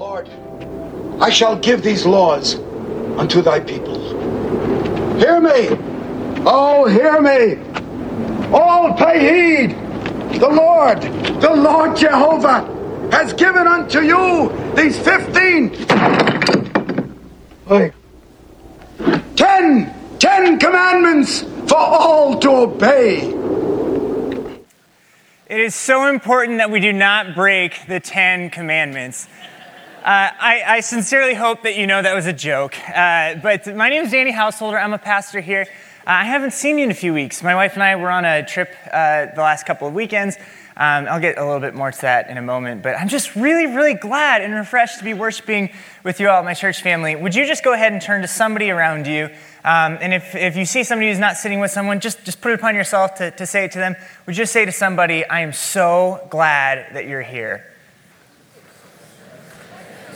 Lord, 0.00 0.30
I 1.20 1.28
shall 1.28 1.56
give 1.56 1.82
these 1.82 2.06
laws 2.06 2.54
unto 3.18 3.42
thy 3.42 3.60
people. 3.60 4.00
Hear 5.18 5.42
me! 5.42 5.76
Oh, 6.46 6.86
hear 6.88 7.20
me! 7.20 7.58
All 8.50 8.94
pay 8.94 9.66
heed! 9.66 9.76
The 10.40 10.48
Lord, 10.48 11.02
the 11.42 11.54
Lord 11.54 11.98
Jehovah, 11.98 12.64
has 13.12 13.34
given 13.34 13.66
unto 13.66 14.00
you 14.00 14.50
these 14.74 14.98
fifteen. 14.98 15.76
Ten, 19.36 19.94
ten 20.18 20.58
commandments 20.58 21.42
for 21.68 21.76
all 21.76 22.38
to 22.38 22.48
obey. 22.48 23.34
It 25.46 25.60
is 25.60 25.74
so 25.74 26.06
important 26.06 26.56
that 26.56 26.70
we 26.70 26.80
do 26.80 26.94
not 26.94 27.34
break 27.34 27.86
the 27.86 28.00
Ten 28.00 28.48
Commandments. 28.48 29.28
Uh, 30.00 30.30
I, 30.40 30.62
I, 30.66 30.80
sincerely 30.80 31.34
hope 31.34 31.62
that 31.64 31.76
you 31.76 31.86
know 31.86 32.00
that 32.00 32.14
was 32.14 32.24
a 32.24 32.32
joke. 32.32 32.74
Uh, 32.88 33.34
but 33.34 33.76
my 33.76 33.90
name 33.90 34.02
is 34.04 34.10
Danny 34.10 34.30
Householder. 34.30 34.78
I'm 34.78 34.94
a 34.94 34.98
pastor 34.98 35.40
here. 35.40 35.66
Uh, 36.06 36.12
I 36.12 36.24
haven't 36.24 36.54
seen 36.54 36.78
you 36.78 36.84
in 36.84 36.90
a 36.90 36.94
few 36.94 37.12
weeks. 37.12 37.42
My 37.42 37.54
wife 37.54 37.74
and 37.74 37.82
I 37.82 37.96
were 37.96 38.10
on 38.10 38.24
a 38.24 38.42
trip 38.42 38.74
uh, 38.90 39.26
the 39.34 39.42
last 39.42 39.66
couple 39.66 39.86
of 39.86 39.92
weekends. 39.92 40.38
Um, 40.74 41.06
I'll 41.06 41.20
get 41.20 41.36
a 41.36 41.44
little 41.44 41.60
bit 41.60 41.74
more 41.74 41.92
to 41.92 42.00
that 42.00 42.30
in 42.30 42.38
a 42.38 42.42
moment, 42.42 42.82
but 42.82 42.96
I'm 42.98 43.08
just 43.08 43.36
really, 43.36 43.66
really 43.66 43.92
glad 43.92 44.40
and 44.40 44.54
refreshed 44.54 45.00
to 45.00 45.04
be 45.04 45.12
worshiping 45.12 45.68
with 46.02 46.18
you 46.18 46.30
all, 46.30 46.42
my 46.44 46.54
church 46.54 46.80
family. 46.80 47.14
Would 47.14 47.34
you 47.34 47.44
just 47.44 47.62
go 47.62 47.74
ahead 47.74 47.92
and 47.92 48.00
turn 48.00 48.22
to 48.22 48.28
somebody 48.28 48.70
around 48.70 49.06
you? 49.06 49.26
Um, 49.66 49.98
and 50.00 50.14
if, 50.14 50.34
if 50.34 50.56
you 50.56 50.64
see 50.64 50.82
somebody 50.82 51.10
who's 51.10 51.18
not 51.18 51.36
sitting 51.36 51.60
with 51.60 51.72
someone, 51.72 52.00
just, 52.00 52.24
just 52.24 52.40
put 52.40 52.52
it 52.52 52.54
upon 52.54 52.74
yourself 52.74 53.16
to, 53.16 53.32
to 53.32 53.44
say 53.44 53.66
it 53.66 53.72
to 53.72 53.78
them. 53.78 53.96
Would 54.24 54.34
you 54.34 54.44
just 54.44 54.54
say 54.54 54.64
to 54.64 54.72
somebody, 54.72 55.26
I 55.26 55.40
am 55.40 55.52
so 55.52 56.26
glad 56.30 56.94
that 56.94 57.06
you're 57.06 57.20
here? 57.20 57.69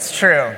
It's 0.05 0.19
true. 0.19 0.55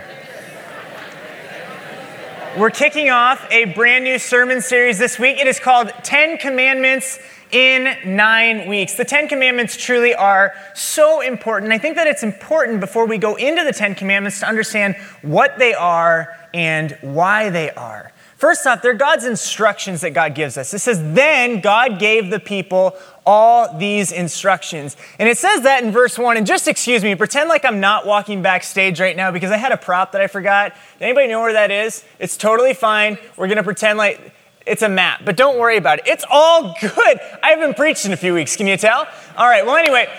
We're 2.59 2.71
kicking 2.71 3.11
off 3.11 3.47
a 3.53 3.67
brand 3.75 4.03
new 4.03 4.19
sermon 4.19 4.61
series 4.61 4.99
this 4.99 5.21
week. 5.21 5.39
It 5.39 5.47
is 5.47 5.61
called 5.61 5.93
10 6.03 6.39
Commandments 6.39 7.21
in 7.53 7.97
nine 8.05 8.69
weeks. 8.69 8.95
The 8.95 9.05
Ten 9.05 9.29
Commandments 9.29 9.77
truly 9.77 10.17
are 10.17 10.53
so 10.75 11.21
important. 11.21 11.71
I 11.71 11.79
think 11.79 11.95
that 11.95 12.09
it's 12.09 12.25
important 12.25 12.81
before 12.81 13.07
we 13.07 13.19
go 13.19 13.37
into 13.37 13.63
the 13.63 13.73
Ten 13.73 13.95
Commandments 13.95 14.41
to 14.41 14.49
understand 14.49 14.97
what 15.23 15.61
they 15.61 15.75
are 15.75 16.37
and 16.53 16.99
why 17.03 17.49
they 17.49 17.71
are. 17.71 18.11
First 18.37 18.67
off, 18.67 18.83
they're 18.83 18.93
God's 18.93 19.25
instructions 19.25 20.03
that 20.03 20.11
God 20.11 20.35
gives 20.35 20.59
us. 20.59 20.75
It 20.75 20.81
says, 20.81 21.01
Then 21.15 21.61
God 21.61 21.99
gave 21.99 22.31
the 22.31 22.39
people 22.39 22.95
all 23.25 23.79
these 23.79 24.13
instructions. 24.13 24.97
And 25.19 25.27
it 25.27 25.39
says 25.39 25.63
that 25.63 25.83
in 25.83 25.91
verse 25.91 26.19
1. 26.19 26.37
And 26.37 26.47
just 26.47 26.69
excuse 26.69 27.03
me, 27.03 27.15
pretend 27.15 27.49
like 27.49 27.65
I'm 27.65 27.81
not 27.81 28.07
walking 28.07 28.43
backstage 28.43 29.01
right 29.01 29.17
now 29.17 29.31
because 29.31 29.51
I 29.51 29.57
had 29.57 29.73
a 29.73 29.79
prop 29.79 30.13
that 30.13 30.21
I 30.21 30.27
forgot. 30.27 30.75
Anybody 31.01 31.29
know 31.29 31.41
where 31.41 31.55
that 31.55 31.71
is? 31.71 32.05
It's 32.19 32.37
totally 32.37 32.75
fine. 32.75 33.17
We're 33.39 33.47
going 33.47 33.57
to 33.57 33.65
pretend 33.65 33.97
like 33.97 34.35
it's 34.67 34.83
a 34.83 34.89
map, 34.89 35.23
but 35.25 35.37
don't 35.37 35.59
worry 35.59 35.79
about 35.79 36.01
it. 36.01 36.07
It's 36.07 36.25
all 36.31 36.75
good. 36.81 37.21
I 37.43 37.51
haven't 37.51 37.77
preached 37.77 38.05
in 38.05 38.13
a 38.13 38.17
few 38.17 38.35
weeks, 38.35 38.55
can 38.57 38.67
you 38.67 38.77
tell? 38.77 39.07
All 39.37 39.49
right, 39.49 39.65
well, 39.65 39.77
anyway, 39.77 40.13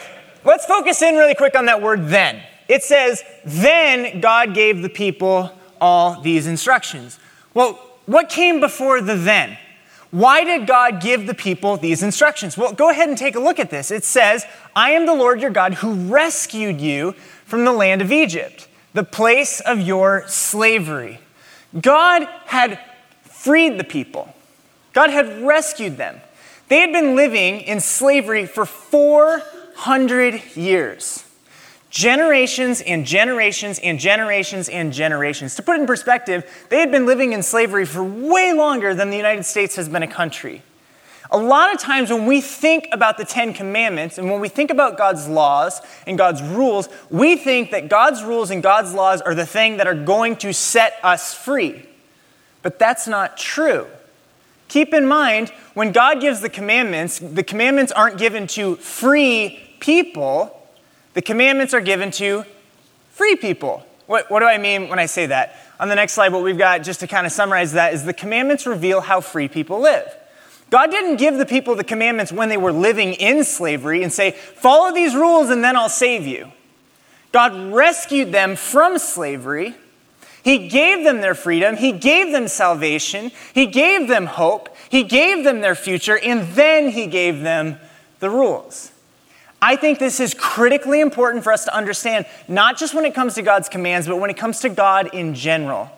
let's 0.43 0.65
focus 0.65 1.01
in 1.01 1.15
really 1.15 1.35
quick 1.35 1.55
on 1.55 1.65
that 1.65 1.81
word 1.81 2.07
then. 2.07 2.41
It 2.67 2.81
says, 2.81 3.23
Then 3.45 4.21
God 4.21 4.55
gave 4.55 4.81
the 4.81 4.89
people 4.89 5.51
all 5.79 6.21
these 6.21 6.47
instructions. 6.47 7.19
Well, 7.53 7.79
what 8.07 8.29
came 8.29 8.59
before 8.59 9.01
the 9.01 9.15
then? 9.15 9.57
Why 10.11 10.45
did 10.45 10.65
God 10.65 11.01
give 11.01 11.27
the 11.27 11.33
people 11.33 11.77
these 11.77 12.01
instructions? 12.01 12.57
Well, 12.57 12.71
go 12.71 12.89
ahead 12.89 13.09
and 13.09 13.17
take 13.17 13.35
a 13.35 13.39
look 13.39 13.59
at 13.59 13.69
this. 13.69 13.91
It 13.91 14.05
says, 14.05 14.45
I 14.75 14.91
am 14.91 15.05
the 15.05 15.13
Lord 15.13 15.41
your 15.41 15.51
God 15.51 15.75
who 15.75 15.93
rescued 15.93 16.79
you 16.79 17.11
from 17.45 17.65
the 17.65 17.73
land 17.73 18.01
of 18.01 18.11
Egypt, 18.11 18.69
the 18.93 19.03
place 19.03 19.59
of 19.59 19.81
your 19.81 20.23
slavery. 20.27 21.19
God 21.79 22.23
had 22.45 22.79
freed 23.23 23.77
the 23.77 23.83
people. 23.83 24.33
God 24.93 25.09
had 25.09 25.45
rescued 25.45 25.97
them. 25.97 26.21
They 26.69 26.79
had 26.79 26.93
been 26.93 27.15
living 27.15 27.59
in 27.61 27.81
slavery 27.81 28.45
for 28.45 28.65
400 28.65 30.55
years. 30.55 31.25
Generations 31.89 32.81
and 32.81 33.05
generations 33.05 33.79
and 33.79 33.99
generations 33.99 34.67
and 34.67 34.91
generations. 34.91 35.55
To 35.55 35.63
put 35.63 35.77
it 35.77 35.81
in 35.81 35.87
perspective, 35.87 36.45
they 36.69 36.79
had 36.79 36.91
been 36.91 37.05
living 37.05 37.33
in 37.33 37.41
slavery 37.41 37.85
for 37.85 38.03
way 38.03 38.53
longer 38.53 38.93
than 38.93 39.09
the 39.09 39.17
United 39.17 39.45
States 39.45 39.75
has 39.77 39.87
been 39.87 40.03
a 40.03 40.07
country. 40.07 40.63
A 41.29 41.37
lot 41.37 41.73
of 41.73 41.79
times 41.79 42.09
when 42.09 42.25
we 42.25 42.39
think 42.39 42.87
about 42.91 43.17
the 43.17 43.25
Ten 43.25 43.53
Commandments 43.53 44.17
and 44.17 44.29
when 44.29 44.39
we 44.39 44.47
think 44.47 44.71
about 44.71 44.97
God's 44.97 45.27
laws 45.27 45.81
and 46.05 46.17
God's 46.17 46.41
rules, 46.41 46.87
we 47.09 47.35
think 47.35 47.71
that 47.71 47.89
God's 47.89 48.23
rules 48.23 48.49
and 48.49 48.63
God's 48.63 48.93
laws 48.93 49.21
are 49.21 49.35
the 49.35 49.45
thing 49.45 49.77
that 49.77 49.87
are 49.87 49.95
going 49.95 50.37
to 50.37 50.53
set 50.53 50.97
us 51.03 51.33
free. 51.33 51.85
But 52.61 52.79
that's 52.79 53.07
not 53.07 53.37
true. 53.37 53.87
Keep 54.67 54.93
in 54.93 55.05
mind, 55.05 55.49
when 55.73 55.91
God 55.91 56.19
gives 56.19 56.41
the 56.41 56.49
commandments, 56.49 57.19
the 57.19 57.43
commandments 57.43 57.91
aren't 57.91 58.17
given 58.17 58.47
to 58.47 58.75
free 58.77 59.59
people, 59.79 60.56
the 61.17 61.21
commandments 61.23 61.73
are 61.73 61.81
given 61.81 62.11
to 62.11 62.45
free 63.09 63.35
people. 63.35 63.83
What, 64.05 64.29
what 64.29 64.41
do 64.41 64.45
I 64.45 64.59
mean 64.59 64.87
when 64.87 64.99
I 64.99 65.07
say 65.07 65.25
that? 65.25 65.57
On 65.79 65.89
the 65.89 65.95
next 65.95 66.13
slide, 66.13 66.31
what 66.31 66.43
we've 66.43 66.57
got, 66.57 66.83
just 66.83 66.99
to 66.99 67.07
kind 67.07 67.25
of 67.25 67.33
summarize 67.33 67.73
that, 67.73 67.93
is 67.95 68.05
the 68.05 68.13
commandments 68.13 68.67
reveal 68.67 69.01
how 69.01 69.19
free 69.19 69.47
people 69.47 69.81
live. 69.81 70.15
God 70.69 70.91
didn't 70.91 71.15
give 71.15 71.39
the 71.39 71.45
people 71.47 71.73
the 71.73 71.83
commandments 71.83 72.31
when 72.31 72.49
they 72.49 72.57
were 72.57 72.71
living 72.71 73.13
in 73.13 73.43
slavery 73.43 74.03
and 74.03 74.13
say, 74.13 74.29
follow 74.31 74.93
these 74.93 75.15
rules 75.15 75.49
and 75.49 75.63
then 75.63 75.75
I'll 75.75 75.89
save 75.89 76.27
you. 76.27 76.51
God 77.31 77.73
rescued 77.73 78.31
them 78.31 78.55
from 78.55 78.99
slavery 78.99 79.75
he 80.47 80.69
gave 80.69 81.03
them 81.03 81.19
their 81.19 81.35
freedom. 81.35 81.75
He 81.75 81.91
gave 81.91 82.31
them 82.31 82.47
salvation. 82.47 83.33
He 83.53 83.65
gave 83.65 84.07
them 84.07 84.27
hope. 84.27 84.73
He 84.87 85.03
gave 85.03 85.43
them 85.43 85.59
their 85.59 85.75
future. 85.75 86.17
And 86.17 86.47
then 86.53 86.91
He 86.91 87.05
gave 87.07 87.41
them 87.41 87.77
the 88.21 88.29
rules. 88.29 88.93
I 89.61 89.75
think 89.75 89.99
this 89.99 90.19
is 90.19 90.33
critically 90.33 91.01
important 91.01 91.43
for 91.43 91.51
us 91.51 91.65
to 91.65 91.75
understand, 91.75 92.25
not 92.47 92.77
just 92.77 92.93
when 92.93 93.05
it 93.05 93.15
comes 93.15 93.35
to 93.35 93.41
God's 93.41 93.69
commands, 93.69 94.07
but 94.07 94.17
when 94.17 94.29
it 94.29 94.37
comes 94.37 94.59
to 94.61 94.69
God 94.69 95.09
in 95.13 95.33
general. 95.33 95.89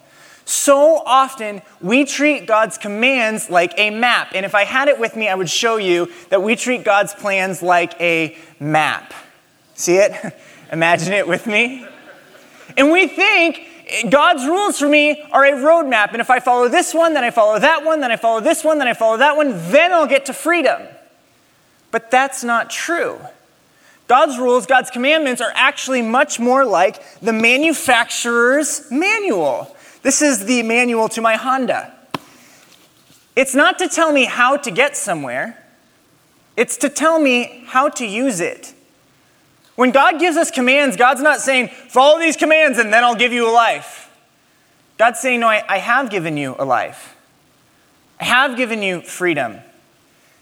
So 0.45 1.03
often, 1.05 1.61
we 1.79 2.05
treat 2.05 2.47
God's 2.47 2.77
commands 2.77 3.49
like 3.49 3.73
a 3.77 3.91
map. 3.91 4.31
And 4.33 4.45
if 4.45 4.55
I 4.55 4.63
had 4.63 4.87
it 4.87 4.99
with 4.99 5.15
me, 5.15 5.27
I 5.27 5.35
would 5.35 5.49
show 5.49 5.77
you 5.77 6.11
that 6.29 6.41
we 6.41 6.55
treat 6.55 6.83
God's 6.83 7.13
plans 7.13 7.61
like 7.61 7.99
a 8.01 8.35
map. 8.59 9.13
See 9.75 9.97
it? 9.97 10.11
Imagine 10.71 11.13
it 11.13 11.27
with 11.27 11.45
me. 11.45 11.85
And 12.77 12.91
we 12.91 13.07
think 13.07 13.67
God's 14.09 14.45
rules 14.45 14.79
for 14.79 14.87
me 14.87 15.21
are 15.31 15.45
a 15.45 15.51
roadmap. 15.51 16.13
And 16.13 16.21
if 16.21 16.29
I 16.29 16.39
follow 16.39 16.67
this 16.67 16.93
one, 16.93 17.13
then 17.13 17.23
I 17.23 17.31
follow 17.31 17.59
that 17.59 17.83
one, 17.83 17.99
then 17.99 18.11
I 18.11 18.15
follow 18.15 18.39
this 18.39 18.63
one, 18.63 18.77
then 18.79 18.87
I 18.87 18.93
follow 18.93 19.17
that 19.17 19.35
one, 19.35 19.49
then 19.71 19.91
I'll 19.91 20.07
get 20.07 20.25
to 20.27 20.33
freedom. 20.33 20.81
But 21.91 22.09
that's 22.09 22.43
not 22.43 22.69
true. 22.69 23.19
God's 24.09 24.39
rules, 24.39 24.65
God's 24.65 24.89
commandments 24.89 25.39
are 25.39 25.51
actually 25.53 26.01
much 26.01 26.39
more 26.39 26.65
like 26.65 27.19
the 27.19 27.31
manufacturer's 27.31 28.89
manual. 28.89 29.73
This 30.01 30.23
is 30.23 30.45
the 30.45 30.63
manual 30.63 31.07
to 31.09 31.21
my 31.21 31.35
Honda. 31.35 31.93
It's 33.35 33.53
not 33.53 33.77
to 33.77 33.87
tell 33.87 34.11
me 34.11 34.25
how 34.25 34.57
to 34.57 34.71
get 34.71 34.97
somewhere, 34.97 35.63
it's 36.57 36.75
to 36.77 36.89
tell 36.89 37.19
me 37.19 37.63
how 37.67 37.87
to 37.87 38.05
use 38.05 38.41
it. 38.41 38.73
When 39.75 39.91
God 39.91 40.19
gives 40.19 40.37
us 40.37 40.49
commands, 40.49 40.97
God's 40.97 41.21
not 41.21 41.39
saying, 41.39 41.67
follow 41.67 42.19
these 42.19 42.35
commands 42.35 42.79
and 42.79 42.91
then 42.91 43.03
I'll 43.03 43.15
give 43.15 43.31
you 43.31 43.47
a 43.47 43.53
life. 43.53 44.11
God's 44.97 45.19
saying, 45.19 45.39
no, 45.39 45.47
I, 45.47 45.63
I 45.69 45.77
have 45.77 46.09
given 46.09 46.35
you 46.35 46.55
a 46.57 46.65
life. 46.65 47.15
I 48.19 48.25
have 48.25 48.57
given 48.57 48.81
you 48.81 49.01
freedom. 49.01 49.59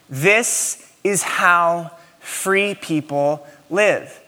This 0.09 0.91
is 1.03 1.22
how 1.22 1.91
free 2.19 2.73
people 2.73 3.45
live. 3.69 4.23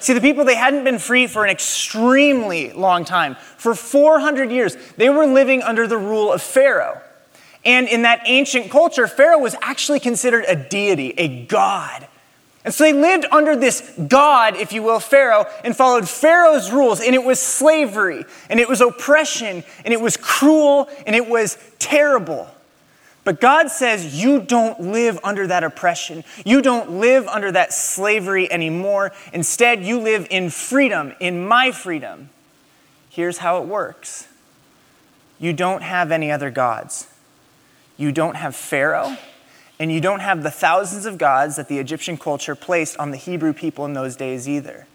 See, 0.00 0.14
the 0.14 0.20
people, 0.20 0.44
they 0.44 0.56
hadn't 0.56 0.82
been 0.82 0.98
free 0.98 1.28
for 1.28 1.44
an 1.44 1.50
extremely 1.50 2.72
long 2.72 3.04
time. 3.04 3.36
For 3.56 3.74
400 3.74 4.50
years, 4.50 4.76
they 4.96 5.08
were 5.08 5.26
living 5.26 5.62
under 5.62 5.86
the 5.86 5.96
rule 5.96 6.32
of 6.32 6.42
Pharaoh. 6.42 7.00
And 7.64 7.86
in 7.86 8.02
that 8.02 8.22
ancient 8.24 8.70
culture, 8.70 9.06
Pharaoh 9.06 9.38
was 9.38 9.54
actually 9.62 10.00
considered 10.00 10.44
a 10.48 10.56
deity, 10.56 11.14
a 11.16 11.44
god. 11.46 12.08
And 12.64 12.74
so 12.74 12.84
they 12.84 12.92
lived 12.92 13.26
under 13.30 13.56
this 13.56 13.92
God, 14.08 14.56
if 14.56 14.72
you 14.72 14.82
will, 14.82 15.00
Pharaoh, 15.00 15.46
and 15.64 15.76
followed 15.76 16.08
Pharaoh's 16.08 16.72
rules. 16.72 17.00
And 17.00 17.14
it 17.14 17.22
was 17.22 17.40
slavery, 17.40 18.24
and 18.50 18.58
it 18.58 18.68
was 18.68 18.80
oppression, 18.80 19.62
and 19.84 19.94
it 19.94 20.00
was 20.00 20.16
cruel, 20.16 20.88
and 21.06 21.14
it 21.14 21.28
was 21.28 21.58
terrible. 21.78 22.48
But 23.24 23.40
God 23.40 23.70
says, 23.70 24.20
You 24.20 24.40
don't 24.40 24.80
live 24.80 25.18
under 25.22 25.46
that 25.46 25.64
oppression. 25.64 26.24
You 26.44 26.60
don't 26.60 26.98
live 26.98 27.26
under 27.28 27.52
that 27.52 27.72
slavery 27.72 28.50
anymore. 28.50 29.12
Instead, 29.32 29.84
you 29.84 30.00
live 30.00 30.26
in 30.30 30.50
freedom, 30.50 31.14
in 31.20 31.46
my 31.46 31.70
freedom. 31.70 32.30
Here's 33.08 33.38
how 33.38 33.62
it 33.62 33.68
works 33.68 34.28
you 35.38 35.52
don't 35.52 35.82
have 35.82 36.12
any 36.12 36.30
other 36.30 36.50
gods. 36.50 37.08
You 37.96 38.12
don't 38.12 38.36
have 38.36 38.56
Pharaoh 38.56 39.16
and 39.78 39.90
you 39.90 40.00
don't 40.00 40.20
have 40.20 40.44
the 40.44 40.50
thousands 40.50 41.06
of 41.06 41.18
gods 41.18 41.56
that 41.56 41.68
the 41.68 41.80
Egyptian 41.80 42.16
culture 42.16 42.54
placed 42.54 42.96
on 42.98 43.10
the 43.10 43.16
Hebrew 43.16 43.52
people 43.52 43.84
in 43.84 43.94
those 43.94 44.14
days 44.14 44.48
either. 44.48 44.86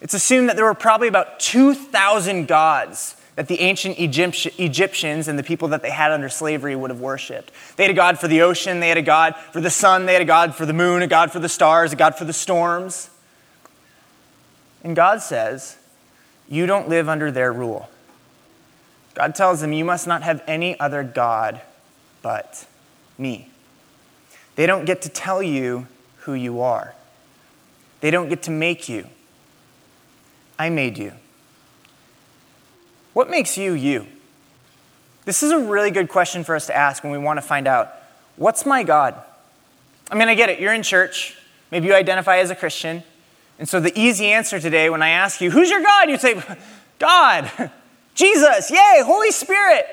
It's 0.00 0.14
assumed 0.14 0.48
that 0.48 0.54
there 0.54 0.64
were 0.64 0.74
probably 0.74 1.08
about 1.08 1.40
2,000 1.40 2.46
gods 2.46 3.15
that 3.36 3.48
the 3.48 3.60
ancient 3.60 3.98
Egyptians 3.98 5.28
and 5.28 5.38
the 5.38 5.42
people 5.42 5.68
that 5.68 5.82
they 5.82 5.90
had 5.90 6.10
under 6.10 6.28
slavery 6.28 6.74
would 6.74 6.90
have 6.90 7.00
worshiped. 7.00 7.52
They 7.76 7.84
had 7.84 7.90
a 7.90 7.94
god 7.94 8.18
for 8.18 8.28
the 8.28 8.40
ocean, 8.40 8.80
they 8.80 8.88
had 8.88 8.98
a 8.98 9.02
god 9.02 9.36
for 9.52 9.60
the 9.60 9.70
sun, 9.70 10.06
they 10.06 10.14
had 10.14 10.22
a 10.22 10.26
god 10.26 10.54
for 10.54 10.66
the 10.66 10.72
moon, 10.72 11.02
a 11.02 11.06
god 11.06 11.30
for 11.30 11.38
the 11.38 11.48
stars, 11.48 11.92
a 11.92 11.96
god 11.96 12.16
for 12.16 12.24
the 12.24 12.32
storms. 12.32 13.10
And 14.82 14.96
God 14.96 15.20
says, 15.20 15.76
You 16.48 16.64
don't 16.66 16.88
live 16.88 17.08
under 17.08 17.30
their 17.30 17.52
rule. 17.52 17.90
God 19.14 19.34
tells 19.34 19.60
them, 19.60 19.72
You 19.72 19.84
must 19.84 20.06
not 20.06 20.22
have 20.22 20.42
any 20.46 20.78
other 20.80 21.04
God 21.04 21.60
but 22.22 22.66
me. 23.18 23.50
They 24.56 24.66
don't 24.66 24.86
get 24.86 25.02
to 25.02 25.08
tell 25.10 25.42
you 25.42 25.86
who 26.20 26.32
you 26.32 26.60
are, 26.62 26.94
they 28.00 28.10
don't 28.10 28.30
get 28.30 28.42
to 28.44 28.50
make 28.50 28.88
you. 28.88 29.08
I 30.58 30.70
made 30.70 30.96
you. 30.96 31.12
What 33.16 33.30
makes 33.30 33.56
you 33.56 33.72
you? 33.72 34.06
This 35.24 35.42
is 35.42 35.50
a 35.50 35.58
really 35.58 35.90
good 35.90 36.10
question 36.10 36.44
for 36.44 36.54
us 36.54 36.66
to 36.66 36.76
ask 36.76 37.02
when 37.02 37.12
we 37.12 37.16
want 37.16 37.38
to 37.38 37.40
find 37.40 37.66
out 37.66 37.94
what's 38.36 38.66
my 38.66 38.82
God? 38.82 39.14
I 40.10 40.16
mean, 40.16 40.28
I 40.28 40.34
get 40.34 40.50
it. 40.50 40.60
You're 40.60 40.74
in 40.74 40.82
church. 40.82 41.34
Maybe 41.70 41.86
you 41.86 41.94
identify 41.94 42.36
as 42.40 42.50
a 42.50 42.54
Christian. 42.54 43.02
And 43.58 43.66
so 43.66 43.80
the 43.80 43.98
easy 43.98 44.26
answer 44.26 44.60
today, 44.60 44.90
when 44.90 45.00
I 45.00 45.08
ask 45.08 45.40
you, 45.40 45.50
who's 45.50 45.70
your 45.70 45.80
God? 45.80 46.10
You 46.10 46.18
say, 46.18 46.42
God, 46.98 47.50
Jesus, 48.14 48.70
yay, 48.70 49.00
Holy 49.02 49.30
Spirit. 49.30 49.86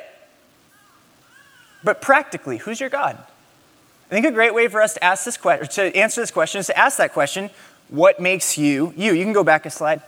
But 1.82 2.02
practically, 2.02 2.58
who's 2.58 2.82
your 2.82 2.90
God? 2.90 3.18
I 3.18 4.10
think 4.10 4.26
a 4.26 4.32
great 4.32 4.54
way 4.54 4.68
for 4.68 4.82
us 4.82 4.96
to 4.96 5.04
ask 5.04 5.24
this 5.24 5.38
question, 5.38 5.70
to 5.70 5.96
answer 5.96 6.20
this 6.20 6.32
question, 6.32 6.60
is 6.60 6.68
to 6.68 6.78
ask 6.78 6.98
that 6.98 7.14
question: 7.14 7.52
What 7.88 8.20
makes 8.20 8.58
you 8.58 8.94
you? 8.98 9.14
You 9.14 9.24
can 9.24 9.32
go 9.32 9.46
back 9.46 9.66
a 9.66 9.70
slide. 9.70 10.02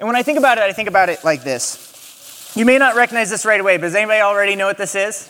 And 0.00 0.08
when 0.08 0.16
I 0.16 0.24
think 0.24 0.36
about 0.36 0.58
it, 0.58 0.62
I 0.62 0.72
think 0.72 0.88
about 0.88 1.10
it 1.10 1.22
like 1.22 1.44
this. 1.44 1.89
You 2.54 2.64
may 2.64 2.78
not 2.78 2.96
recognize 2.96 3.30
this 3.30 3.44
right 3.44 3.60
away, 3.60 3.76
but 3.76 3.82
does 3.82 3.94
anybody 3.94 4.20
already 4.20 4.56
know 4.56 4.66
what 4.66 4.76
this 4.76 4.94
is? 4.94 5.28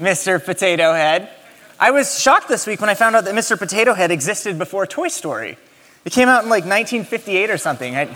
Mr. 0.00 0.44
Potato 0.44 0.92
Head. 0.92 1.30
I 1.78 1.92
was 1.92 2.20
shocked 2.20 2.48
this 2.48 2.66
week 2.66 2.80
when 2.80 2.90
I 2.90 2.94
found 2.94 3.14
out 3.14 3.24
that 3.24 3.34
Mr. 3.34 3.56
Potato 3.56 3.94
Head 3.94 4.10
existed 4.10 4.58
before 4.58 4.84
Toy 4.86 5.08
Story. 5.08 5.56
It 6.04 6.12
came 6.12 6.28
out 6.28 6.42
in 6.42 6.50
like 6.50 6.64
1958 6.64 7.50
or 7.50 7.58
something. 7.58 7.96
I 7.96 8.06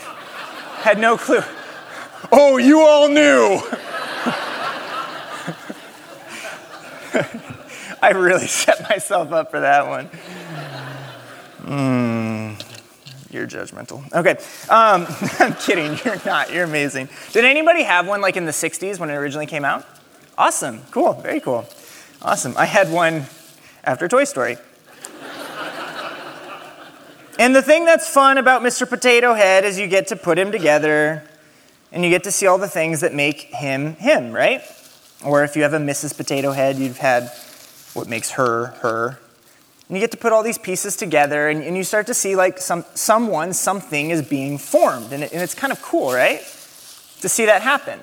had 0.80 0.98
no 0.98 1.16
clue. 1.16 1.42
Oh, 2.32 2.56
you 2.56 2.80
all 2.80 3.08
knew! 3.08 3.60
I 8.02 8.10
really 8.14 8.48
set 8.48 8.88
myself 8.88 9.30
up 9.32 9.50
for 9.52 9.60
that 9.60 9.86
one. 9.86 10.06
Hmm. 11.64 12.54
You're 13.32 13.46
judgmental. 13.46 14.04
Okay. 14.12 14.32
Um, 14.68 15.06
I'm 15.40 15.54
kidding. 15.54 15.98
You're 16.04 16.22
not. 16.26 16.52
You're 16.52 16.64
amazing. 16.64 17.08
Did 17.32 17.46
anybody 17.46 17.82
have 17.82 18.06
one 18.06 18.20
like 18.20 18.36
in 18.36 18.44
the 18.44 18.52
60s 18.52 18.98
when 18.98 19.08
it 19.08 19.14
originally 19.14 19.46
came 19.46 19.64
out? 19.64 19.86
Awesome. 20.36 20.82
Cool. 20.90 21.14
Very 21.14 21.40
cool. 21.40 21.66
Awesome. 22.20 22.54
I 22.58 22.66
had 22.66 22.92
one 22.92 23.24
after 23.84 24.06
Toy 24.06 24.24
Story. 24.24 24.58
and 27.38 27.56
the 27.56 27.62
thing 27.62 27.86
that's 27.86 28.06
fun 28.06 28.36
about 28.36 28.60
Mr. 28.60 28.86
Potato 28.86 29.32
Head 29.32 29.64
is 29.64 29.78
you 29.78 29.86
get 29.86 30.08
to 30.08 30.16
put 30.16 30.38
him 30.38 30.52
together 30.52 31.26
and 31.90 32.04
you 32.04 32.10
get 32.10 32.24
to 32.24 32.30
see 32.30 32.46
all 32.46 32.58
the 32.58 32.68
things 32.68 33.00
that 33.00 33.14
make 33.14 33.40
him 33.44 33.94
him, 33.96 34.32
right? 34.32 34.62
Or 35.24 35.42
if 35.42 35.56
you 35.56 35.62
have 35.62 35.72
a 35.72 35.78
Mrs. 35.78 36.14
Potato 36.14 36.52
Head, 36.52 36.76
you've 36.76 36.98
had 36.98 37.30
what 37.94 38.08
makes 38.08 38.32
her 38.32 38.66
her. 38.82 39.18
And 39.92 39.98
you 39.98 40.02
get 40.02 40.12
to 40.12 40.16
put 40.16 40.32
all 40.32 40.42
these 40.42 40.56
pieces 40.56 40.96
together 40.96 41.50
and, 41.50 41.62
and 41.62 41.76
you 41.76 41.84
start 41.84 42.06
to 42.06 42.14
see 42.14 42.34
like 42.34 42.56
some, 42.56 42.82
someone, 42.94 43.52
something 43.52 44.08
is 44.08 44.22
being 44.26 44.56
formed. 44.56 45.12
And, 45.12 45.22
it, 45.22 45.34
and 45.34 45.42
it's 45.42 45.54
kind 45.54 45.70
of 45.70 45.82
cool, 45.82 46.14
right? 46.14 46.40
To 47.20 47.28
see 47.28 47.44
that 47.44 47.60
happen. 47.60 48.00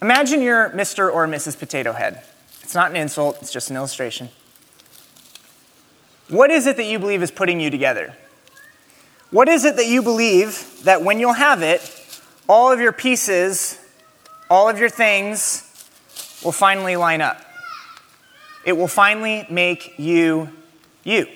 Imagine 0.00 0.42
you're 0.42 0.70
Mr. 0.70 1.12
or 1.12 1.26
Mrs. 1.26 1.58
Potato 1.58 1.92
Head. 1.92 2.22
It's 2.62 2.76
not 2.76 2.90
an 2.90 2.96
insult, 2.96 3.38
it's 3.42 3.52
just 3.52 3.68
an 3.68 3.74
illustration. 3.74 4.28
What 6.28 6.52
is 6.52 6.68
it 6.68 6.76
that 6.76 6.86
you 6.86 7.00
believe 7.00 7.20
is 7.20 7.32
putting 7.32 7.58
you 7.58 7.68
together? 7.68 8.14
What 9.32 9.48
is 9.48 9.64
it 9.64 9.74
that 9.74 9.88
you 9.88 10.02
believe 10.02 10.84
that 10.84 11.02
when 11.02 11.18
you'll 11.18 11.32
have 11.32 11.62
it, 11.62 11.82
all 12.48 12.70
of 12.70 12.78
your 12.78 12.92
pieces, 12.92 13.76
all 14.48 14.68
of 14.68 14.78
your 14.78 14.88
things 14.88 15.64
will 16.44 16.52
finally 16.52 16.94
line 16.94 17.20
up? 17.20 17.42
It 18.66 18.76
will 18.76 18.88
finally 18.88 19.46
make 19.48 19.94
you 19.96 20.50
you. 21.04 21.28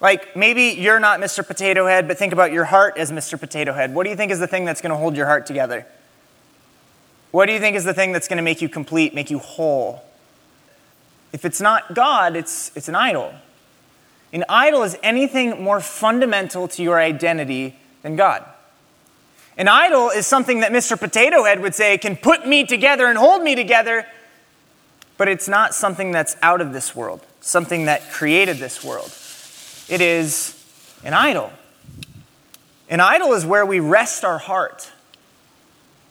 Like 0.00 0.34
maybe 0.34 0.80
you're 0.80 0.98
not 0.98 1.20
Mr. 1.20 1.46
Potato 1.46 1.86
Head, 1.86 2.08
but 2.08 2.18
think 2.18 2.32
about 2.32 2.50
your 2.50 2.64
heart 2.64 2.96
as 2.96 3.12
Mr. 3.12 3.38
Potato 3.38 3.72
Head. 3.72 3.94
What 3.94 4.02
do 4.02 4.10
you 4.10 4.16
think 4.16 4.32
is 4.32 4.40
the 4.40 4.48
thing 4.48 4.64
that's 4.64 4.80
going 4.80 4.90
to 4.90 4.96
hold 4.96 5.14
your 5.14 5.26
heart 5.26 5.46
together? 5.46 5.86
What 7.30 7.46
do 7.46 7.52
you 7.52 7.60
think 7.60 7.76
is 7.76 7.84
the 7.84 7.94
thing 7.94 8.12
that's 8.12 8.28
going 8.28 8.38
to 8.38 8.42
make 8.42 8.60
you 8.60 8.68
complete, 8.68 9.14
make 9.14 9.30
you 9.30 9.38
whole? 9.38 10.02
If 11.32 11.44
it's 11.44 11.60
not 11.60 11.94
God, 11.94 12.34
it's, 12.34 12.74
it's 12.74 12.88
an 12.88 12.94
idol. 12.94 13.32
An 14.32 14.44
idol 14.48 14.82
is 14.82 14.96
anything 15.02 15.62
more 15.62 15.80
fundamental 15.80 16.66
to 16.68 16.82
your 16.82 16.98
identity 16.98 17.76
than 18.02 18.16
God. 18.16 18.44
An 19.56 19.68
idol 19.68 20.08
is 20.08 20.26
something 20.26 20.60
that 20.60 20.72
Mr. 20.72 20.98
Potato 20.98 21.44
Head 21.44 21.60
would 21.60 21.74
say 21.74 21.98
can 21.98 22.16
put 22.16 22.46
me 22.46 22.64
together 22.64 23.06
and 23.06 23.18
hold 23.18 23.42
me 23.42 23.54
together, 23.54 24.06
but 25.22 25.28
it's 25.28 25.46
not 25.46 25.72
something 25.72 26.10
that's 26.10 26.34
out 26.42 26.60
of 26.60 26.72
this 26.72 26.96
world, 26.96 27.24
something 27.40 27.84
that 27.84 28.10
created 28.10 28.56
this 28.56 28.82
world. 28.82 29.06
It 29.88 30.00
is 30.00 30.60
an 31.04 31.14
idol. 31.14 31.52
An 32.88 32.98
idol 32.98 33.32
is 33.32 33.46
where 33.46 33.64
we 33.64 33.78
rest 33.78 34.24
our 34.24 34.38
heart. 34.38 34.90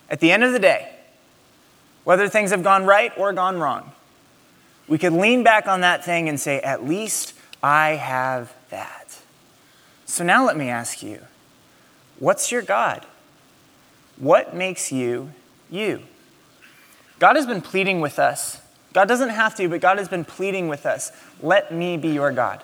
At 0.09 0.21
the 0.21 0.31
end 0.31 0.45
of 0.45 0.53
the 0.53 0.59
day, 0.59 0.95
whether 2.05 2.29
things 2.29 2.51
have 2.51 2.63
gone 2.63 2.85
right 2.85 3.11
or 3.17 3.33
gone 3.33 3.59
wrong, 3.59 3.91
we 4.87 4.97
could 4.97 5.11
lean 5.11 5.43
back 5.43 5.67
on 5.67 5.81
that 5.81 6.05
thing 6.05 6.29
and 6.29 6.39
say, 6.39 6.61
At 6.61 6.85
least 6.85 7.33
I 7.61 7.95
have 7.95 8.53
that. 8.69 9.19
So 10.05 10.23
now 10.23 10.45
let 10.45 10.55
me 10.55 10.69
ask 10.69 11.03
you 11.03 11.19
what's 12.17 12.49
your 12.49 12.61
God? 12.61 13.05
What 14.15 14.55
makes 14.55 14.89
you 14.89 15.33
you? 15.69 16.03
God 17.19 17.35
has 17.35 17.45
been 17.45 17.59
pleading 17.59 17.99
with 17.99 18.17
us 18.17 18.60
God 18.93 19.07
doesn't 19.07 19.29
have 19.29 19.55
to, 19.55 19.69
but 19.69 19.81
God 19.81 19.97
has 19.97 20.09
been 20.09 20.25
pleading 20.25 20.67
with 20.67 20.85
us 20.85 21.11
let 21.41 21.73
me 21.73 21.97
be 21.97 22.09
your 22.09 22.31
God. 22.31 22.63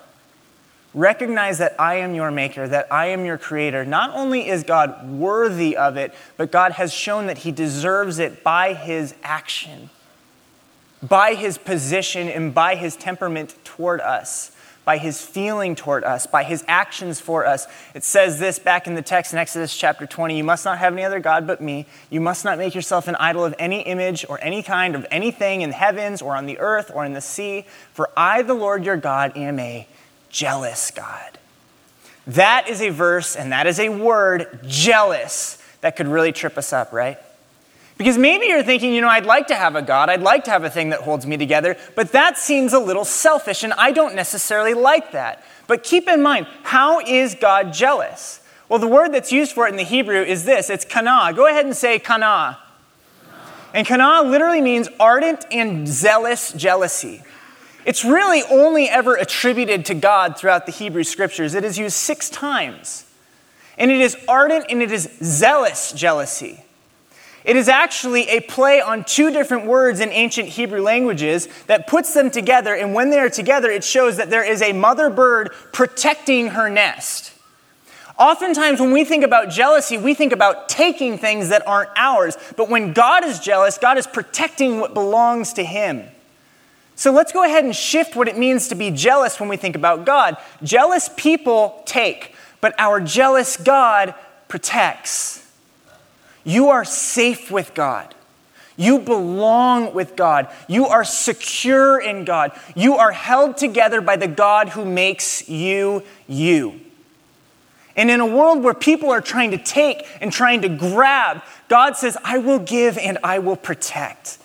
Recognize 0.94 1.58
that 1.58 1.78
I 1.78 1.96
am 1.96 2.14
your 2.14 2.30
maker, 2.30 2.66
that 2.66 2.90
I 2.92 3.06
am 3.06 3.24
your 3.24 3.38
creator. 3.38 3.84
Not 3.84 4.14
only 4.14 4.48
is 4.48 4.64
God 4.64 5.08
worthy 5.08 5.76
of 5.76 5.96
it, 5.96 6.14
but 6.36 6.50
God 6.50 6.72
has 6.72 6.92
shown 6.92 7.26
that 7.26 7.38
he 7.38 7.52
deserves 7.52 8.18
it 8.18 8.42
by 8.42 8.72
his 8.72 9.14
action, 9.22 9.90
by 11.02 11.34
his 11.34 11.58
position, 11.58 12.28
and 12.28 12.54
by 12.54 12.74
his 12.74 12.96
temperament 12.96 13.54
toward 13.64 14.00
us 14.00 14.52
by 14.88 14.96
his 14.96 15.20
feeling 15.20 15.74
toward 15.74 16.02
us, 16.02 16.26
by 16.26 16.42
his 16.42 16.64
actions 16.66 17.20
for 17.20 17.44
us. 17.44 17.66
It 17.92 18.02
says 18.02 18.38
this 18.38 18.58
back 18.58 18.86
in 18.86 18.94
the 18.94 19.02
text 19.02 19.34
in 19.34 19.38
Exodus 19.38 19.76
chapter 19.76 20.06
20 20.06 20.34
You 20.34 20.42
must 20.42 20.64
not 20.64 20.78
have 20.78 20.94
any 20.94 21.04
other 21.04 21.20
God 21.20 21.46
but 21.46 21.60
me. 21.60 21.84
You 22.08 22.22
must 22.22 22.42
not 22.42 22.56
make 22.56 22.74
yourself 22.74 23.06
an 23.06 23.14
idol 23.16 23.44
of 23.44 23.54
any 23.58 23.82
image 23.82 24.24
or 24.30 24.42
any 24.42 24.62
kind 24.62 24.94
of 24.94 25.06
anything 25.10 25.60
in 25.60 25.68
the 25.68 25.76
heavens 25.76 26.22
or 26.22 26.34
on 26.34 26.46
the 26.46 26.58
earth 26.58 26.90
or 26.94 27.04
in 27.04 27.12
the 27.12 27.20
sea, 27.20 27.66
for 27.92 28.08
I, 28.16 28.40
the 28.40 28.54
Lord 28.54 28.82
your 28.82 28.96
God, 28.96 29.36
am 29.36 29.58
a 29.58 29.86
jealous 30.30 30.90
God. 30.90 31.38
That 32.26 32.70
is 32.70 32.80
a 32.80 32.88
verse 32.88 33.36
and 33.36 33.52
that 33.52 33.66
is 33.66 33.78
a 33.78 33.90
word, 33.90 34.60
jealous, 34.66 35.62
that 35.82 35.96
could 35.96 36.08
really 36.08 36.32
trip 36.32 36.56
us 36.56 36.72
up, 36.72 36.94
right? 36.94 37.18
Because 37.98 38.16
maybe 38.16 38.46
you're 38.46 38.62
thinking, 38.62 38.94
you 38.94 39.00
know, 39.00 39.08
I'd 39.08 39.26
like 39.26 39.48
to 39.48 39.56
have 39.56 39.74
a 39.74 39.82
God, 39.82 40.08
I'd 40.08 40.22
like 40.22 40.44
to 40.44 40.50
have 40.52 40.62
a 40.62 40.70
thing 40.70 40.90
that 40.90 41.00
holds 41.00 41.26
me 41.26 41.36
together, 41.36 41.76
but 41.96 42.12
that 42.12 42.38
seems 42.38 42.72
a 42.72 42.78
little 42.78 43.04
selfish, 43.04 43.64
and 43.64 43.72
I 43.72 43.90
don't 43.90 44.14
necessarily 44.14 44.72
like 44.72 45.12
that. 45.12 45.44
But 45.66 45.82
keep 45.82 46.08
in 46.08 46.22
mind, 46.22 46.46
how 46.62 47.00
is 47.00 47.34
God 47.34 47.72
jealous? 47.72 48.40
Well, 48.68 48.78
the 48.78 48.86
word 48.86 49.12
that's 49.12 49.32
used 49.32 49.52
for 49.52 49.66
it 49.66 49.70
in 49.70 49.76
the 49.76 49.82
Hebrew 49.82 50.22
is 50.22 50.44
this 50.44 50.70
it's 50.70 50.84
kana. 50.84 51.32
Go 51.34 51.48
ahead 51.48 51.66
and 51.66 51.76
say 51.76 51.98
kana. 51.98 52.58
And 53.74 53.86
kana 53.86 54.22
literally 54.22 54.60
means 54.60 54.88
ardent 55.00 55.44
and 55.50 55.86
zealous 55.86 56.52
jealousy. 56.52 57.22
It's 57.84 58.04
really 58.04 58.42
only 58.44 58.88
ever 58.88 59.16
attributed 59.16 59.86
to 59.86 59.94
God 59.94 60.38
throughout 60.38 60.66
the 60.66 60.72
Hebrew 60.72 61.04
scriptures. 61.04 61.54
It 61.54 61.64
is 61.64 61.78
used 61.78 61.96
six 61.96 62.30
times. 62.30 63.06
And 63.76 63.90
it 63.90 64.00
is 64.00 64.16
ardent 64.28 64.66
and 64.68 64.82
it 64.82 64.92
is 64.92 65.08
zealous 65.22 65.92
jealousy. 65.92 66.64
It 67.48 67.56
is 67.56 67.66
actually 67.66 68.28
a 68.28 68.40
play 68.40 68.82
on 68.82 69.04
two 69.04 69.30
different 69.30 69.64
words 69.64 70.00
in 70.00 70.10
ancient 70.10 70.50
Hebrew 70.50 70.82
languages 70.82 71.48
that 71.66 71.86
puts 71.86 72.12
them 72.12 72.30
together, 72.30 72.74
and 72.74 72.92
when 72.92 73.08
they 73.08 73.18
are 73.18 73.30
together, 73.30 73.70
it 73.70 73.82
shows 73.82 74.18
that 74.18 74.28
there 74.28 74.44
is 74.44 74.60
a 74.60 74.74
mother 74.74 75.08
bird 75.08 75.50
protecting 75.72 76.48
her 76.48 76.68
nest. 76.68 77.32
Oftentimes, 78.18 78.80
when 78.80 78.92
we 78.92 79.02
think 79.02 79.24
about 79.24 79.48
jealousy, 79.48 79.96
we 79.96 80.12
think 80.12 80.34
about 80.34 80.68
taking 80.68 81.16
things 81.16 81.48
that 81.48 81.66
aren't 81.66 81.88
ours. 81.96 82.36
But 82.54 82.68
when 82.68 82.92
God 82.92 83.24
is 83.24 83.40
jealous, 83.40 83.78
God 83.78 83.96
is 83.96 84.06
protecting 84.06 84.78
what 84.78 84.92
belongs 84.92 85.54
to 85.54 85.64
Him. 85.64 86.04
So 86.96 87.12
let's 87.12 87.32
go 87.32 87.44
ahead 87.44 87.64
and 87.64 87.74
shift 87.74 88.14
what 88.14 88.28
it 88.28 88.36
means 88.36 88.68
to 88.68 88.74
be 88.74 88.90
jealous 88.90 89.40
when 89.40 89.48
we 89.48 89.56
think 89.56 89.74
about 89.74 90.04
God. 90.04 90.36
Jealous 90.62 91.08
people 91.16 91.82
take, 91.86 92.34
but 92.60 92.74
our 92.76 93.00
jealous 93.00 93.56
God 93.56 94.14
protects. 94.48 95.47
You 96.48 96.70
are 96.70 96.84
safe 96.86 97.50
with 97.50 97.74
God. 97.74 98.14
You 98.74 99.00
belong 99.00 99.92
with 99.92 100.16
God. 100.16 100.48
You 100.66 100.86
are 100.86 101.04
secure 101.04 102.00
in 102.00 102.24
God. 102.24 102.58
You 102.74 102.96
are 102.96 103.12
held 103.12 103.58
together 103.58 104.00
by 104.00 104.16
the 104.16 104.28
God 104.28 104.70
who 104.70 104.86
makes 104.86 105.46
you 105.46 106.04
you. 106.26 106.80
And 107.94 108.10
in 108.10 108.20
a 108.20 108.26
world 108.26 108.62
where 108.62 108.72
people 108.72 109.10
are 109.10 109.20
trying 109.20 109.50
to 109.50 109.58
take 109.58 110.06
and 110.22 110.32
trying 110.32 110.62
to 110.62 110.70
grab, 110.70 111.42
God 111.68 111.98
says, 111.98 112.16
I 112.24 112.38
will 112.38 112.60
give 112.60 112.96
and 112.96 113.18
I 113.22 113.40
will 113.40 113.56
protect. 113.56 114.38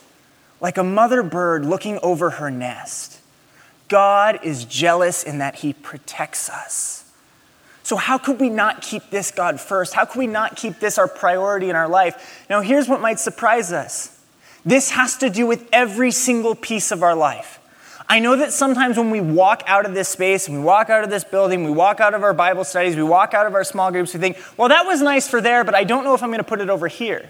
Like 0.60 0.78
a 0.78 0.84
mother 0.84 1.24
bird 1.24 1.66
looking 1.66 2.00
over 2.04 2.32
her 2.32 2.52
nest. 2.52 3.22
God 3.88 4.40
is 4.44 4.66
jealous 4.66 5.24
in 5.24 5.38
that 5.38 5.56
he 5.56 5.72
protects 5.72 6.50
us. 6.50 7.03
So, 7.84 7.98
how 7.98 8.18
could 8.18 8.40
we 8.40 8.50
not 8.50 8.82
keep 8.82 9.10
this 9.10 9.30
God 9.30 9.60
first? 9.60 9.94
How 9.94 10.06
could 10.06 10.20
we 10.20 10.28
not 10.28 10.56
keep 10.56 10.80
this 10.80 10.98
our 10.98 11.08
priority 11.08 11.70
in 11.70 11.76
our 11.76 11.90
life? 11.90 12.46
Now, 12.50 12.62
here's 12.62 12.88
what 12.88 13.02
might 13.02 13.20
surprise 13.20 13.72
us 13.72 14.10
this 14.66 14.92
has 14.92 15.18
to 15.18 15.30
do 15.30 15.46
with 15.46 15.68
every 15.74 16.12
single 16.12 16.56
piece 16.56 16.92
of 16.92 17.04
our 17.04 17.16
life. 17.16 17.60
I 18.08 18.20
know 18.20 18.36
that 18.38 18.54
sometimes 18.54 18.98
when 18.98 19.12
we 19.12 19.20
walk 19.20 19.64
out 19.66 19.86
of 19.86 19.94
this 19.94 20.08
space, 20.08 20.48
and 20.48 20.58
we 20.58 20.64
walk 20.64 20.90
out 20.90 21.04
of 21.04 21.10
this 21.10 21.24
building, 21.24 21.64
we 21.64 21.72
walk 21.72 22.00
out 22.00 22.14
of 22.14 22.24
our 22.24 22.34
Bible 22.34 22.64
studies, 22.64 22.96
we 22.96 23.04
walk 23.04 23.34
out 23.34 23.46
of 23.46 23.56
our 23.56 23.64
small 23.64 23.92
groups, 23.92 24.14
we 24.14 24.20
think, 24.20 24.38
well, 24.58 24.70
that 24.70 24.86
was 24.86 25.02
nice 25.02 25.28
for 25.28 25.42
there, 25.42 25.64
but 25.64 25.76
I 25.76 25.84
don't 25.84 26.04
know 26.04 26.14
if 26.14 26.24
I'm 26.24 26.30
going 26.30 26.40
to 26.40 26.44
put 26.44 26.62
it 26.62 26.70
over 26.70 26.88
here. 26.88 27.30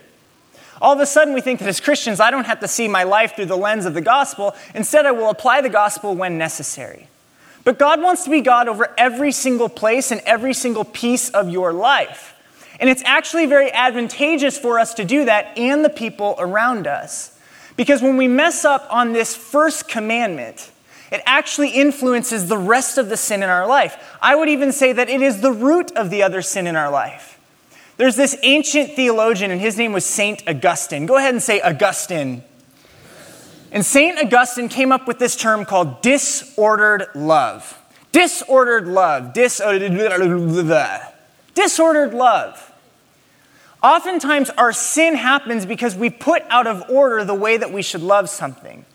All 0.82 0.94
of 0.94 1.00
a 1.00 1.06
sudden, 1.06 1.34
we 1.34 1.42
think 1.42 1.60
that 1.60 1.70
as 1.70 1.80
Christians, 1.80 2.20
I 2.20 2.32
don't 2.32 2.46
have 2.46 2.60
to 2.60 2.68
see 2.68 2.88
my 2.88 3.04
life 3.04 3.36
through 3.36 3.46
the 3.46 3.56
lens 3.56 3.86
of 3.86 3.94
the 3.94 4.02
gospel. 4.02 4.54
Instead, 4.76 5.06
I 5.06 5.12
will 5.12 5.30
apply 5.30 5.62
the 5.62 5.70
gospel 5.70 6.16
when 6.16 6.38
necessary. 6.38 7.08
But 7.64 7.80
God 7.80 8.02
wants 8.02 8.24
to 8.26 8.30
be 8.30 8.42
God 8.42 8.68
over 8.68 8.94
every 8.98 9.32
single 9.32 9.70
place 9.70 10.12
and 10.12 10.22
every 10.26 10.54
single 10.54 10.84
piece 10.84 11.30
of 11.30 11.50
your 11.50 11.72
life. 11.72 12.36
And 12.80 12.90
it's 12.90 13.04
actually 13.06 13.46
very 13.46 13.72
advantageous 13.72 14.58
for 14.58 14.80
us 14.80 14.94
to 14.96 15.06
do 15.06 15.26
that 15.26 15.58
and 15.58 15.86
the 15.86 15.90
people 15.90 16.36
around 16.40 16.88
us. 16.88 17.40
Because 17.78 18.02
when 18.02 18.18
we 18.18 18.28
mess 18.28 18.66
up 18.66 18.88
on 18.92 19.14
this 19.14 19.36
first 19.36 19.88
commandment, 19.88 20.72
it 21.12 21.22
actually 21.26 21.70
influences 21.70 22.48
the 22.48 22.58
rest 22.58 22.98
of 22.98 23.10
the 23.10 23.18
sin 23.18 23.44
in 23.44 23.50
our 23.50 23.68
life. 23.68 24.18
I 24.22 24.36
would 24.36 24.50
even 24.50 24.72
say 24.72 24.94
that 24.94 25.10
it 25.10 25.22
is 25.22 25.42
the 25.42 25.52
root 25.52 25.92
of 25.96 26.10
the 26.10 26.24
other 26.24 26.42
sin 26.42 26.68
in 26.68 26.76
our 26.76 26.90
life. 26.90 27.40
There's 27.98 28.16
this 28.16 28.36
ancient 28.42 28.96
theologian, 28.96 29.52
and 29.52 29.62
his 29.62 29.78
name 29.78 29.94
was 29.94 30.04
Saint 30.04 30.44
Augustine. 30.48 31.06
Go 31.06 31.18
ahead 31.18 31.34
and 31.34 31.42
say 31.42 31.62
Augustine. 31.62 32.44
And 33.74 33.84
Saint 33.84 34.20
Augustine 34.20 34.70
came 34.70 34.92
up 34.92 35.08
with 35.08 35.18
this 35.18 35.36
term 35.36 35.66
called 35.66 36.02
disordered 36.04 37.08
love. 37.16 37.82
Disordered 38.12 38.88
love. 38.88 39.34
Disordered. 39.34 39.92
Disordered 41.56 42.14
love. 42.14 42.72
Oftentimes, 43.82 44.52
our 44.52 44.72
sin 44.72 45.16
happens 45.16 45.66
because 45.66 45.96
we 45.96 46.12
put 46.12 46.44
out 46.50 46.68
of 46.68 46.88
order 46.88 47.26
the 47.26 47.34
way 47.34 47.58
that 47.58 47.74
we 47.74 47.82
should 47.82 48.02
love 48.02 48.30
something. 48.30 48.86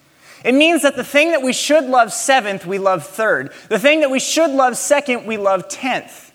It 0.44 0.54
means 0.54 0.82
that 0.82 0.94
the 0.94 1.04
thing 1.04 1.32
that 1.32 1.42
we 1.42 1.52
should 1.52 1.84
love 1.84 2.12
seventh, 2.12 2.64
we 2.64 2.78
love 2.78 3.04
third. 3.04 3.52
The 3.68 3.80
thing 3.80 4.00
that 4.00 4.10
we 4.12 4.20
should 4.20 4.50
love 4.50 4.76
second, 4.76 5.26
we 5.26 5.36
love 5.36 5.68
tenth. 5.68 6.27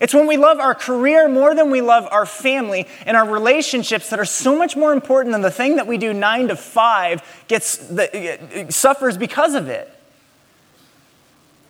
It's 0.00 0.14
when 0.14 0.26
we 0.26 0.36
love 0.36 0.58
our 0.58 0.74
career 0.74 1.28
more 1.28 1.54
than 1.54 1.70
we 1.70 1.80
love 1.80 2.06
our 2.10 2.26
family 2.26 2.86
and 3.06 3.16
our 3.16 3.28
relationships 3.28 4.10
that 4.10 4.18
are 4.18 4.24
so 4.24 4.56
much 4.56 4.76
more 4.76 4.92
important 4.92 5.32
than 5.32 5.42
the 5.42 5.50
thing 5.50 5.76
that 5.76 5.86
we 5.86 5.98
do 5.98 6.12
nine 6.12 6.48
to 6.48 6.56
five 6.56 7.22
gets 7.48 7.76
the, 7.76 8.66
suffers 8.70 9.16
because 9.16 9.54
of 9.54 9.68
it. 9.68 9.92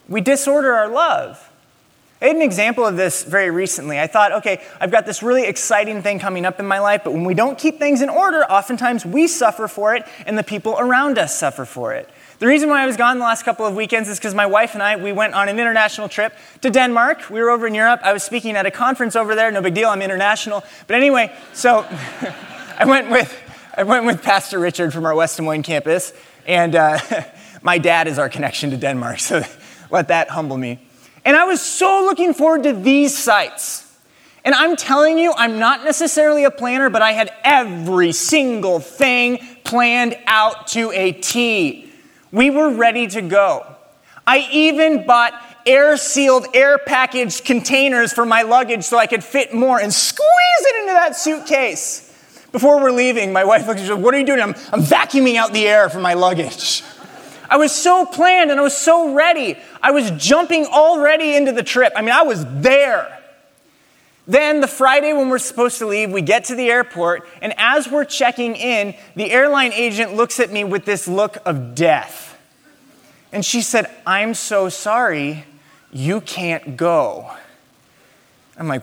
We 0.09 0.21
disorder 0.21 0.73
our 0.73 0.89
love. 0.89 1.45
I 2.21 2.27
had 2.27 2.37
an 2.37 2.43
example 2.43 2.85
of 2.85 2.97
this 2.97 3.23
very 3.23 3.51
recently. 3.51 4.01
I 4.01 4.09
thought, 4.09 4.33
okay, 4.33 4.61
I've 4.81 4.91
got 4.91 5.07
this 5.07 5.23
really 5.23 5.45
exciting 5.45 6.03
thing 6.03 6.19
coming 6.19 6.45
up 6.45 6.59
in 6.59 6.67
my 6.67 6.81
life, 6.81 7.03
but 7.05 7.13
when 7.13 7.25
we 7.25 7.35
don't 7.35 7.57
keep 7.57 7.79
things 7.79 8.03
in 8.03 8.09
order, 8.09 8.43
oftentimes 8.45 9.07
we 9.07 9.29
suffer 9.29 9.69
for 9.69 9.95
it 9.95 10.05
and 10.27 10.37
the 10.37 10.43
people 10.43 10.77
around 10.79 11.17
us 11.17 11.39
suffer 11.39 11.65
for 11.65 11.95
it. 11.95 12.09
The 12.39 12.47
reason 12.47 12.69
why 12.69 12.85
I 12.85 12.87
was 12.87 12.97
gone 12.97 13.19
the 13.19 13.25
last 13.25 13.43
couple 13.43 13.67
of 13.67 13.75
weekends 13.75 14.09
is 14.09 14.17
because 14.17 14.33
my 14.33 14.47
wife 14.47 14.75
and 14.75 14.83
I, 14.83 14.95
we 14.95 15.11
went 15.13 15.35
on 15.35 15.49
an 15.49 15.59
international 15.59 16.09
trip 16.09 16.33
to 16.61 16.71
Denmark. 16.71 17.31
We 17.31 17.41
were 17.41 17.51
over 17.51 17.67
in 17.67 17.75
Europe. 17.75 18.01
I 18.05 18.13
was 18.13 18.23
speaking 18.23 18.55
at 18.55 18.65
a 18.65 18.71
conference 18.71 19.17
over 19.17 19.35
there. 19.35 19.51
No 19.51 19.61
big 19.61 19.75
deal, 19.75 19.89
I'm 19.89 20.03
international. 20.03 20.63
But 20.87 20.95
anyway, 20.95 21.35
so 21.53 21.85
I 22.79 22.85
went 22.85 23.11
with 23.11 23.37
I 23.77 23.83
went 23.83 24.07
with 24.07 24.23
Pastor 24.23 24.59
Richard 24.59 24.93
from 24.93 25.05
our 25.05 25.15
West 25.15 25.37
Des 25.37 25.43
Moines 25.43 25.63
campus, 25.63 26.13
and 26.47 26.75
uh, 26.77 26.99
my 27.63 27.79
dad 27.79 28.07
is 28.07 28.19
our 28.19 28.29
connection 28.29 28.71
to 28.71 28.77
Denmark, 28.77 29.19
so 29.19 29.43
let 29.91 30.09
that 30.09 30.31
humble 30.31 30.57
me. 30.57 30.81
And 31.25 31.37
I 31.37 31.45
was 31.45 31.61
so 31.61 32.03
looking 32.05 32.35
forward 32.35 32.63
to 32.65 32.73
these 32.73 33.17
sites. 33.17 33.85
And 34.45 34.55
I'm 34.55 34.77
telling 34.77 35.19
you, 35.19 35.33
I'm 35.37 35.59
not 35.59 35.85
necessarily 35.85 36.45
a 36.45 36.51
planner, 36.51 36.89
but 36.89 37.03
I 37.03 37.13
had 37.13 37.33
every 37.45 38.13
single 38.13 38.79
thing 38.79 39.39
planned 39.65 40.17
out 40.27 40.69
to 40.69 40.91
a 40.93 41.13
T. 41.13 41.88
We 42.31 42.51
were 42.51 42.71
ready 42.71 43.07
to 43.09 43.23
go. 43.23 43.67
I 44.27 44.49
even 44.53 45.07
bought 45.07 45.33
air 45.65 45.97
sealed, 45.97 46.47
air 46.55 46.79
packaged 46.79 47.45
containers 47.45 48.13
for 48.13 48.27
my 48.27 48.43
luggage 48.43 48.85
so 48.85 48.99
I 48.99 49.07
could 49.07 49.25
fit 49.25 49.55
more 49.55 49.81
and 49.81 49.93
squeeze 49.93 50.61
it 50.61 50.81
into 50.81 50.93
that 50.93 51.17
suitcase. 51.17 52.05
Before 52.53 52.83
we're 52.83 52.91
leaving, 52.93 53.33
my 53.33 53.45
wife 53.45 53.67
looks 53.67 53.83
at 53.83 53.97
me, 53.97 54.03
What 54.03 54.15
are 54.15 54.19
you 54.19 54.27
doing? 54.27 54.41
I'm, 54.41 54.55
I'm 54.73 54.81
vacuuming 54.81 55.37
out 55.37 55.53
the 55.53 55.67
air 55.67 55.89
for 55.89 56.01
my 56.01 56.15
luggage. 56.15 56.83
I 57.51 57.57
was 57.57 57.73
so 57.73 58.05
planned 58.05 58.51
and 58.51 58.61
I 58.61 58.63
was 58.63 58.77
so 58.77 59.15
ready. 59.15 59.57
I 59.83 59.91
was 59.91 60.11
jumping 60.13 60.67
already 60.67 61.35
into 61.35 61.53
the 61.53 61.63
trip. 61.63 61.93
I 61.97 62.03
mean, 62.03 62.13
I 62.13 62.23
was 62.23 62.45
there. 62.61 63.18
Then, 64.29 64.61
the 64.61 64.69
Friday 64.69 65.13
when 65.13 65.29
we're 65.31 65.39
supposed 65.39 65.79
to 65.79 65.87
leave, 65.87 66.13
we 66.13 66.23
get 66.23 66.45
to 66.45 66.55
the 66.55 66.69
airport, 66.69 67.27
and 67.43 67.53
as 67.57 67.91
we're 67.91 68.05
checking 68.05 68.55
in, 68.55 68.95
the 69.17 69.33
airline 69.33 69.73
agent 69.73 70.15
looks 70.15 70.39
at 70.39 70.53
me 70.53 70.63
with 70.65 70.85
this 70.85 71.09
look 71.09 71.39
of 71.45 71.75
death. 71.75 72.39
And 73.33 73.45
she 73.45 73.63
said, 73.63 73.91
I'm 74.07 74.35
so 74.35 74.69
sorry, 74.69 75.45
you 75.91 76.21
can't 76.21 76.77
go. 76.77 77.31
I'm 78.57 78.69
like, 78.69 78.83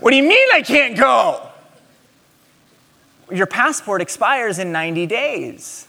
what 0.00 0.10
do 0.10 0.16
you 0.16 0.24
mean 0.24 0.48
I 0.52 0.62
can't 0.62 0.96
go? 0.96 1.50
your 3.30 3.46
passport 3.46 4.02
expires 4.02 4.58
in 4.58 4.72
90 4.72 5.06
days. 5.06 5.86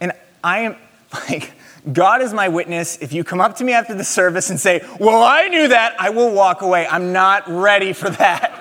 And 0.00 0.12
I 0.42 0.60
am 0.60 0.76
like, 1.12 1.52
God 1.92 2.22
is 2.22 2.32
my 2.32 2.48
witness. 2.48 2.98
If 2.98 3.12
you 3.12 3.24
come 3.24 3.40
up 3.40 3.56
to 3.56 3.64
me 3.64 3.72
after 3.72 3.94
the 3.94 4.04
service 4.04 4.50
and 4.50 4.58
say, 4.58 4.86
Well, 4.98 5.22
I 5.22 5.48
knew 5.48 5.68
that, 5.68 5.94
I 5.98 6.10
will 6.10 6.32
walk 6.32 6.62
away. 6.62 6.86
I'm 6.86 7.12
not 7.12 7.48
ready 7.48 7.92
for 7.92 8.10
that. 8.10 8.54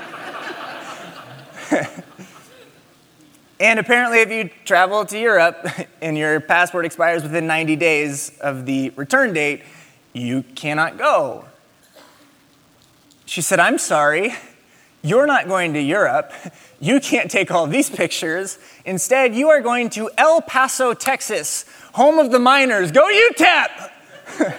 and 3.59 3.79
apparently, 3.79 4.19
if 4.19 4.31
you 4.31 4.50
travel 4.65 5.05
to 5.05 5.19
Europe 5.19 5.67
and 6.01 6.17
your 6.17 6.39
passport 6.39 6.86
expires 6.86 7.24
within 7.24 7.47
90 7.47 7.75
days 7.75 8.38
of 8.39 8.65
the 8.65 8.91
return 8.91 9.33
date, 9.33 9.63
you 10.13 10.43
cannot 10.55 10.97
go. 10.97 11.45
She 13.25 13.41
said, 13.41 13.59
I'm 13.59 13.77
sorry. 13.77 14.33
You're 15.03 15.27
not 15.27 15.47
going 15.47 15.74
to 15.74 15.81
Europe. 15.81 16.31
You 16.79 17.00
can't 17.00 17.29
take 17.29 17.51
all 17.51 17.67
these 17.67 17.89
pictures. 17.89 18.57
Instead, 18.86 19.36
you 19.36 19.50
are 19.50 19.62
going 19.62 19.89
to 19.91 20.09
El 20.17 20.41
Paso, 20.41 20.93
Texas, 20.93 21.65
home 21.98 22.20
of 22.20 22.32
the 22.32 22.38
miners. 22.38 22.92
Go 22.92 23.10
UTEP! 23.10 23.92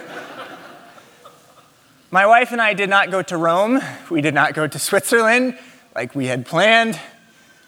My 2.11 2.25
wife 2.25 2.51
and 2.51 2.61
I 2.61 2.73
did 2.73 2.89
not 2.89 3.11
go 3.11 3.21
to 3.21 3.37
Rome. 3.37 3.79
We 4.09 4.19
did 4.19 4.33
not 4.33 4.53
go 4.53 4.67
to 4.67 4.77
Switzerland 4.77 5.57
like 5.95 6.13
we 6.13 6.25
had 6.25 6.45
planned. 6.45 6.99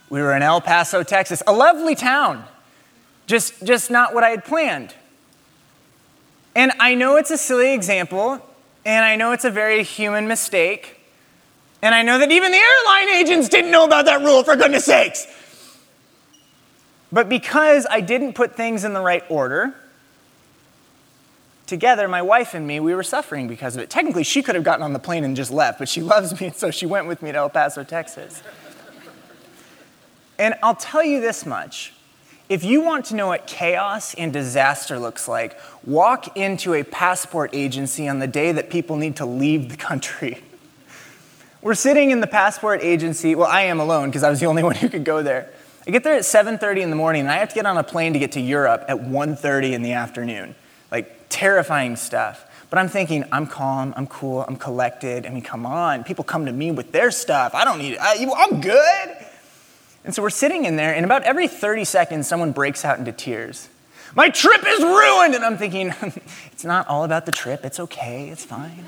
We 0.10 0.22
were 0.22 0.36
in 0.36 0.42
El 0.42 0.60
Paso, 0.60 1.04
Texas, 1.04 1.42
a 1.48 1.54
lovely 1.54 1.96
town, 1.96 2.44
just, 3.28 3.66
just 3.66 3.90
not 3.90 4.14
what 4.14 4.26
I 4.26 4.32
had 4.32 4.44
planned. 4.44 4.94
And 6.54 6.74
I 6.82 6.94
know 6.94 7.16
it's 7.16 7.32
a 7.32 7.38
silly 7.38 7.74
example, 7.74 8.46
and 8.84 9.06
I 9.06 9.16
know 9.16 9.32
it's 9.32 9.46
a 9.46 9.50
very 9.50 9.84
human 9.84 10.28
mistake. 10.28 11.00
And 11.82 11.96
I 11.96 12.02
know 12.02 12.20
that 12.20 12.30
even 12.30 12.52
the 12.52 12.58
airline 12.58 13.10
agents 13.22 13.48
didn't 13.48 13.72
know 13.72 13.86
about 13.86 14.04
that 14.04 14.20
rule, 14.20 14.44
for 14.44 14.58
goodness 14.58 14.84
sakes. 14.84 15.28
But 17.12 17.28
because 17.28 17.86
I 17.90 18.02
didn't 18.02 18.34
put 18.34 18.56
things 18.56 18.84
in 18.84 18.94
the 18.94 19.02
right 19.02 19.24
order, 19.30 19.76
together, 21.72 22.08
my 22.08 22.22
wife 22.22 22.54
and 22.54 22.68
me, 22.68 22.80
we 22.80 22.94
were 22.94 23.04
suffering 23.04 23.48
because 23.48 23.76
of 23.76 23.82
it. 23.82 23.90
Technically, 23.90 24.24
she 24.24 24.44
could 24.44 24.56
have 24.56 24.64
gotten 24.64 24.84
on 24.84 24.94
the 24.94 25.00
plane 25.00 25.24
and 25.24 25.36
just 25.36 25.52
left, 25.52 25.80
but 25.80 25.90
she 25.90 26.02
loves 26.14 26.40
me, 26.40 26.48
and 26.48 26.56
so 26.56 26.72
she 26.72 26.86
went 26.86 27.08
with 27.08 27.22
me 27.22 27.32
to 27.32 27.38
El 27.38 27.50
Paso, 27.50 27.84
Texas. 27.84 28.44
And 30.38 30.56
I'll 30.64 30.76
tell 30.76 31.04
you 31.04 31.22
this 31.22 31.46
much. 31.46 31.94
If 32.50 32.66
you 32.66 32.82
want 32.82 33.06
to 33.06 33.16
know 33.16 33.28
what 33.28 33.48
chaos 33.48 34.14
and 34.16 34.34
disaster 34.34 35.00
looks 35.00 35.28
like, 35.30 35.58
walk 35.86 36.36
into 36.36 36.74
a 36.74 36.84
passport 36.84 37.52
agency 37.54 38.10
on 38.10 38.20
the 38.20 38.28
day 38.28 38.52
that 38.52 38.70
people 38.70 38.98
need 38.98 39.16
to 39.18 39.26
leave 39.26 39.70
the 39.70 39.78
country. 39.78 40.40
We're 41.62 41.76
sitting 41.76 42.12
in 42.12 42.20
the 42.20 42.28
passport 42.28 42.82
agency. 42.84 43.36
Well, 43.36 43.48
I 43.48 43.62
am 43.62 43.80
alone 43.80 44.10
because 44.10 44.24
I 44.24 44.30
was 44.30 44.42
the 44.42 44.48
only 44.48 44.64
one 44.70 44.76
who 44.76 44.90
could 44.90 45.06
go 45.06 45.24
there. 45.24 45.50
I 45.88 45.92
get 45.92 46.04
there 46.04 46.16
at 46.16 46.26
7:30 46.26 46.82
in 46.82 46.90
the 46.90 46.96
morning, 46.96 47.22
and 47.22 47.32
I 47.32 47.38
have 47.38 47.50
to 47.50 47.56
get 47.56 47.66
on 47.66 47.78
a 47.78 47.84
plane 47.84 48.14
to 48.14 48.20
get 48.20 48.34
to 48.34 48.42
Europe 48.42 48.86
at 48.88 48.98
1:30 49.00 49.74
in 49.74 49.82
the 49.82 49.94
afternoon. 49.94 50.56
Like 50.92 51.16
terrifying 51.30 51.96
stuff. 51.96 52.46
But 52.70 52.80
I'm 52.80 52.88
thinking, 52.88 53.26
I'm 53.32 53.48
calm, 53.48 53.94
I'm 53.98 54.08
cool, 54.08 54.46
I'm 54.48 54.56
collected. 54.56 55.26
I 55.26 55.30
mean, 55.30 55.44
come 55.44 55.66
on, 55.66 56.04
people 56.06 56.24
come 56.24 56.46
to 56.46 56.54
me 56.54 56.72
with 56.72 56.94
their 56.94 57.12
stuff. 57.12 57.54
I 57.54 57.66
don't 57.66 57.80
need 57.80 57.94
it. 57.94 58.00
I, 58.00 58.26
I'm 58.38 58.62
good. 58.62 59.18
And 60.06 60.16
so 60.16 60.22
we're 60.22 60.30
sitting 60.30 60.66
in 60.66 60.78
there, 60.78 60.96
and 60.96 61.04
about 61.04 61.24
every 61.24 61.48
30 61.48 61.84
seconds, 61.84 62.28
someone 62.28 62.54
breaks 62.54 62.86
out 62.86 62.98
into 62.98 63.12
tears. 63.12 63.68
My 64.16 64.30
trip 64.30 64.64
is 64.66 64.82
ruined! 64.82 65.36
And 65.36 65.44
I'm 65.44 65.58
thinking, 65.58 65.94
it's 66.52 66.64
not 66.64 66.88
all 66.88 67.04
about 67.04 67.26
the 67.26 67.32
trip. 67.32 67.66
It's 67.66 67.80
okay, 67.80 68.30
it's 68.30 68.46
fine. 68.46 68.86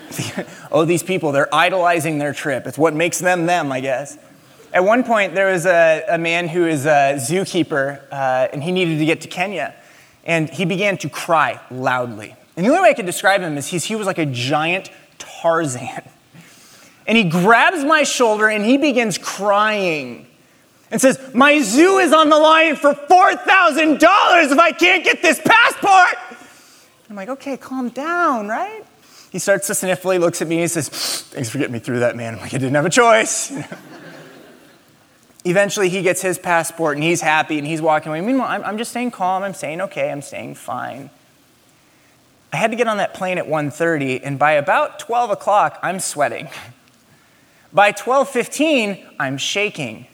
oh, 0.72 0.84
these 0.84 1.02
people, 1.02 1.32
they're 1.32 1.54
idolizing 1.54 2.18
their 2.18 2.32
trip. 2.32 2.66
It's 2.66 2.78
what 2.78 2.94
makes 2.94 3.18
them 3.18 3.46
them, 3.46 3.70
I 3.70 3.80
guess. 3.80 4.18
At 4.72 4.84
one 4.84 5.02
point, 5.02 5.34
there 5.34 5.50
was 5.50 5.66
a, 5.66 6.04
a 6.08 6.18
man 6.18 6.46
who 6.46 6.66
is 6.66 6.86
a 6.86 7.16
zookeeper, 7.16 8.00
uh, 8.12 8.48
and 8.52 8.62
he 8.62 8.70
needed 8.70 8.98
to 8.98 9.04
get 9.04 9.20
to 9.22 9.28
Kenya. 9.28 9.74
And 10.24 10.48
he 10.48 10.64
began 10.64 10.96
to 10.98 11.08
cry 11.08 11.60
loudly. 11.70 12.36
And 12.56 12.64
the 12.64 12.70
only 12.70 12.82
way 12.82 12.90
I 12.90 12.94
could 12.94 13.06
describe 13.06 13.40
him 13.40 13.56
is 13.58 13.66
he's, 13.66 13.84
he 13.84 13.96
was 13.96 14.06
like 14.06 14.18
a 14.18 14.26
giant 14.26 14.90
Tarzan. 15.18 16.02
And 17.06 17.16
he 17.18 17.24
grabs 17.24 17.82
my 17.82 18.04
shoulder 18.04 18.48
and 18.48 18.64
he 18.64 18.76
begins 18.76 19.18
crying 19.18 20.28
and 20.92 21.00
says, 21.00 21.18
My 21.34 21.60
zoo 21.60 21.98
is 21.98 22.12
on 22.12 22.28
the 22.28 22.38
line 22.38 22.76
for 22.76 22.94
$4,000 22.94 24.52
if 24.52 24.58
I 24.58 24.70
can't 24.70 25.02
get 25.02 25.20
this 25.20 25.40
passport. 25.44 26.46
I'm 27.08 27.16
like, 27.16 27.28
Okay, 27.30 27.56
calm 27.56 27.88
down, 27.88 28.46
right? 28.46 28.84
He 29.32 29.40
starts 29.40 29.66
to 29.68 29.74
sniffle. 29.74 30.12
He 30.12 30.18
looks 30.18 30.40
at 30.40 30.46
me. 30.46 30.58
He 30.58 30.68
says, 30.68 30.88
Thanks 30.88 31.48
for 31.48 31.58
getting 31.58 31.72
me 31.72 31.80
through 31.80 32.00
that, 32.00 32.14
man. 32.14 32.34
I'm 32.34 32.40
like, 32.40 32.54
I 32.54 32.58
didn't 32.58 32.74
have 32.74 32.86
a 32.86 32.90
choice. 32.90 33.52
Eventually, 35.44 35.88
he 35.88 36.02
gets 36.02 36.20
his 36.20 36.38
passport 36.38 36.96
and 36.96 37.04
he's 37.04 37.22
happy 37.22 37.58
and 37.58 37.66
he's 37.66 37.80
walking 37.80 38.10
away. 38.10 38.20
Meanwhile, 38.20 38.48
I'm, 38.48 38.64
I'm 38.64 38.78
just 38.78 38.90
staying 38.90 39.10
calm. 39.10 39.42
I'm 39.42 39.54
staying 39.54 39.80
okay. 39.80 40.10
I'm 40.10 40.22
staying 40.22 40.54
fine. 40.54 41.10
I 42.52 42.56
had 42.56 42.70
to 42.72 42.76
get 42.76 42.88
on 42.88 42.98
that 42.98 43.14
plane 43.14 43.38
at 43.38 43.46
1:30, 43.46 44.20
and 44.24 44.38
by 44.38 44.52
about 44.52 44.98
12 44.98 45.30
o'clock, 45.30 45.78
I'm 45.82 46.00
sweating. 46.00 46.48
By 47.72 47.92
12:15, 47.92 49.06
I'm 49.20 49.38
shaking. 49.38 50.06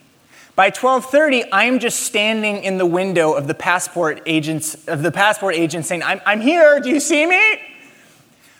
By 0.54 0.70
12:30, 0.70 1.48
I'm 1.52 1.78
just 1.78 2.00
standing 2.00 2.62
in 2.62 2.76
the 2.76 2.84
window 2.84 3.32
of 3.32 3.46
the 3.46 3.54
passport 3.54 4.22
agents 4.26 4.74
of 4.86 5.02
the 5.02 5.10
passport 5.10 5.54
agent 5.54 5.86
saying, 5.86 6.02
I'm, 6.02 6.20
I'm 6.26 6.42
here, 6.42 6.80
do 6.80 6.90
you 6.90 7.00
see 7.00 7.24
me? 7.24 7.60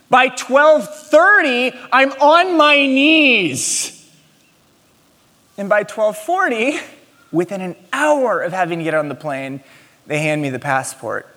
By 0.08 0.30
12:30, 0.30 1.88
I'm 1.92 2.12
on 2.12 2.56
my 2.56 2.76
knees. 2.76 3.95
And 5.58 5.68
by 5.68 5.84
12:40, 5.84 6.80
within 7.32 7.60
an 7.60 7.76
hour 7.92 8.40
of 8.40 8.52
having 8.52 8.78
to 8.78 8.84
get 8.84 8.94
on 8.94 9.08
the 9.08 9.14
plane, 9.14 9.60
they 10.06 10.18
hand 10.18 10.42
me 10.42 10.50
the 10.50 10.58
passport. 10.58 11.28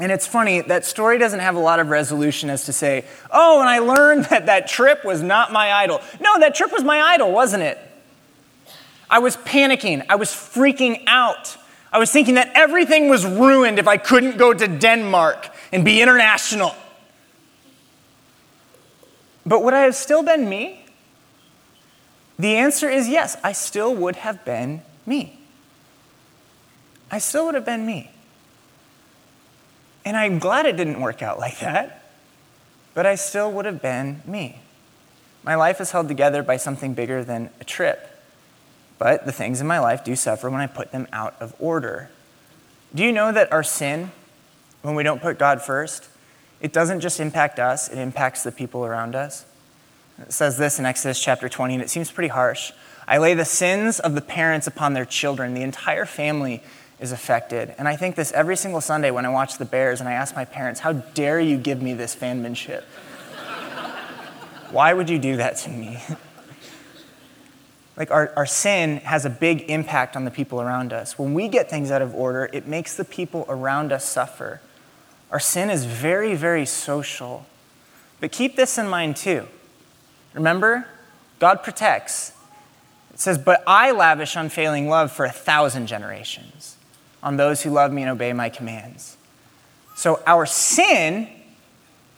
And 0.00 0.12
it's 0.12 0.26
funny, 0.26 0.60
that 0.60 0.84
story 0.84 1.18
doesn't 1.18 1.40
have 1.40 1.56
a 1.56 1.60
lot 1.60 1.80
of 1.80 1.88
resolution 1.88 2.50
as 2.50 2.66
to 2.66 2.72
say, 2.72 3.04
oh, 3.32 3.60
and 3.60 3.68
I 3.68 3.80
learned 3.80 4.26
that 4.26 4.46
that 4.46 4.68
trip 4.68 5.04
was 5.04 5.22
not 5.22 5.52
my 5.52 5.72
idol. 5.72 6.00
No, 6.20 6.38
that 6.38 6.54
trip 6.54 6.70
was 6.72 6.84
my 6.84 7.00
idol, 7.00 7.32
wasn't 7.32 7.64
it? 7.64 7.78
I 9.10 9.18
was 9.18 9.36
panicking. 9.38 10.04
I 10.08 10.14
was 10.14 10.30
freaking 10.30 11.02
out. 11.08 11.56
I 11.92 11.98
was 11.98 12.12
thinking 12.12 12.34
that 12.34 12.52
everything 12.54 13.08
was 13.08 13.26
ruined 13.26 13.78
if 13.78 13.88
I 13.88 13.96
couldn't 13.96 14.36
go 14.36 14.54
to 14.54 14.68
Denmark 14.68 15.48
and 15.72 15.84
be 15.84 16.00
international. 16.00 16.76
But 19.44 19.64
would 19.64 19.74
I 19.74 19.80
have 19.80 19.96
still 19.96 20.22
been 20.22 20.48
me? 20.48 20.84
The 22.38 22.56
answer 22.56 22.88
is 22.88 23.08
yes, 23.08 23.36
I 23.42 23.52
still 23.52 23.94
would 23.94 24.16
have 24.16 24.44
been 24.44 24.82
me. 25.04 25.40
I 27.10 27.18
still 27.18 27.46
would 27.46 27.54
have 27.54 27.64
been 27.64 27.84
me. 27.84 28.10
And 30.04 30.16
I'm 30.16 30.38
glad 30.38 30.66
it 30.66 30.76
didn't 30.76 31.00
work 31.00 31.22
out 31.22 31.38
like 31.38 31.58
that, 31.60 32.02
but 32.94 33.06
I 33.06 33.14
still 33.16 33.50
would 33.52 33.64
have 33.64 33.82
been 33.82 34.22
me. 34.24 34.60
My 35.42 35.54
life 35.54 35.80
is 35.80 35.90
held 35.90 36.08
together 36.08 36.42
by 36.42 36.56
something 36.56 36.94
bigger 36.94 37.24
than 37.24 37.50
a 37.60 37.64
trip, 37.64 38.08
but 38.98 39.26
the 39.26 39.32
things 39.32 39.60
in 39.60 39.66
my 39.66 39.78
life 39.78 40.04
do 40.04 40.14
suffer 40.14 40.48
when 40.50 40.60
I 40.60 40.66
put 40.66 40.92
them 40.92 41.06
out 41.12 41.34
of 41.40 41.54
order. 41.58 42.10
Do 42.94 43.04
you 43.04 43.12
know 43.12 43.32
that 43.32 43.52
our 43.52 43.62
sin, 43.62 44.12
when 44.82 44.94
we 44.94 45.02
don't 45.02 45.20
put 45.20 45.38
God 45.38 45.62
first, 45.62 46.08
it 46.60 46.72
doesn't 46.72 47.00
just 47.00 47.20
impact 47.20 47.58
us, 47.58 47.88
it 47.88 47.98
impacts 47.98 48.42
the 48.42 48.52
people 48.52 48.84
around 48.84 49.14
us? 49.14 49.44
Says 50.28 50.58
this 50.58 50.78
in 50.80 50.86
Exodus 50.86 51.20
chapter 51.22 51.48
20, 51.48 51.74
and 51.74 51.82
it 51.82 51.90
seems 51.90 52.10
pretty 52.10 52.28
harsh. 52.28 52.72
I 53.06 53.18
lay 53.18 53.34
the 53.34 53.44
sins 53.44 54.00
of 54.00 54.14
the 54.14 54.20
parents 54.20 54.66
upon 54.66 54.92
their 54.92 55.04
children. 55.04 55.54
The 55.54 55.62
entire 55.62 56.04
family 56.04 56.62
is 56.98 57.12
affected. 57.12 57.74
And 57.78 57.86
I 57.86 57.94
think 57.96 58.16
this 58.16 58.32
every 58.32 58.56
single 58.56 58.80
Sunday 58.80 59.10
when 59.12 59.24
I 59.24 59.28
watch 59.28 59.58
the 59.58 59.64
Bears 59.64 60.00
and 60.00 60.08
I 60.08 60.12
ask 60.12 60.34
my 60.34 60.44
parents, 60.44 60.80
How 60.80 60.92
dare 60.92 61.40
you 61.40 61.56
give 61.56 61.80
me 61.80 61.94
this 61.94 62.16
fanmanship? 62.16 62.82
Why 64.70 64.92
would 64.92 65.08
you 65.08 65.18
do 65.18 65.36
that 65.36 65.56
to 65.58 65.70
me? 65.70 66.02
like, 67.96 68.10
our, 68.10 68.32
our 68.36 68.46
sin 68.46 68.98
has 68.98 69.24
a 69.24 69.30
big 69.30 69.70
impact 69.70 70.16
on 70.16 70.24
the 70.24 70.30
people 70.30 70.60
around 70.60 70.92
us. 70.92 71.16
When 71.18 71.32
we 71.32 71.48
get 71.48 71.70
things 71.70 71.92
out 71.92 72.02
of 72.02 72.14
order, 72.14 72.50
it 72.52 72.66
makes 72.66 72.96
the 72.96 73.04
people 73.04 73.46
around 73.48 73.92
us 73.92 74.04
suffer. 74.04 74.60
Our 75.30 75.40
sin 75.40 75.70
is 75.70 75.84
very, 75.84 76.34
very 76.34 76.66
social. 76.66 77.46
But 78.20 78.32
keep 78.32 78.56
this 78.56 78.76
in 78.76 78.88
mind 78.88 79.16
too. 79.16 79.46
Remember, 80.38 80.86
God 81.40 81.64
protects. 81.64 82.32
It 83.12 83.18
says, 83.18 83.38
But 83.38 83.60
I 83.66 83.90
lavish 83.90 84.36
unfailing 84.36 84.88
love 84.88 85.10
for 85.10 85.24
a 85.24 85.32
thousand 85.32 85.88
generations 85.88 86.76
on 87.24 87.36
those 87.36 87.62
who 87.62 87.70
love 87.70 87.92
me 87.92 88.02
and 88.02 88.10
obey 88.12 88.32
my 88.32 88.48
commands. 88.48 89.16
So 89.96 90.22
our 90.28 90.46
sin 90.46 91.28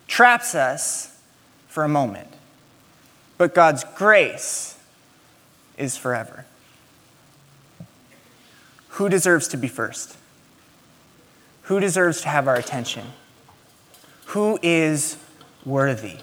traps 0.07 0.55
us 0.55 1.19
for 1.67 1.83
a 1.83 1.89
moment, 1.89 2.29
but 3.39 3.55
God's 3.55 3.85
grace 3.97 4.79
is 5.79 5.97
forever. 5.97 6.45
Who 8.91 9.09
deserves 9.09 9.49
to 9.49 9.57
be 9.57 9.67
first? 9.67 10.19
Who 11.63 11.81
deserves 11.81 12.21
to 12.21 12.29
have 12.29 12.49
our 12.49 12.57
attention? 12.57 13.07
Who 14.27 14.59
is 14.63 15.17
worthy? 15.65 16.19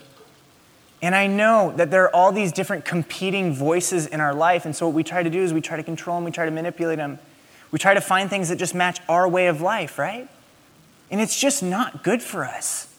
And 1.08 1.16
I 1.16 1.26
know 1.26 1.72
that 1.78 1.90
there 1.90 2.04
are 2.04 2.14
all 2.14 2.34
these 2.34 2.52
different 2.52 2.84
competing 2.84 3.54
voices 3.54 4.08
in 4.08 4.20
our 4.20 4.34
life, 4.34 4.66
and 4.66 4.76
so 4.76 4.88
what 4.88 4.94
we 4.94 5.04
try 5.04 5.24
to 5.24 5.30
do 5.30 5.42
is 5.42 5.54
we 5.54 5.62
try 5.62 5.78
to 5.78 5.84
control 5.84 6.18
them, 6.18 6.26
we 6.26 6.32
try 6.32 6.44
to 6.44 6.52
manipulate 6.52 6.98
them. 6.98 7.18
We 7.72 7.80
try 7.80 7.94
to 7.94 8.02
find 8.02 8.30
things 8.30 8.50
that 8.50 8.58
just 8.58 8.76
match 8.76 9.00
our 9.08 9.26
way 9.26 9.48
of 9.48 9.62
life, 9.62 9.98
right? 9.98 10.28
And 11.10 11.22
it's 11.22 11.40
just 11.40 11.64
not 11.64 12.04
good 12.04 12.22
for 12.22 12.44
us. 12.44 12.94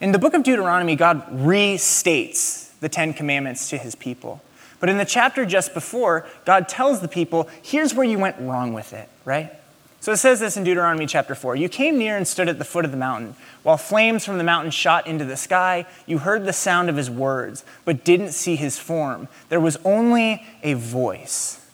In 0.00 0.12
the 0.12 0.20
book 0.20 0.34
of 0.34 0.44
Deuteronomy, 0.44 0.94
God 0.94 1.28
restates 1.32 2.78
the 2.78 2.88
Ten 2.88 3.12
Commandments 3.12 3.68
to 3.70 3.76
his 3.76 3.96
people. 3.96 4.40
But 4.78 4.88
in 4.88 4.96
the 4.96 5.04
chapter 5.04 5.44
just 5.44 5.74
before, 5.74 6.28
God 6.44 6.68
tells 6.68 7.00
the 7.00 7.08
people, 7.08 7.48
here's 7.60 7.92
where 7.92 8.06
you 8.06 8.20
went 8.20 8.38
wrong 8.38 8.72
with 8.72 8.92
it, 8.92 9.08
right? 9.24 9.52
So 10.00 10.12
it 10.12 10.18
says 10.18 10.38
this 10.38 10.56
in 10.56 10.62
Deuteronomy 10.62 11.06
chapter 11.06 11.34
4 11.34 11.56
You 11.56 11.68
came 11.68 11.98
near 11.98 12.16
and 12.16 12.26
stood 12.26 12.48
at 12.48 12.58
the 12.58 12.64
foot 12.64 12.84
of 12.84 12.90
the 12.90 12.96
mountain. 12.96 13.34
While 13.62 13.76
flames 13.76 14.24
from 14.24 14.38
the 14.38 14.44
mountain 14.44 14.70
shot 14.70 15.06
into 15.06 15.24
the 15.24 15.36
sky, 15.36 15.86
you 16.06 16.18
heard 16.18 16.44
the 16.44 16.52
sound 16.52 16.88
of 16.88 16.96
his 16.96 17.10
words, 17.10 17.64
but 17.84 18.04
didn't 18.04 18.32
see 18.32 18.56
his 18.56 18.78
form. 18.78 19.28
There 19.48 19.60
was 19.60 19.76
only 19.84 20.46
a 20.62 20.74
voice. 20.74 21.64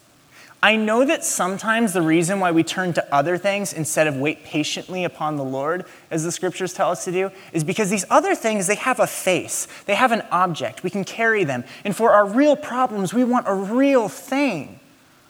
I 0.63 0.77
know 0.77 1.05
that 1.05 1.27
sometimes 1.27 1.93
the 1.93 2.01
reason 2.01 2.41
why 2.41 2.51
we 2.51 2.63
turn 2.63 2.95
to 2.95 3.15
other 3.15 3.37
things 3.37 3.75
instead 3.75 4.07
of 4.07 4.17
wait 4.17 4.45
patiently 4.45 5.05
upon 5.05 5.37
the 5.37 5.45
Lord, 5.45 5.85
as 6.11 6.25
the 6.25 6.33
scriptures 6.33 6.73
tell 6.73 6.91
us 6.91 7.05
to 7.05 7.13
do, 7.13 7.31
is 7.53 7.63
because 7.63 7.91
these 7.91 8.07
other 8.09 8.35
things, 8.35 8.67
they 8.67 8.77
have 8.77 8.99
a 8.99 9.07
face, 9.07 9.69
they 9.85 9.95
have 9.95 10.11
an 10.11 10.23
object, 10.31 10.83
we 10.83 10.89
can 10.89 11.05
carry 11.05 11.45
them. 11.45 11.65
And 11.85 11.95
for 11.95 12.13
our 12.13 12.27
real 12.27 12.57
problems, 12.57 13.13
we 13.13 13.25
want 13.25 13.47
a 13.47 13.55
real 13.55 14.09
thing. 14.09 14.81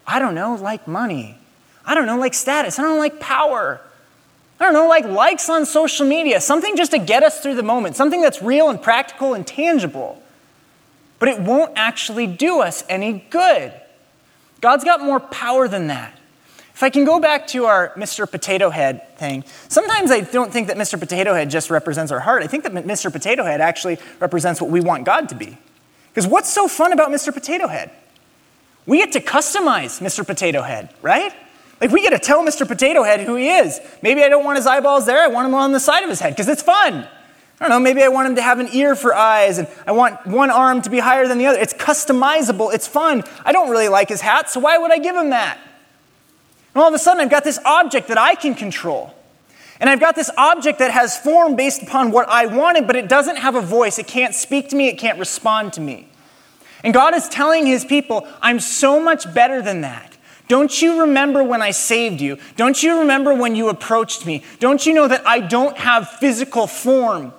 I 0.07 0.19
don't 0.19 0.35
know, 0.35 0.55
like 0.55 0.87
money. 0.87 1.37
I 1.85 1.95
don't 1.95 2.05
know, 2.05 2.17
like 2.17 2.33
status. 2.33 2.79
I 2.79 2.81
don't 2.81 2.95
know, 2.95 2.99
like 2.99 3.19
power. 3.19 3.81
I 4.59 4.63
don't 4.63 4.73
know, 4.73 4.87
like 4.87 5.05
likes 5.05 5.49
on 5.49 5.65
social 5.65 6.07
media. 6.07 6.39
Something 6.41 6.77
just 6.77 6.91
to 6.91 6.97
get 6.97 7.23
us 7.23 7.41
through 7.41 7.55
the 7.55 7.63
moment, 7.63 7.95
something 7.95 8.21
that's 8.21 8.41
real 8.41 8.69
and 8.69 8.81
practical 8.81 9.33
and 9.33 9.45
tangible. 9.45 10.21
But 11.19 11.29
it 11.29 11.39
won't 11.39 11.73
actually 11.75 12.27
do 12.27 12.61
us 12.61 12.83
any 12.89 13.25
good. 13.29 13.73
God's 14.61 14.83
got 14.83 15.01
more 15.01 15.19
power 15.19 15.67
than 15.67 15.87
that. 15.87 16.17
If 16.73 16.83
I 16.83 16.89
can 16.89 17.05
go 17.05 17.21
back 17.21 17.47
to 17.47 17.65
our 17.65 17.93
Mr. 17.95 18.29
Potato 18.29 18.69
Head 18.69 19.17
thing, 19.17 19.45
sometimes 19.69 20.11
I 20.11 20.21
don't 20.21 20.51
think 20.51 20.67
that 20.67 20.75
Mr. 20.75 20.99
Potato 20.99 21.33
Head 21.33 21.49
just 21.49 21.69
represents 21.69 22.11
our 22.11 22.19
heart. 22.19 22.43
I 22.43 22.47
think 22.47 22.63
that 22.63 22.73
Mr. 22.73 23.11
Potato 23.11 23.45
Head 23.45 23.61
actually 23.61 23.97
represents 24.19 24.59
what 24.59 24.69
we 24.69 24.81
want 24.81 25.05
God 25.05 25.29
to 25.29 25.35
be. 25.35 25.57
Because 26.09 26.27
what's 26.27 26.51
so 26.51 26.67
fun 26.67 26.91
about 26.91 27.11
Mr. 27.11 27.33
Potato 27.33 27.67
Head? 27.67 27.91
We 28.85 28.97
get 28.97 29.13
to 29.13 29.21
customize 29.21 30.01
Mr. 30.01 30.25
Potato 30.25 30.61
Head, 30.61 30.89
right? 31.01 31.33
Like 31.81 31.91
we 31.91 32.01
get 32.01 32.11
to 32.11 32.19
tell 32.19 32.43
Mr. 32.43 32.67
Potato 32.67 33.03
Head 33.03 33.21
who 33.21 33.35
he 33.35 33.49
is. 33.49 33.79
Maybe 34.01 34.23
I 34.23 34.29
don't 34.29 34.45
want 34.45 34.57
his 34.57 34.67
eyeballs 34.67 35.05
there, 35.05 35.21
I 35.21 35.27
want 35.27 35.47
him 35.47 35.55
on 35.55 35.71
the 35.71 35.79
side 35.79 36.03
of 36.03 36.09
his 36.09 36.19
head 36.19 36.31
because 36.31 36.47
it's 36.47 36.61
fun. 36.61 37.07
I 37.59 37.63
don't 37.63 37.69
know, 37.69 37.79
maybe 37.79 38.03
I 38.03 38.09
want 38.09 38.27
him 38.27 38.35
to 38.35 38.41
have 38.41 38.59
an 38.59 38.67
ear 38.73 38.95
for 38.95 39.15
eyes 39.15 39.57
and 39.57 39.67
I 39.87 39.93
want 39.93 40.25
one 40.27 40.51
arm 40.51 40.81
to 40.81 40.89
be 40.89 40.99
higher 40.99 41.27
than 41.27 41.37
the 41.37 41.45
other. 41.45 41.59
It's 41.59 41.73
customizable, 41.73 42.73
it's 42.73 42.87
fun. 42.87 43.23
I 43.45 43.53
don't 43.53 43.69
really 43.69 43.87
like 43.87 44.09
his 44.09 44.21
hat, 44.21 44.49
so 44.49 44.59
why 44.59 44.77
would 44.77 44.91
I 44.91 44.99
give 44.99 45.15
him 45.15 45.29
that? 45.29 45.57
And 46.73 46.81
all 46.81 46.89
of 46.89 46.93
a 46.93 46.99
sudden, 46.99 47.21
I've 47.21 47.29
got 47.29 47.45
this 47.45 47.59
object 47.63 48.09
that 48.09 48.17
I 48.17 48.35
can 48.35 48.53
control. 48.53 49.15
And 49.79 49.89
I've 49.89 50.01
got 50.01 50.15
this 50.15 50.29
object 50.37 50.79
that 50.79 50.91
has 50.91 51.17
form 51.17 51.55
based 51.55 51.81
upon 51.81 52.11
what 52.11 52.27
I 52.27 52.45
wanted, 52.45 52.87
but 52.87 52.97
it 52.97 53.07
doesn't 53.07 53.37
have 53.37 53.55
a 53.55 53.61
voice. 53.61 53.97
It 53.97 54.07
can't 54.07 54.35
speak 54.35 54.69
to 54.69 54.75
me, 54.75 54.89
it 54.89 54.97
can't 54.97 55.17
respond 55.17 55.73
to 55.73 55.81
me. 55.81 56.09
And 56.83 56.93
God 56.93 57.15
is 57.15 57.29
telling 57.29 57.65
his 57.65 57.85
people, 57.85 58.27
I'm 58.41 58.59
so 58.59 58.99
much 58.99 59.33
better 59.33 59.61
than 59.61 59.81
that. 59.81 60.14
Don't 60.47 60.81
you 60.81 61.01
remember 61.01 61.43
when 61.43 61.61
I 61.61 61.71
saved 61.71 62.21
you? 62.21 62.37
Don't 62.55 62.81
you 62.81 62.99
remember 62.99 63.33
when 63.33 63.55
you 63.55 63.69
approached 63.69 64.25
me? 64.25 64.43
Don't 64.59 64.85
you 64.85 64.93
know 64.93 65.07
that 65.07 65.25
I 65.27 65.39
don't 65.39 65.77
have 65.77 66.09
physical 66.09 66.67
form? 66.67 67.33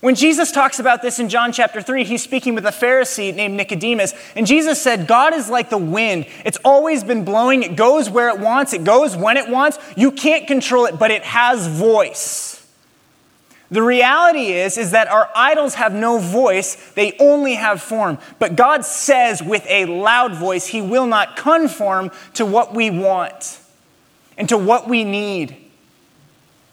When 0.00 0.14
Jesus 0.14 0.52
talks 0.52 0.78
about 0.78 1.02
this 1.02 1.18
in 1.18 1.28
John 1.28 1.52
chapter 1.52 1.82
3, 1.82 2.04
he's 2.04 2.22
speaking 2.22 2.54
with 2.54 2.64
a 2.66 2.70
Pharisee 2.70 3.34
named 3.34 3.54
Nicodemus. 3.54 4.14
And 4.36 4.46
Jesus 4.46 4.80
said, 4.80 5.08
God 5.08 5.34
is 5.34 5.50
like 5.50 5.70
the 5.70 5.78
wind. 5.78 6.26
It's 6.44 6.58
always 6.64 7.02
been 7.02 7.24
blowing. 7.24 7.64
It 7.64 7.74
goes 7.74 8.08
where 8.08 8.28
it 8.28 8.38
wants, 8.38 8.72
it 8.72 8.84
goes 8.84 9.16
when 9.16 9.36
it 9.36 9.48
wants. 9.48 9.78
You 9.96 10.12
can't 10.12 10.46
control 10.46 10.86
it, 10.86 10.98
but 10.98 11.10
it 11.10 11.24
has 11.24 11.66
voice. 11.66 12.57
The 13.70 13.82
reality 13.82 14.52
is 14.52 14.78
is 14.78 14.92
that 14.92 15.08
our 15.08 15.28
idols 15.34 15.74
have 15.74 15.92
no 15.92 16.18
voice, 16.18 16.92
they 16.92 17.16
only 17.20 17.54
have 17.54 17.82
form. 17.82 18.18
But 18.38 18.56
God 18.56 18.84
says 18.84 19.42
with 19.42 19.66
a 19.68 19.84
loud 19.84 20.34
voice, 20.34 20.66
he 20.66 20.80
will 20.80 21.06
not 21.06 21.36
conform 21.36 22.10
to 22.34 22.46
what 22.46 22.74
we 22.74 22.90
want 22.90 23.60
and 24.38 24.48
to 24.48 24.56
what 24.56 24.88
we 24.88 25.04
need. 25.04 25.56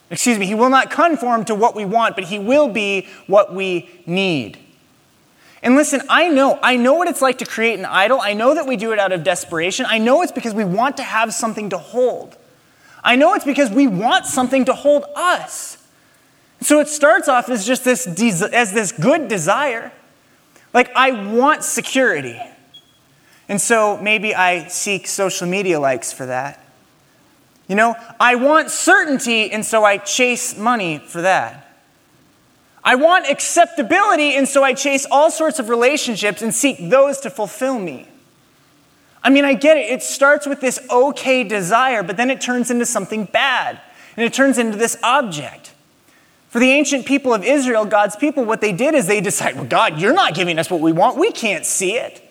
Excuse 0.10 0.38
me, 0.38 0.46
he 0.46 0.56
will 0.56 0.70
not 0.70 0.90
conform 0.90 1.46
to 1.46 1.56
what 1.56 1.76
we 1.76 1.84
want, 1.84 2.16
but 2.16 2.26
he 2.26 2.40
will 2.40 2.70
be 2.70 3.08
what 3.28 3.54
we 3.54 3.90
need. 4.06 4.58
And 5.62 5.76
listen, 5.76 6.02
I 6.10 6.30
know, 6.30 6.60
I 6.62 6.78
know 6.78 6.94
what 6.94 7.08
it's 7.08 7.24
like 7.24 7.40
to 7.40 7.46
create 7.46 7.80
an 7.80 7.86
idol. 7.86 8.22
I 8.22 8.34
know 8.34 8.54
that 8.54 8.68
we 8.68 8.78
do 8.78 8.94
it 8.94 9.00
out 9.00 9.12
of 9.12 9.24
desperation. 9.24 9.86
I 9.90 9.98
know 9.98 10.22
it's 10.22 10.32
because 10.32 10.54
we 10.54 10.64
want 10.64 10.98
to 10.98 11.04
have 11.04 11.34
something 11.34 11.72
to 11.72 11.78
hold. 11.80 12.38
I 13.04 13.16
know 13.16 13.34
it's 13.34 13.46
because 13.46 13.72
we 13.72 13.88
want 13.88 14.28
something 14.28 14.66
to 14.66 14.74
hold 14.74 15.06
us. 15.16 15.75
So 16.62 16.80
it 16.80 16.88
starts 16.88 17.28
off 17.28 17.50
as 17.50 17.66
just 17.66 17.84
this 17.84 18.08
as 18.08 18.72
this 18.72 18.92
good 18.92 19.28
desire. 19.28 19.92
Like 20.74 20.92
I 20.96 21.12
want 21.12 21.64
security. 21.64 22.40
And 23.48 23.62
so 23.62 23.98
maybe 23.98 24.34
I 24.34 24.68
seek 24.68 25.08
social 25.08 25.48
media 25.48 25.80
likes 25.80 26.12
for 26.12 26.26
that. 26.26 26.62
You 27.68 27.76
know, 27.76 27.96
I 28.20 28.36
want 28.36 28.70
certainty, 28.70 29.52
and 29.52 29.66
so 29.66 29.84
I 29.84 29.98
chase 29.98 30.58
money 30.58 31.00
for 31.00 31.22
that. 31.22 31.62
I 32.84 32.96
want 32.96 33.28
acceptability, 33.28 34.36
and 34.36 34.48
so 34.48 34.64
I 34.64 34.74
chase 34.74 35.08
all 35.10 35.32
sorts 35.32 35.58
of 35.58 35.70
relationships 35.70 36.42
and 36.42 36.54
seek 36.54 36.78
those 36.90 37.20
to 37.22 37.32
fulfill 37.32 37.80
me. 37.80 38.08
I 39.24 39.32
mean, 39.32 39.46
I 39.46 39.56
get 39.56 39.78
it. 39.78 39.92
It 39.92 40.04
starts 40.04 40.46
with 40.46 40.62
this 40.62 40.80
okay 40.92 41.44
desire, 41.44 42.04
but 42.04 42.18
then 42.18 42.30
it 42.30 42.42
turns 42.42 42.70
into 42.70 42.86
something 42.86 43.26
bad, 43.26 43.82
and 44.16 44.24
it 44.24 44.34
turns 44.34 44.60
into 44.60 44.78
this 44.78 44.98
object. 45.02 45.74
For 46.56 46.60
the 46.60 46.72
ancient 46.72 47.06
people 47.06 47.34
of 47.34 47.44
Israel, 47.44 47.84
God's 47.84 48.16
people, 48.16 48.46
what 48.46 48.62
they 48.62 48.72
did 48.72 48.94
is 48.94 49.08
they 49.08 49.20
decided, 49.20 49.58
well, 49.58 49.66
God, 49.66 50.00
you're 50.00 50.14
not 50.14 50.36
giving 50.36 50.58
us 50.58 50.70
what 50.70 50.80
we 50.80 50.94
want. 50.94 51.18
We 51.18 51.34
can't 51.34 51.66
see 51.66 51.98
it. 51.98 52.24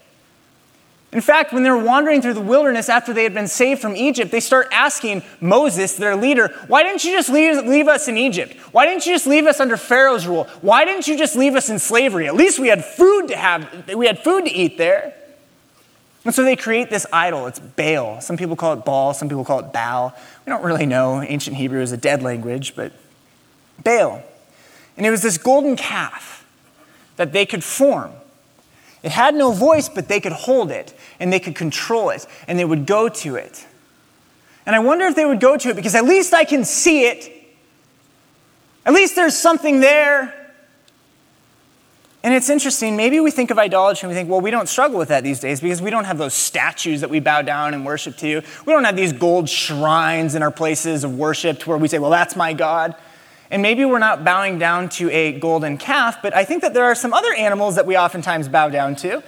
In 1.12 1.20
fact, 1.20 1.52
when 1.52 1.62
they're 1.62 1.76
wandering 1.76 2.22
through 2.22 2.32
the 2.32 2.40
wilderness 2.40 2.88
after 2.88 3.12
they 3.12 3.22
had 3.22 3.34
been 3.34 3.48
saved 3.48 3.82
from 3.82 3.94
Egypt, 3.96 4.30
they 4.30 4.40
start 4.40 4.68
asking 4.72 5.24
Moses, 5.42 5.96
their 5.96 6.16
leader, 6.16 6.48
why 6.68 6.82
didn't 6.82 7.04
you 7.04 7.12
just 7.12 7.28
leave, 7.28 7.66
leave, 7.66 7.86
us 7.86 8.08
in 8.08 8.16
Egypt? 8.16 8.54
Why 8.72 8.86
didn't 8.86 9.04
you 9.04 9.12
just 9.12 9.26
leave 9.26 9.44
us 9.44 9.60
under 9.60 9.76
Pharaoh's 9.76 10.26
rule? 10.26 10.44
Why 10.62 10.86
didn't 10.86 11.06
you 11.06 11.18
just 11.18 11.36
leave 11.36 11.54
us 11.54 11.68
in 11.68 11.78
slavery? 11.78 12.26
At 12.26 12.34
least 12.34 12.58
we 12.58 12.68
had 12.68 12.82
food 12.82 13.28
to 13.28 13.36
have, 13.36 13.94
we 13.94 14.06
had 14.06 14.18
food 14.20 14.46
to 14.46 14.50
eat 14.50 14.78
there. 14.78 15.14
And 16.24 16.34
so 16.34 16.44
they 16.44 16.56
create 16.56 16.88
this 16.88 17.04
idol. 17.12 17.46
It's 17.46 17.58
Baal. 17.58 18.22
Some 18.22 18.38
people 18.38 18.56
call 18.56 18.72
it 18.72 18.86
Baal, 18.86 19.12
some 19.12 19.28
people 19.28 19.44
call 19.44 19.58
it 19.58 19.70
Baal. 19.70 20.16
We 20.46 20.50
don't 20.50 20.64
really 20.64 20.86
know. 20.86 21.20
Ancient 21.20 21.58
Hebrew 21.58 21.82
is 21.82 21.92
a 21.92 21.98
dead 21.98 22.22
language, 22.22 22.74
but 22.74 22.90
Baal. 23.82 24.22
And 24.96 25.04
it 25.04 25.10
was 25.10 25.22
this 25.22 25.38
golden 25.38 25.76
calf 25.76 26.46
that 27.16 27.32
they 27.32 27.46
could 27.46 27.64
form 27.64 28.12
it 29.04 29.12
had 29.12 29.34
no 29.34 29.52
voice, 29.52 29.90
but 29.90 30.08
they 30.08 30.18
could 30.18 30.32
hold 30.32 30.70
it 30.70 30.94
and 31.20 31.30
they 31.30 31.38
could 31.38 31.54
control 31.54 32.08
it 32.08 32.26
and 32.48 32.58
they 32.58 32.64
would 32.64 32.86
go 32.86 33.10
to 33.10 33.36
it. 33.36 33.66
And 34.64 34.74
I 34.74 34.78
wonder 34.78 35.04
if 35.04 35.14
they 35.14 35.26
would 35.26 35.40
go 35.40 35.58
to 35.58 35.68
it 35.68 35.76
because 35.76 35.94
at 35.94 36.04
least 36.04 36.32
I 36.32 36.44
can 36.44 36.64
see 36.64 37.04
it. 37.04 37.30
At 38.86 38.94
least 38.94 39.14
there's 39.14 39.36
something 39.36 39.80
there. 39.80 40.32
And 42.22 42.32
it's 42.32 42.48
interesting, 42.48 42.96
maybe 42.96 43.20
we 43.20 43.30
think 43.30 43.50
of 43.50 43.58
idolatry 43.58 44.06
and 44.06 44.16
we 44.16 44.18
think, 44.18 44.30
well, 44.30 44.40
we 44.40 44.50
don't 44.50 44.70
struggle 44.70 44.98
with 44.98 45.08
that 45.10 45.22
these 45.22 45.38
days 45.38 45.60
because 45.60 45.82
we 45.82 45.90
don't 45.90 46.04
have 46.04 46.16
those 46.16 46.32
statues 46.32 47.02
that 47.02 47.10
we 47.10 47.20
bow 47.20 47.42
down 47.42 47.74
and 47.74 47.84
worship 47.84 48.16
to. 48.18 48.40
We 48.64 48.72
don't 48.72 48.84
have 48.84 48.96
these 48.96 49.12
gold 49.12 49.50
shrines 49.50 50.34
in 50.34 50.42
our 50.42 50.50
places 50.50 51.04
of 51.04 51.18
worship 51.18 51.58
to 51.58 51.68
where 51.68 51.76
we 51.76 51.88
say, 51.88 51.98
well, 51.98 52.10
that's 52.10 52.36
my 52.36 52.54
God. 52.54 52.94
And 53.54 53.62
maybe 53.62 53.84
we're 53.84 54.00
not 54.00 54.24
bowing 54.24 54.58
down 54.58 54.88
to 54.88 55.08
a 55.10 55.30
golden 55.30 55.78
calf, 55.78 56.20
but 56.20 56.34
I 56.34 56.44
think 56.44 56.62
that 56.62 56.74
there 56.74 56.86
are 56.86 56.96
some 56.96 57.12
other 57.12 57.32
animals 57.34 57.76
that 57.76 57.86
we 57.86 57.96
oftentimes 57.96 58.48
bow 58.48 58.68
down 58.68 58.96
to. 58.96 59.22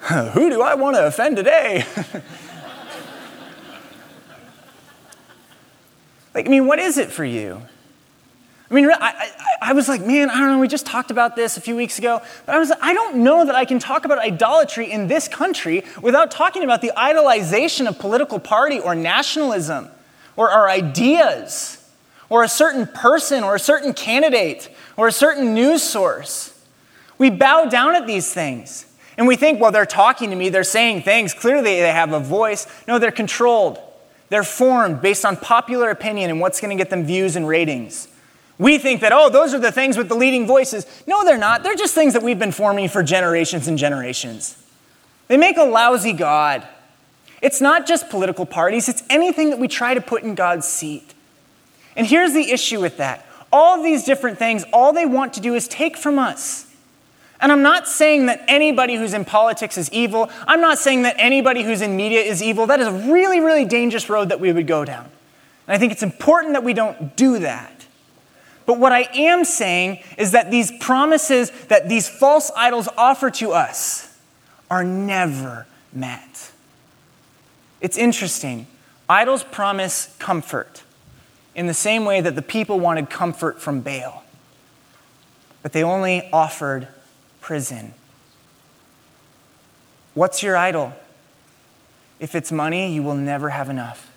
Who 0.34 0.50
do 0.50 0.60
I 0.60 0.74
want 0.74 0.96
to 0.96 1.06
offend 1.06 1.36
today? 1.36 1.86
like, 6.34 6.44
I 6.44 6.50
mean, 6.50 6.66
what 6.66 6.78
is 6.78 6.98
it 6.98 7.10
for 7.10 7.24
you? 7.24 7.62
I 8.70 8.74
mean, 8.74 8.90
I, 8.90 8.96
I, 9.00 9.30
I, 9.62 9.72
was 9.72 9.88
like, 9.88 10.02
man, 10.02 10.28
I 10.28 10.38
don't 10.38 10.52
know, 10.52 10.58
we 10.58 10.68
just 10.68 10.84
talked 10.84 11.10
about 11.10 11.36
this 11.36 11.56
a 11.56 11.62
few 11.62 11.74
weeks 11.74 11.98
ago, 11.98 12.20
but 12.44 12.54
I 12.54 12.58
was 12.58 12.68
like, 12.68 12.82
I 12.82 12.92
don't 12.92 13.24
know 13.24 13.46
that 13.46 13.54
I 13.54 13.64
can 13.64 13.78
talk 13.78 14.04
about 14.04 14.18
idolatry 14.18 14.92
in 14.92 15.08
this 15.08 15.26
country 15.26 15.84
without 16.02 16.30
talking 16.30 16.64
about 16.64 16.82
the 16.82 16.92
idolization 16.94 17.88
of 17.88 17.98
political 17.98 18.38
party 18.38 18.78
or 18.78 18.94
nationalism 18.94 19.88
or 20.36 20.50
our 20.50 20.68
ideas 20.68 21.82
or 22.28 22.42
a 22.42 22.48
certain 22.48 22.86
person 22.86 23.44
or 23.44 23.54
a 23.54 23.58
certain 23.60 23.92
candidate 23.92 24.68
or 24.96 25.08
a 25.08 25.12
certain 25.12 25.54
news 25.54 25.82
source. 25.82 26.52
We 27.18 27.30
bow 27.30 27.66
down 27.66 27.94
at 27.94 28.06
these 28.06 28.32
things 28.32 28.86
and 29.16 29.26
we 29.26 29.36
think, 29.36 29.60
well, 29.60 29.72
they're 29.72 29.86
talking 29.86 30.30
to 30.30 30.36
me, 30.36 30.48
they're 30.48 30.64
saying 30.64 31.02
things. 31.02 31.32
Clearly, 31.32 31.80
they 31.80 31.92
have 31.92 32.12
a 32.12 32.20
voice. 32.20 32.66
No, 32.86 32.98
they're 32.98 33.10
controlled. 33.10 33.78
They're 34.28 34.42
formed 34.42 35.00
based 35.00 35.24
on 35.24 35.36
popular 35.36 35.90
opinion 35.90 36.30
and 36.30 36.40
what's 36.40 36.60
going 36.60 36.76
to 36.76 36.82
get 36.82 36.90
them 36.90 37.04
views 37.04 37.36
and 37.36 37.46
ratings. 37.46 38.08
We 38.58 38.78
think 38.78 39.02
that, 39.02 39.12
oh, 39.12 39.28
those 39.28 39.54
are 39.54 39.58
the 39.58 39.72
things 39.72 39.96
with 39.96 40.08
the 40.08 40.14
leading 40.14 40.46
voices. 40.46 40.86
No, 41.06 41.24
they're 41.24 41.38
not. 41.38 41.62
They're 41.62 41.74
just 41.74 41.94
things 41.94 42.14
that 42.14 42.22
we've 42.22 42.38
been 42.38 42.52
forming 42.52 42.88
for 42.88 43.02
generations 43.02 43.68
and 43.68 43.76
generations. 43.76 44.62
They 45.28 45.36
make 45.36 45.56
a 45.56 45.64
lousy 45.64 46.12
God. 46.12 46.66
It's 47.42 47.60
not 47.60 47.86
just 47.86 48.08
political 48.08 48.46
parties, 48.46 48.88
it's 48.88 49.02
anything 49.10 49.50
that 49.50 49.58
we 49.58 49.68
try 49.68 49.94
to 49.94 50.00
put 50.00 50.22
in 50.22 50.34
God's 50.34 50.66
seat. 50.66 51.14
And 51.96 52.06
here's 52.06 52.32
the 52.32 52.50
issue 52.50 52.80
with 52.80 52.98
that 52.98 53.26
all 53.52 53.82
these 53.82 54.04
different 54.04 54.38
things, 54.38 54.64
all 54.72 54.92
they 54.92 55.06
want 55.06 55.34
to 55.34 55.40
do 55.40 55.54
is 55.54 55.66
take 55.66 55.96
from 55.96 56.18
us. 56.18 56.66
And 57.40 57.52
I'm 57.52 57.62
not 57.62 57.86
saying 57.86 58.26
that 58.26 58.44
anybody 58.48 58.96
who's 58.96 59.14
in 59.14 59.24
politics 59.24 59.76
is 59.78 59.90
evil. 59.92 60.30
I'm 60.46 60.60
not 60.60 60.78
saying 60.78 61.02
that 61.02 61.16
anybody 61.18 61.62
who's 61.62 61.82
in 61.82 61.96
media 61.96 62.20
is 62.20 62.42
evil. 62.42 62.66
That 62.66 62.80
is 62.80 62.86
a 62.88 62.92
really, 62.92 63.40
really 63.40 63.64
dangerous 63.64 64.08
road 64.08 64.30
that 64.30 64.40
we 64.40 64.52
would 64.52 64.66
go 64.66 64.84
down. 64.84 65.04
And 65.66 65.74
I 65.74 65.78
think 65.78 65.92
it's 65.92 66.02
important 66.02 66.54
that 66.54 66.64
we 66.64 66.74
don't 66.74 67.16
do 67.16 67.38
that. 67.40 67.86
But 68.64 68.78
what 68.78 68.92
I 68.92 69.08
am 69.14 69.44
saying 69.44 70.02
is 70.18 70.32
that 70.32 70.50
these 70.50 70.72
promises 70.80 71.50
that 71.68 71.88
these 71.88 72.08
false 72.08 72.50
idols 72.56 72.88
offer 72.96 73.30
to 73.32 73.52
us 73.52 74.18
are 74.70 74.82
never 74.82 75.66
met. 75.92 76.50
It's 77.80 77.96
interesting. 77.96 78.66
Idols 79.08 79.44
promise 79.44 80.14
comfort 80.18 80.82
in 81.56 81.66
the 81.66 81.74
same 81.74 82.04
way 82.04 82.20
that 82.20 82.36
the 82.36 82.42
people 82.42 82.78
wanted 82.78 83.08
comfort 83.08 83.60
from 83.60 83.80
Baal, 83.80 84.22
but 85.62 85.72
they 85.72 85.82
only 85.82 86.28
offered 86.30 86.86
prison. 87.40 87.94
What's 90.12 90.42
your 90.42 90.56
idol? 90.56 90.92
If 92.20 92.34
it's 92.34 92.52
money, 92.52 92.92
you 92.92 93.02
will 93.02 93.14
never 93.14 93.50
have 93.50 93.70
enough. 93.70 94.12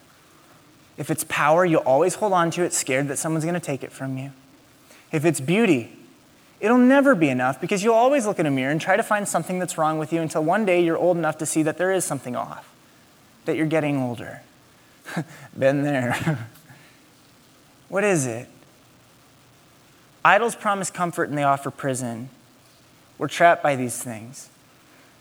If 0.97 1.09
it's 1.09 1.23
power, 1.29 1.63
you'll 1.63 1.79
always 1.81 2.15
hold 2.15 2.33
on 2.33 2.51
to 2.51 2.63
it, 2.63 2.73
scared 2.73 3.07
that 3.07 3.17
someone's 3.17 3.45
going 3.45 3.53
to 3.53 3.59
take 3.61 3.83
it 3.83 3.93
from 3.93 4.17
you. 4.17 4.31
If 5.13 5.23
it's 5.23 5.39
beauty, 5.39 5.97
it'll 6.59 6.77
never 6.77 7.15
be 7.15 7.29
enough 7.29 7.61
because 7.61 7.85
you'll 7.85 7.93
always 7.93 8.27
look 8.27 8.37
in 8.37 8.45
a 8.47 8.51
mirror 8.51 8.71
and 8.71 8.81
try 8.81 8.97
to 8.97 9.03
find 9.03 9.25
something 9.25 9.59
that's 9.59 9.77
wrong 9.77 9.97
with 9.97 10.11
you 10.11 10.21
until 10.21 10.43
one 10.43 10.65
day 10.65 10.83
you're 10.83 10.97
old 10.97 11.15
enough 11.15 11.37
to 11.37 11.45
see 11.45 11.63
that 11.63 11.77
there 11.77 11.93
is 11.93 12.03
something 12.03 12.35
off, 12.35 12.69
that 13.45 13.55
you're 13.55 13.65
getting 13.65 13.97
older. 13.97 14.41
Been 15.57 15.83
there. 15.83 16.49
What 17.89 18.03
is 18.03 18.25
it? 18.25 18.47
Idols 20.23 20.55
promise 20.55 20.89
comfort 20.89 21.29
and 21.29 21.37
they 21.37 21.43
offer 21.43 21.71
prison. 21.71 22.29
We're 23.17 23.27
trapped 23.27 23.61
by 23.61 23.75
these 23.75 24.01
things. 24.01 24.49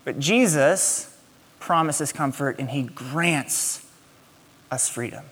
But 0.05 0.19
Jesus 0.19 1.15
promises 1.59 2.11
comfort 2.11 2.57
and 2.59 2.69
he 2.69 2.83
grants 2.83 3.85
us 4.71 4.87
freedom. 4.87 5.25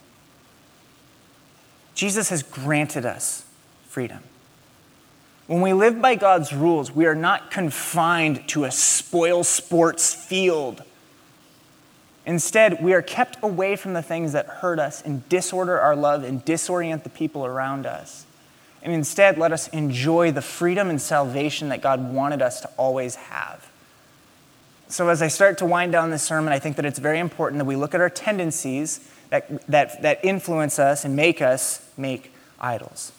Jesus 1.93 2.30
has 2.30 2.43
granted 2.43 3.06
us 3.06 3.45
freedom. 3.88 4.19
When 5.47 5.62
we 5.62 5.73
live 5.73 6.02
by 6.02 6.15
God's 6.15 6.52
rules, 6.54 6.91
we 6.91 7.06
are 7.06 7.15
not 7.15 7.52
confined 7.52 8.47
to 8.50 8.65
a 8.65 8.71
spoil 8.71 9.43
sports 9.43 10.13
field 10.13 10.84
Instead, 12.27 12.83
we 12.83 12.93
are 12.93 13.01
kept 13.01 13.37
away 13.41 13.77
from 13.77 13.93
the 13.93 14.01
things 14.01 14.33
that 14.33 14.45
hurt 14.47 14.79
us 14.79 15.01
and 15.01 15.27
disorder 15.29 15.79
our 15.79 15.95
love 15.95 16.25
and 16.25 16.43
disorient 16.43 17.03
the 17.03 17.09
people 17.09 17.45
around 17.45 17.85
us. 17.85 18.25
And 18.83 18.93
instead, 18.93 19.37
let 19.37 19.53
us 19.53 19.69
enjoy 19.69 20.33
the 20.33 20.41
freedom 20.41 20.89
and 20.89 21.01
salvation 21.01 21.69
that 21.69 21.81
God 21.81 22.13
wanted 22.13 22.41
us 22.41 22.59
to 22.61 22.69
always 22.75 23.15
have. 23.15 23.71
So, 24.89 25.07
as 25.07 25.21
I 25.21 25.29
start 25.29 25.57
to 25.59 25.65
wind 25.65 25.93
down 25.93 26.11
this 26.11 26.23
sermon, 26.23 26.51
I 26.51 26.59
think 26.59 26.75
that 26.75 26.85
it's 26.85 26.99
very 26.99 27.19
important 27.19 27.59
that 27.59 27.65
we 27.65 27.77
look 27.77 27.95
at 27.95 28.01
our 28.01 28.09
tendencies 28.09 29.09
that, 29.29 29.65
that, 29.67 30.01
that 30.01 30.23
influence 30.23 30.79
us 30.79 31.05
and 31.05 31.15
make 31.15 31.41
us 31.41 31.89
make 31.97 32.33
idols. 32.59 33.13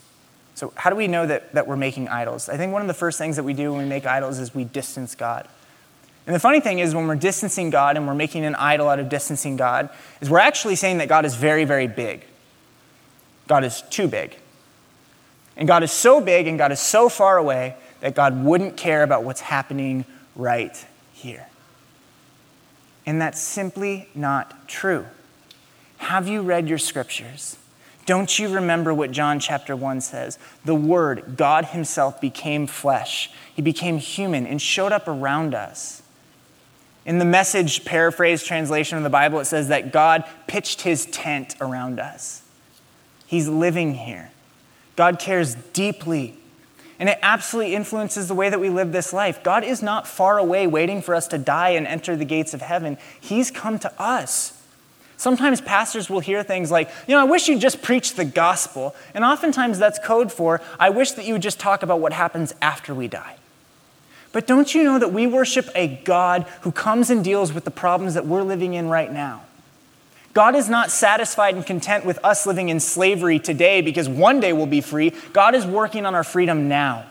So, 0.53 0.71
how 0.75 0.91
do 0.91 0.95
we 0.95 1.07
know 1.07 1.25
that, 1.25 1.53
that 1.53 1.67
we're 1.67 1.77
making 1.77 2.09
idols? 2.09 2.47
I 2.47 2.57
think 2.57 2.73
one 2.73 2.83
of 2.83 2.87
the 2.87 2.93
first 2.93 3.17
things 3.17 3.37
that 3.37 3.43
we 3.43 3.53
do 3.53 3.71
when 3.71 3.81
we 3.81 3.89
make 3.89 4.05
idols 4.05 4.37
is 4.37 4.53
we 4.53 4.65
distance 4.65 5.15
God. 5.15 5.47
And 6.29 6.35
the 6.35 6.39
funny 6.39 6.59
thing 6.59 6.77
is, 6.77 6.93
when 6.93 7.07
we're 7.07 7.15
distancing 7.15 7.71
God 7.71 7.97
and 7.97 8.05
we're 8.05 8.13
making 8.13 8.45
an 8.45 8.53
idol 8.53 8.87
out 8.87 8.99
of 8.99 9.09
distancing 9.09 9.57
God, 9.57 9.89
is 10.21 10.29
we're 10.29 10.37
actually 10.37 10.75
saying 10.75 10.99
that 10.99 11.07
God 11.07 11.25
is 11.25 11.33
very, 11.33 11.65
very 11.65 11.87
big. 11.87 12.23
God 13.47 13.63
is 13.63 13.81
too 13.89 14.07
big. 14.07 14.37
And 15.57 15.67
God 15.67 15.81
is 15.81 15.91
so 15.91 16.21
big 16.21 16.45
and 16.45 16.59
God 16.59 16.71
is 16.71 16.79
so 16.79 17.09
far 17.09 17.39
away 17.39 17.75
that 18.01 18.13
God 18.13 18.45
wouldn't 18.45 18.77
care 18.77 19.01
about 19.01 19.23
what's 19.23 19.41
happening 19.41 20.05
right 20.35 20.85
here. 21.13 21.47
And 23.07 23.19
that's 23.19 23.41
simply 23.41 24.07
not 24.13 24.67
true. 24.67 25.07
Have 25.97 26.27
you 26.27 26.43
read 26.43 26.69
your 26.69 26.77
scriptures? 26.77 27.57
Don't 28.05 28.37
you 28.37 28.49
remember 28.49 28.93
what 28.93 29.09
John 29.09 29.39
chapter 29.39 29.75
1 29.75 30.01
says? 30.01 30.37
The 30.63 30.75
Word, 30.75 31.37
God 31.37 31.65
Himself, 31.65 32.21
became 32.21 32.67
flesh. 32.67 33.31
He 33.55 33.63
became 33.63 33.97
human 33.97 34.45
and 34.45 34.61
showed 34.61 34.91
up 34.91 35.07
around 35.07 35.55
us. 35.55 36.03
In 37.05 37.17
the 37.17 37.25
message 37.25 37.85
paraphrase 37.85 38.43
translation 38.43 38.97
of 38.97 39.03
the 39.03 39.09
Bible, 39.09 39.39
it 39.39 39.45
says 39.45 39.69
that 39.69 39.91
God 39.91 40.25
pitched 40.47 40.81
His 40.81 41.05
tent 41.07 41.55
around 41.61 41.99
us. 41.99 42.43
He's 43.25 43.47
living 43.47 43.93
here. 43.93 44.31
God 44.95 45.17
cares 45.17 45.55
deeply, 45.55 46.37
and 46.99 47.07
it 47.07 47.17
absolutely 47.21 47.73
influences 47.73 48.27
the 48.27 48.33
way 48.33 48.49
that 48.49 48.59
we 48.59 48.69
live 48.69 48.91
this 48.91 49.13
life. 49.13 49.41
God 49.43 49.63
is 49.63 49.81
not 49.81 50.07
far 50.07 50.37
away 50.37 50.67
waiting 50.67 51.01
for 51.01 51.15
us 51.15 51.27
to 51.29 51.37
die 51.37 51.69
and 51.69 51.87
enter 51.87 52.15
the 52.15 52.25
gates 52.25 52.53
of 52.53 52.61
heaven, 52.61 52.97
He's 53.19 53.49
come 53.49 53.79
to 53.79 54.01
us. 54.01 54.55
Sometimes 55.19 55.59
pastors 55.59 56.09
will 56.09 56.21
hear 56.21 56.43
things 56.43 56.71
like, 56.71 56.89
you 57.05 57.13
know, 57.13 57.19
I 57.19 57.25
wish 57.25 57.49
you'd 57.49 57.59
just 57.59 57.81
preach 57.81 58.13
the 58.13 58.23
gospel. 58.23 58.95
And 59.13 59.25
oftentimes 59.25 59.77
that's 59.77 59.99
code 59.99 60.31
for, 60.31 60.61
I 60.79 60.91
wish 60.91 61.11
that 61.11 61.25
you 61.25 61.33
would 61.33 61.41
just 61.41 61.59
talk 61.59 61.83
about 61.83 61.99
what 61.99 62.13
happens 62.13 62.55
after 62.61 62.95
we 62.95 63.09
die. 63.09 63.35
But 64.31 64.45
don't 64.45 64.73
you 64.75 64.83
know 64.83 64.99
that 64.99 65.11
we 65.11 65.25
worship 65.25 65.69
a 65.75 65.87
God 65.87 66.43
who 66.61 66.71
comes 66.71 67.09
and 67.09 67.23
deals 67.23 67.51
with 67.51 67.65
the 67.65 67.71
problems 67.71 68.13
that 68.13 68.25
we're 68.25 68.43
living 68.43 68.73
in 68.73 68.87
right 68.87 69.11
now? 69.11 69.43
God 70.33 70.55
is 70.55 70.69
not 70.69 70.91
satisfied 70.91 71.55
and 71.55 71.65
content 71.65 72.05
with 72.05 72.23
us 72.23 72.45
living 72.45 72.69
in 72.69 72.79
slavery 72.79 73.39
today 73.39 73.81
because 73.81 74.07
one 74.07 74.39
day 74.39 74.53
we'll 74.53 74.67
be 74.67 74.81
free. 74.81 75.11
God 75.33 75.55
is 75.55 75.65
working 75.65 76.05
on 76.05 76.13
our 76.13 76.23
freedom 76.23 76.67
now. 76.67 77.05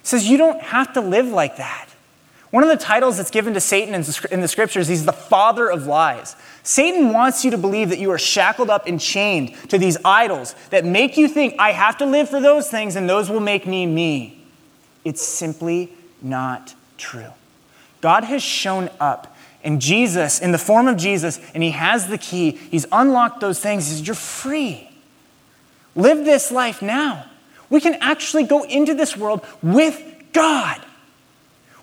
He 0.00 0.06
says, 0.06 0.28
You 0.28 0.36
don't 0.36 0.60
have 0.60 0.92
to 0.94 1.00
live 1.00 1.28
like 1.28 1.56
that. 1.56 1.88
One 2.50 2.64
of 2.64 2.68
the 2.68 2.84
titles 2.84 3.16
that's 3.16 3.30
given 3.30 3.54
to 3.54 3.60
Satan 3.60 3.94
in 3.94 4.40
the 4.40 4.48
scriptures, 4.48 4.88
he's 4.88 5.04
the 5.04 5.12
father 5.12 5.70
of 5.70 5.86
lies. 5.86 6.34
Satan 6.64 7.12
wants 7.12 7.44
you 7.44 7.52
to 7.52 7.58
believe 7.58 7.90
that 7.90 8.00
you 8.00 8.10
are 8.10 8.18
shackled 8.18 8.70
up 8.70 8.88
and 8.88 9.00
chained 9.00 9.54
to 9.68 9.78
these 9.78 9.96
idols 10.04 10.56
that 10.70 10.84
make 10.84 11.16
you 11.16 11.28
think, 11.28 11.54
I 11.60 11.70
have 11.70 11.98
to 11.98 12.06
live 12.06 12.28
for 12.28 12.40
those 12.40 12.68
things 12.68 12.96
and 12.96 13.08
those 13.08 13.30
will 13.30 13.38
make 13.38 13.68
me 13.68 13.86
me. 13.86 14.44
It's 15.04 15.22
simply 15.22 15.92
not 16.22 16.74
true. 16.98 17.32
God 18.00 18.24
has 18.24 18.42
shown 18.42 18.90
up 18.98 19.36
in 19.62 19.80
Jesus, 19.80 20.40
in 20.40 20.52
the 20.52 20.58
form 20.58 20.88
of 20.88 20.96
Jesus, 20.96 21.38
and 21.54 21.62
he 21.62 21.70
has 21.70 22.08
the 22.08 22.18
key. 22.18 22.52
He's 22.52 22.86
unlocked 22.90 23.40
those 23.40 23.60
things. 23.60 23.86
He 23.86 23.96
says, 23.96 24.06
You're 24.06 24.14
free. 24.14 24.88
Live 25.94 26.24
this 26.24 26.50
life 26.50 26.82
now. 26.82 27.26
We 27.68 27.80
can 27.80 27.94
actually 28.00 28.44
go 28.44 28.62
into 28.64 28.94
this 28.94 29.16
world 29.16 29.44
with 29.62 30.02
God. 30.32 30.80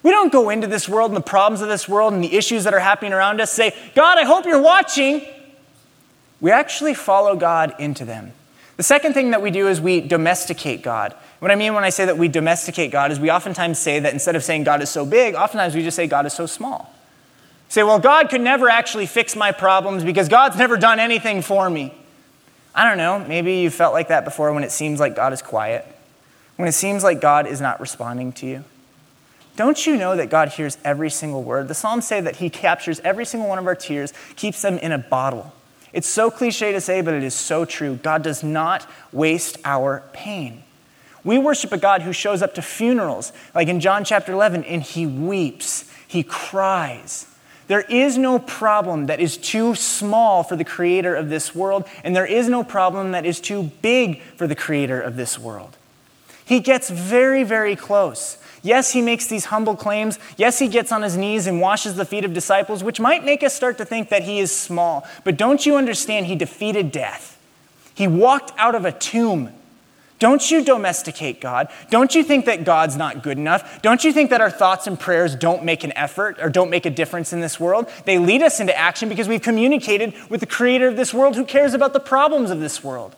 We 0.03 0.11
don't 0.11 0.31
go 0.31 0.49
into 0.49 0.67
this 0.67 0.87
world 0.87 1.11
and 1.11 1.17
the 1.17 1.21
problems 1.21 1.61
of 1.61 1.67
this 1.67 1.87
world 1.87 2.13
and 2.13 2.23
the 2.23 2.35
issues 2.35 2.63
that 2.63 2.73
are 2.73 2.79
happening 2.79 3.13
around 3.13 3.41
us, 3.41 3.51
say, 3.51 3.75
God, 3.95 4.17
I 4.17 4.23
hope 4.23 4.45
you're 4.45 4.61
watching. 4.61 5.25
We 6.39 6.51
actually 6.51 6.93
follow 6.93 7.35
God 7.35 7.73
into 7.79 8.05
them. 8.05 8.33
The 8.77 8.83
second 8.83 9.13
thing 9.13 9.31
that 9.31 9.41
we 9.41 9.49
do 9.49 9.67
is 9.67 9.81
we 9.81 10.01
domesticate 10.01 10.83
God. 10.83 11.13
What 11.39 11.51
I 11.51 11.55
mean 11.55 11.73
when 11.73 11.83
I 11.83 11.89
say 11.89 12.05
that 12.05 12.17
we 12.17 12.27
domesticate 12.27 12.91
God 12.91 13.11
is 13.11 13.19
we 13.19 13.31
oftentimes 13.31 13.79
say 13.79 13.99
that 13.99 14.13
instead 14.13 14.35
of 14.35 14.43
saying 14.43 14.63
God 14.63 14.81
is 14.83 14.89
so 14.89 15.05
big, 15.05 15.33
oftentimes 15.33 15.75
we 15.75 15.81
just 15.81 15.95
say 15.95 16.07
God 16.07 16.27
is 16.27 16.33
so 16.33 16.45
small. 16.45 16.93
Say, 17.69 17.83
well, 17.83 17.99
God 17.99 18.29
could 18.29 18.41
never 18.41 18.69
actually 18.69 19.07
fix 19.07 19.35
my 19.35 19.51
problems 19.51 20.03
because 20.03 20.29
God's 20.29 20.57
never 20.57 20.77
done 20.77 20.99
anything 20.99 21.41
for 21.41 21.69
me. 21.69 21.93
I 22.73 22.87
don't 22.87 22.97
know, 22.99 23.19
maybe 23.27 23.55
you 23.57 23.71
felt 23.71 23.93
like 23.93 24.09
that 24.09 24.23
before 24.23 24.53
when 24.53 24.63
it 24.63 24.71
seems 24.71 24.99
like 24.99 25.15
God 25.15 25.33
is 25.33 25.41
quiet, 25.41 25.83
when 26.57 26.67
it 26.67 26.73
seems 26.73 27.03
like 27.03 27.19
God 27.19 27.47
is 27.47 27.59
not 27.59 27.81
responding 27.81 28.31
to 28.33 28.45
you. 28.45 28.63
Don't 29.55 29.87
you 29.87 29.97
know 29.97 30.15
that 30.15 30.29
God 30.29 30.49
hears 30.49 30.77
every 30.85 31.09
single 31.09 31.41
word? 31.41 31.67
The 31.67 31.73
Psalms 31.73 32.05
say 32.07 32.21
that 32.21 32.35
He 32.35 32.51
captures 32.51 32.99
every 32.99 33.25
single 33.25 33.49
one 33.49 33.57
of 33.57 33.65
our 33.65 33.73
tears, 33.73 34.13
keeps 34.35 34.61
them 34.61 34.77
in 34.77 34.91
a 34.91 34.99
bottle. 34.99 35.51
It's 35.93 36.07
so 36.07 36.29
cliche 36.29 36.71
to 36.71 36.81
say, 36.81 37.01
but 37.01 37.13
it 37.13 37.23
is 37.23 37.33
so 37.33 37.65
true. 37.65 37.95
God 37.95 38.23
does 38.23 38.43
not 38.43 38.89
waste 39.11 39.57
our 39.63 40.03
pain. 40.13 40.63
We 41.23 41.37
worship 41.37 41.71
a 41.71 41.77
God 41.77 42.03
who 42.03 42.13
shows 42.13 42.41
up 42.41 42.53
to 42.55 42.61
funerals, 42.61 43.33
like 43.53 43.67
in 43.67 43.79
John 43.79 44.03
chapter 44.03 44.31
11, 44.31 44.63
and 44.63 44.81
He 44.81 45.05
weeps, 45.05 45.89
He 46.07 46.23
cries. 46.23 47.27
There 47.67 47.81
is 47.81 48.17
no 48.17 48.39
problem 48.39 49.07
that 49.07 49.19
is 49.19 49.35
too 49.35 49.75
small 49.75 50.43
for 50.43 50.55
the 50.55 50.63
creator 50.63 51.15
of 51.15 51.29
this 51.29 51.53
world, 51.53 51.85
and 52.03 52.15
there 52.15 52.25
is 52.25 52.47
no 52.47 52.63
problem 52.63 53.11
that 53.11 53.25
is 53.25 53.41
too 53.41 53.63
big 53.81 54.21
for 54.21 54.47
the 54.47 54.55
creator 54.55 55.01
of 55.01 55.17
this 55.17 55.37
world. 55.37 55.75
He 56.45 56.61
gets 56.61 56.89
very, 56.89 57.43
very 57.43 57.75
close. 57.75 58.37
Yes, 58.67 58.91
he 58.91 59.01
makes 59.01 59.27
these 59.27 59.45
humble 59.45 59.77
claims. 59.77 60.19
Yes, 60.35 60.59
he 60.59 60.67
gets 60.67 60.91
on 60.91 61.01
his 61.01 61.15
knees 61.15 61.47
and 61.47 61.61
washes 61.61 61.95
the 61.95 62.03
feet 62.03 62.25
of 62.25 62.33
disciples, 62.33 62.83
which 62.83 62.99
might 62.99 63.23
make 63.23 63.41
us 63.41 63.53
start 63.53 63.77
to 63.77 63.85
think 63.85 64.09
that 64.09 64.23
he 64.23 64.39
is 64.39 64.53
small. 64.53 65.07
But 65.23 65.37
don't 65.37 65.65
you 65.65 65.77
understand? 65.77 66.25
He 66.25 66.35
defeated 66.35 66.91
death. 66.91 67.39
He 67.95 68.07
walked 68.07 68.51
out 68.57 68.75
of 68.75 68.83
a 68.83 68.91
tomb. 68.91 69.53
Don't 70.19 70.51
you 70.51 70.65
domesticate 70.65 71.39
God? 71.39 71.69
Don't 71.89 72.13
you 72.13 72.25
think 72.25 72.43
that 72.45 72.65
God's 72.65 72.97
not 72.97 73.23
good 73.23 73.37
enough? 73.37 73.81
Don't 73.81 74.03
you 74.03 74.11
think 74.11 74.31
that 74.31 74.41
our 74.41 74.51
thoughts 74.51 74.85
and 74.85 74.99
prayers 74.99 75.33
don't 75.33 75.63
make 75.63 75.85
an 75.85 75.93
effort 75.95 76.37
or 76.41 76.49
don't 76.49 76.69
make 76.69 76.85
a 76.85 76.89
difference 76.89 77.31
in 77.31 77.39
this 77.39 77.61
world? 77.61 77.89
They 78.03 78.17
lead 78.17 78.41
us 78.41 78.59
into 78.59 78.77
action 78.77 79.07
because 79.07 79.29
we've 79.29 79.41
communicated 79.41 80.13
with 80.29 80.41
the 80.41 80.45
creator 80.45 80.89
of 80.89 80.97
this 80.97 81.13
world 81.13 81.37
who 81.37 81.45
cares 81.45 81.73
about 81.73 81.93
the 81.93 82.01
problems 82.01 82.51
of 82.51 82.59
this 82.59 82.83
world. 82.83 83.15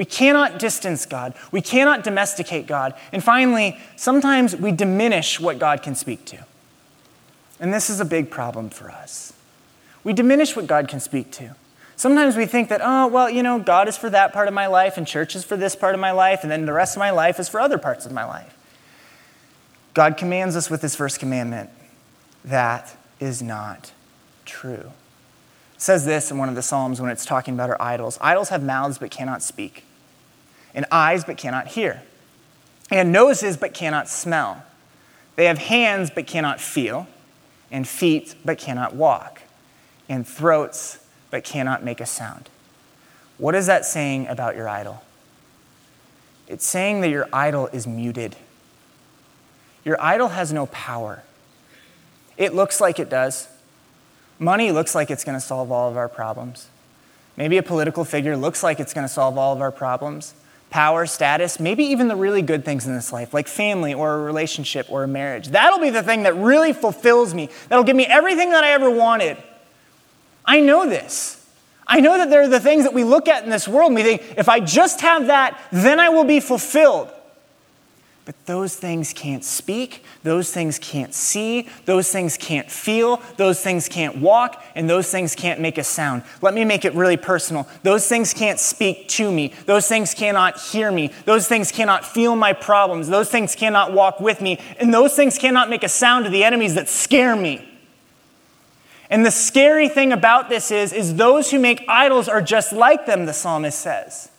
We 0.00 0.06
cannot 0.06 0.58
distance 0.58 1.04
God. 1.04 1.34
We 1.52 1.60
cannot 1.60 2.04
domesticate 2.04 2.66
God. 2.66 2.94
And 3.12 3.22
finally, 3.22 3.78
sometimes 3.96 4.56
we 4.56 4.72
diminish 4.72 5.38
what 5.38 5.58
God 5.58 5.82
can 5.82 5.94
speak 5.94 6.24
to. 6.24 6.38
And 7.60 7.74
this 7.74 7.90
is 7.90 8.00
a 8.00 8.06
big 8.06 8.30
problem 8.30 8.70
for 8.70 8.90
us. 8.90 9.34
We 10.02 10.14
diminish 10.14 10.56
what 10.56 10.66
God 10.66 10.88
can 10.88 11.00
speak 11.00 11.30
to. 11.32 11.54
Sometimes 11.96 12.34
we 12.34 12.46
think 12.46 12.70
that, 12.70 12.80
oh, 12.82 13.08
well, 13.08 13.28
you 13.28 13.42
know, 13.42 13.58
God 13.58 13.88
is 13.88 13.98
for 13.98 14.08
that 14.08 14.32
part 14.32 14.48
of 14.48 14.54
my 14.54 14.68
life, 14.68 14.96
and 14.96 15.06
church 15.06 15.36
is 15.36 15.44
for 15.44 15.58
this 15.58 15.76
part 15.76 15.94
of 15.94 16.00
my 16.00 16.12
life, 16.12 16.40
and 16.40 16.50
then 16.50 16.64
the 16.64 16.72
rest 16.72 16.96
of 16.96 17.00
my 17.00 17.10
life 17.10 17.38
is 17.38 17.50
for 17.50 17.60
other 17.60 17.76
parts 17.76 18.06
of 18.06 18.12
my 18.12 18.24
life. 18.24 18.56
God 19.92 20.16
commands 20.16 20.56
us 20.56 20.70
with 20.70 20.80
his 20.80 20.96
first 20.96 21.20
commandment. 21.20 21.68
That 22.42 22.96
is 23.20 23.42
not 23.42 23.92
true. 24.46 24.92
It 25.74 25.82
says 25.82 26.06
this 26.06 26.30
in 26.30 26.38
one 26.38 26.48
of 26.48 26.54
the 26.54 26.62
Psalms 26.62 27.02
when 27.02 27.10
it's 27.10 27.26
talking 27.26 27.52
about 27.52 27.68
our 27.68 27.82
idols 27.82 28.16
Idols 28.22 28.48
have 28.48 28.62
mouths 28.62 28.96
but 28.96 29.10
cannot 29.10 29.42
speak 29.42 29.84
and 30.74 30.86
eyes 30.90 31.24
but 31.24 31.36
cannot 31.36 31.68
hear, 31.68 32.02
and 32.90 33.12
noses 33.12 33.56
but 33.56 33.74
cannot 33.74 34.08
smell. 34.08 34.64
They 35.36 35.46
have 35.46 35.58
hands 35.58 36.10
but 36.10 36.26
cannot 36.26 36.60
feel, 36.60 37.06
and 37.70 37.86
feet 37.86 38.34
but 38.44 38.58
cannot 38.58 38.94
walk, 38.94 39.42
and 40.08 40.26
throats 40.26 40.98
but 41.30 41.44
cannot 41.44 41.82
make 41.84 42.00
a 42.00 42.06
sound. 42.06 42.48
What 43.38 43.54
is 43.54 43.66
that 43.66 43.84
saying 43.84 44.26
about 44.28 44.56
your 44.56 44.68
idol? 44.68 45.02
It's 46.46 46.66
saying 46.66 47.00
that 47.02 47.10
your 47.10 47.28
idol 47.32 47.68
is 47.68 47.86
muted. 47.86 48.36
Your 49.84 50.00
idol 50.00 50.28
has 50.28 50.52
no 50.52 50.66
power. 50.66 51.22
It 52.36 52.54
looks 52.54 52.80
like 52.80 52.98
it 52.98 53.08
does. 53.08 53.48
Money 54.38 54.72
looks 54.72 54.94
like 54.94 55.10
it's 55.10 55.24
going 55.24 55.36
to 55.36 55.40
solve 55.40 55.70
all 55.70 55.88
of 55.88 55.96
our 55.96 56.08
problems. 56.08 56.68
Maybe 57.36 57.56
a 57.56 57.62
political 57.62 58.04
figure 58.04 58.36
looks 58.36 58.62
like 58.62 58.80
it's 58.80 58.92
going 58.92 59.06
to 59.06 59.12
solve 59.12 59.38
all 59.38 59.54
of 59.54 59.60
our 59.60 59.70
problems 59.70 60.34
power, 60.70 61.04
status, 61.04 61.60
maybe 61.60 61.84
even 61.84 62.08
the 62.08 62.16
really 62.16 62.42
good 62.42 62.64
things 62.64 62.86
in 62.86 62.94
this 62.94 63.12
life, 63.12 63.34
like 63.34 63.48
family 63.48 63.92
or 63.92 64.14
a 64.14 64.22
relationship 64.22 64.86
or 64.90 65.02
a 65.02 65.08
marriage. 65.08 65.48
That'll 65.48 65.80
be 65.80 65.90
the 65.90 66.02
thing 66.02 66.22
that 66.22 66.34
really 66.36 66.72
fulfills 66.72 67.34
me. 67.34 67.50
That'll 67.68 67.84
give 67.84 67.96
me 67.96 68.06
everything 68.06 68.50
that 68.50 68.64
I 68.64 68.70
ever 68.70 68.90
wanted. 68.90 69.36
I 70.44 70.60
know 70.60 70.88
this. 70.88 71.36
I 71.86 72.00
know 72.00 72.18
that 72.18 72.30
there 72.30 72.42
are 72.42 72.48
the 72.48 72.60
things 72.60 72.84
that 72.84 72.94
we 72.94 73.02
look 73.02 73.26
at 73.26 73.42
in 73.42 73.50
this 73.50 73.66
world 73.66 73.88
and 73.88 73.96
we 73.96 74.02
think, 74.04 74.34
if 74.38 74.48
I 74.48 74.60
just 74.60 75.00
have 75.00 75.26
that, 75.26 75.60
then 75.72 75.98
I 75.98 76.08
will 76.08 76.24
be 76.24 76.38
fulfilled. 76.38 77.10
But 78.26 78.46
those 78.46 78.76
things 78.76 79.12
can't 79.12 79.42
speak, 79.42 80.04
those 80.22 80.52
things 80.52 80.78
can't 80.78 81.14
see, 81.14 81.68
those 81.86 82.12
things 82.12 82.36
can't 82.36 82.70
feel, 82.70 83.20
those 83.38 83.60
things 83.60 83.88
can't 83.88 84.18
walk, 84.18 84.62
and 84.74 84.88
those 84.88 85.10
things 85.10 85.34
can't 85.34 85.58
make 85.58 85.78
a 85.78 85.84
sound. 85.84 86.22
Let 86.42 86.52
me 86.52 86.64
make 86.64 86.84
it 86.84 86.94
really 86.94 87.16
personal. 87.16 87.66
Those 87.82 88.06
things 88.06 88.34
can't 88.34 88.60
speak 88.60 89.08
to 89.08 89.32
me, 89.32 89.54
those 89.64 89.88
things 89.88 90.12
cannot 90.12 90.60
hear 90.60 90.92
me, 90.92 91.10
those 91.24 91.48
things 91.48 91.72
cannot 91.72 92.04
feel 92.04 92.36
my 92.36 92.52
problems, 92.52 93.08
those 93.08 93.30
things 93.30 93.56
cannot 93.56 93.92
walk 93.94 94.20
with 94.20 94.40
me, 94.40 94.60
and 94.78 94.92
those 94.92 95.14
things 95.16 95.38
cannot 95.38 95.70
make 95.70 95.82
a 95.82 95.88
sound 95.88 96.26
to 96.26 96.30
the 96.30 96.44
enemies 96.44 96.74
that 96.74 96.88
scare 96.88 97.34
me. 97.34 97.66
And 99.08 99.26
the 99.26 99.32
scary 99.32 99.88
thing 99.88 100.12
about 100.12 100.48
this 100.48 100.70
is, 100.70 100.92
is 100.92 101.16
those 101.16 101.50
who 101.50 101.58
make 101.58 101.84
idols 101.88 102.28
are 102.28 102.40
just 102.40 102.72
like 102.72 103.06
them, 103.06 103.26
the 103.26 103.32
psalmist 103.32 103.80
says. 103.80 104.30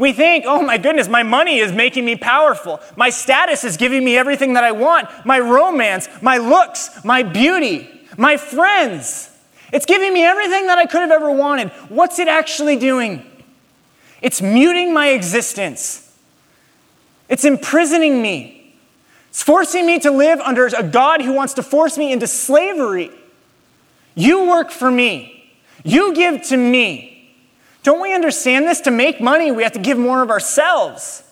We 0.00 0.14
think, 0.14 0.46
oh 0.46 0.62
my 0.62 0.78
goodness, 0.78 1.08
my 1.08 1.22
money 1.22 1.58
is 1.58 1.72
making 1.72 2.06
me 2.06 2.16
powerful. 2.16 2.80
My 2.96 3.10
status 3.10 3.64
is 3.64 3.76
giving 3.76 4.02
me 4.02 4.16
everything 4.16 4.54
that 4.54 4.64
I 4.64 4.72
want. 4.72 5.08
My 5.26 5.38
romance, 5.38 6.08
my 6.22 6.38
looks, 6.38 7.04
my 7.04 7.22
beauty, 7.22 7.86
my 8.16 8.38
friends. 8.38 9.28
It's 9.74 9.84
giving 9.84 10.14
me 10.14 10.24
everything 10.24 10.68
that 10.68 10.78
I 10.78 10.86
could 10.86 11.02
have 11.02 11.10
ever 11.10 11.30
wanted. 11.30 11.68
What's 11.90 12.18
it 12.18 12.28
actually 12.28 12.76
doing? 12.76 13.30
It's 14.22 14.40
muting 14.40 14.94
my 14.94 15.08
existence. 15.08 16.16
It's 17.28 17.44
imprisoning 17.44 18.22
me. 18.22 18.74
It's 19.28 19.42
forcing 19.42 19.84
me 19.84 19.98
to 19.98 20.10
live 20.10 20.40
under 20.40 20.66
a 20.66 20.82
God 20.82 21.20
who 21.20 21.34
wants 21.34 21.52
to 21.54 21.62
force 21.62 21.98
me 21.98 22.10
into 22.10 22.26
slavery. 22.26 23.10
You 24.14 24.48
work 24.48 24.70
for 24.70 24.90
me. 24.90 25.52
You 25.84 26.14
give 26.14 26.40
to 26.44 26.56
me. 26.56 27.19
Don't 27.82 28.00
we 28.00 28.14
understand 28.14 28.66
this? 28.66 28.80
To 28.82 28.90
make 28.90 29.20
money, 29.20 29.50
we 29.50 29.62
have 29.62 29.72
to 29.72 29.78
give 29.78 29.98
more 29.98 30.22
of 30.22 30.30
ourselves. 30.30 31.22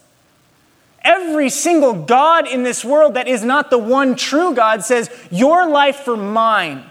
Every 1.02 1.48
single 1.48 1.92
God 1.92 2.48
in 2.48 2.62
this 2.62 2.84
world 2.84 3.14
that 3.14 3.28
is 3.28 3.44
not 3.44 3.70
the 3.70 3.78
one 3.78 4.16
true 4.16 4.54
God 4.54 4.84
says, 4.84 5.10
Your 5.30 5.68
life 5.68 5.96
for 5.96 6.16
mine. 6.16 6.90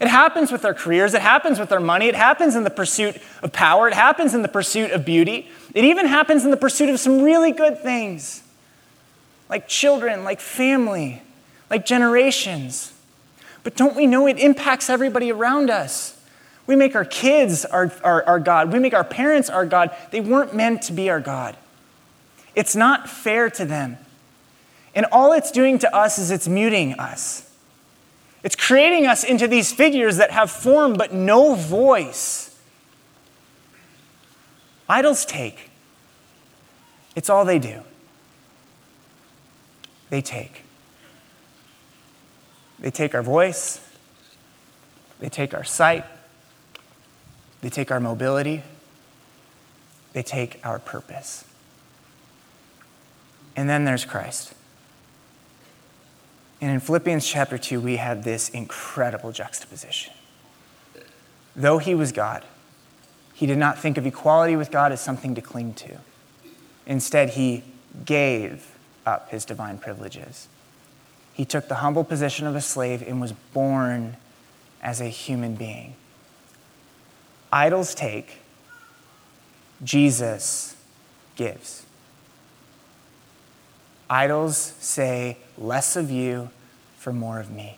It 0.00 0.08
happens 0.08 0.50
with 0.50 0.64
our 0.64 0.72
careers, 0.72 1.12
it 1.12 1.20
happens 1.20 1.58
with 1.58 1.70
our 1.72 1.80
money, 1.80 2.06
it 2.06 2.14
happens 2.14 2.56
in 2.56 2.64
the 2.64 2.70
pursuit 2.70 3.18
of 3.42 3.52
power, 3.52 3.86
it 3.86 3.92
happens 3.92 4.34
in 4.34 4.40
the 4.40 4.48
pursuit 4.48 4.92
of 4.92 5.04
beauty, 5.04 5.50
it 5.74 5.84
even 5.84 6.06
happens 6.06 6.42
in 6.42 6.50
the 6.50 6.56
pursuit 6.56 6.88
of 6.88 6.98
some 6.98 7.20
really 7.20 7.52
good 7.52 7.78
things 7.78 8.42
like 9.50 9.68
children, 9.68 10.24
like 10.24 10.40
family, 10.40 11.20
like 11.68 11.84
generations. 11.84 12.94
But 13.62 13.76
don't 13.76 13.96
we 13.96 14.06
know 14.06 14.26
it 14.26 14.38
impacts 14.38 14.88
everybody 14.88 15.30
around 15.30 15.68
us? 15.68 16.19
We 16.70 16.76
make 16.76 16.94
our 16.94 17.04
kids 17.04 17.64
our, 17.64 17.92
our, 18.04 18.22
our 18.28 18.38
God. 18.38 18.72
We 18.72 18.78
make 18.78 18.94
our 18.94 19.02
parents 19.02 19.50
our 19.50 19.66
God. 19.66 19.90
They 20.12 20.20
weren't 20.20 20.54
meant 20.54 20.82
to 20.82 20.92
be 20.92 21.10
our 21.10 21.18
God. 21.18 21.56
It's 22.54 22.76
not 22.76 23.10
fair 23.10 23.50
to 23.50 23.64
them. 23.64 23.98
And 24.94 25.04
all 25.10 25.32
it's 25.32 25.50
doing 25.50 25.80
to 25.80 25.92
us 25.92 26.16
is 26.16 26.30
it's 26.30 26.46
muting 26.46 26.92
us. 26.92 27.52
It's 28.44 28.54
creating 28.54 29.08
us 29.08 29.24
into 29.24 29.48
these 29.48 29.72
figures 29.72 30.18
that 30.18 30.30
have 30.30 30.48
form 30.48 30.92
but 30.92 31.12
no 31.12 31.56
voice. 31.56 32.56
Idols 34.88 35.24
take. 35.24 35.70
It's 37.16 37.28
all 37.28 37.44
they 37.44 37.58
do. 37.58 37.82
They 40.08 40.22
take. 40.22 40.62
They 42.78 42.92
take 42.92 43.12
our 43.12 43.24
voice, 43.24 43.80
they 45.18 45.28
take 45.28 45.52
our 45.52 45.64
sight, 45.64 46.04
they 47.60 47.70
take 47.70 47.90
our 47.90 48.00
mobility, 48.00 48.62
they 50.12 50.22
take 50.22 50.60
our 50.64 50.78
purpose. 50.78 51.44
And 53.56 53.68
then 53.68 53.84
there's 53.84 54.04
Christ. 54.04 54.54
And 56.60 56.70
in 56.70 56.80
Philippians 56.80 57.26
chapter 57.26 57.58
2, 57.58 57.80
we 57.80 57.96
have 57.96 58.24
this 58.24 58.48
incredible 58.50 59.32
juxtaposition. 59.32 60.12
Though 61.56 61.78
he 61.78 61.94
was 61.94 62.12
God, 62.12 62.44
he 63.34 63.46
did 63.46 63.58
not 63.58 63.78
think 63.78 63.96
of 63.96 64.06
equality 64.06 64.56
with 64.56 64.70
God 64.70 64.92
as 64.92 65.00
something 65.00 65.34
to 65.34 65.40
cling 65.40 65.74
to. 65.74 65.98
Instead, 66.86 67.30
he 67.30 67.64
gave 68.04 68.76
up 69.06 69.30
his 69.30 69.44
divine 69.44 69.78
privileges. 69.78 70.48
He 71.32 71.44
took 71.44 71.68
the 71.68 71.76
humble 71.76 72.04
position 72.04 72.46
of 72.46 72.54
a 72.54 72.60
slave 72.60 73.02
and 73.06 73.20
was 73.20 73.32
born 73.32 74.16
as 74.82 75.00
a 75.00 75.06
human 75.06 75.54
being. 75.54 75.94
Idols 77.52 77.94
take, 77.94 78.38
Jesus 79.82 80.76
gives. 81.36 81.84
Idols 84.08 84.56
say, 84.78 85.38
less 85.56 85.96
of 85.96 86.10
you 86.10 86.50
for 86.96 87.12
more 87.12 87.40
of 87.40 87.50
me. 87.50 87.76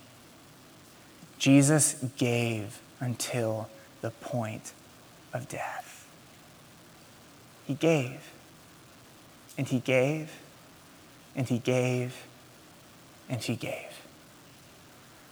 Jesus 1.38 2.04
gave 2.16 2.80
until 3.00 3.68
the 4.00 4.10
point 4.10 4.72
of 5.32 5.48
death. 5.48 6.06
He 7.66 7.74
gave, 7.74 8.32
and 9.56 9.68
he 9.68 9.78
gave, 9.78 10.30
and 11.34 11.48
he 11.48 11.58
gave, 11.58 12.26
and 13.28 13.40
he 13.42 13.56
gave. 13.56 14.02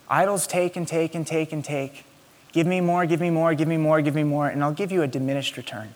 Idols 0.09 0.47
take 0.47 0.77
and 0.77 0.87
take 0.87 1.15
and 1.15 1.27
take 1.27 1.53
and 1.53 1.65
take 1.65 2.05
Give 2.53 2.67
me 2.67 2.81
more, 2.81 3.07
give 3.07 3.21
me 3.21 3.31
more, 3.31 3.55
give 3.55 3.69
me 3.69 3.77
more, 3.77 4.03
give 4.03 4.15
me 4.15 4.25
more, 4.25 4.49
and 4.49 4.63
I'll 4.65 4.73
give 4.73 4.91
you 4.91 5.03
a 5.03 5.07
diminished 5.07 5.57
return. 5.57 5.95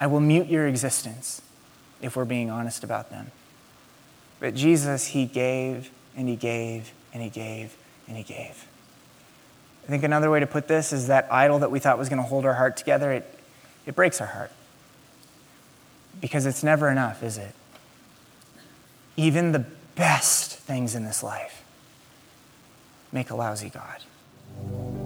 I 0.00 0.06
will 0.06 0.20
mute 0.20 0.48
your 0.48 0.66
existence 0.66 1.42
if 2.00 2.16
we're 2.16 2.24
being 2.24 2.50
honest 2.50 2.82
about 2.82 3.10
them. 3.10 3.30
But 4.40 4.54
Jesus, 4.54 5.08
He 5.08 5.26
gave 5.26 5.90
and 6.16 6.28
He 6.28 6.36
gave 6.36 6.92
and 7.12 7.22
He 7.22 7.28
gave 7.28 7.76
and 8.08 8.16
He 8.16 8.22
gave. 8.22 8.66
I 9.84 9.86
think 9.90 10.02
another 10.02 10.30
way 10.30 10.40
to 10.40 10.46
put 10.46 10.68
this 10.68 10.92
is 10.92 11.08
that 11.08 11.28
idol 11.30 11.58
that 11.60 11.70
we 11.70 11.78
thought 11.78 11.98
was 11.98 12.08
going 12.08 12.22
to 12.22 12.28
hold 12.28 12.46
our 12.46 12.54
heart 12.54 12.76
together, 12.76 13.12
it, 13.12 13.38
it 13.86 13.94
breaks 13.94 14.20
our 14.20 14.26
heart. 14.26 14.52
Because 16.20 16.46
it's 16.46 16.62
never 16.62 16.90
enough, 16.90 17.22
is 17.22 17.38
it? 17.38 17.54
Even 19.16 19.52
the 19.52 19.64
best 19.94 20.56
things 20.56 20.94
in 20.94 21.04
this 21.04 21.22
life 21.22 21.64
make 23.12 23.30
a 23.30 23.34
lousy 23.34 23.70
God. 23.70 24.99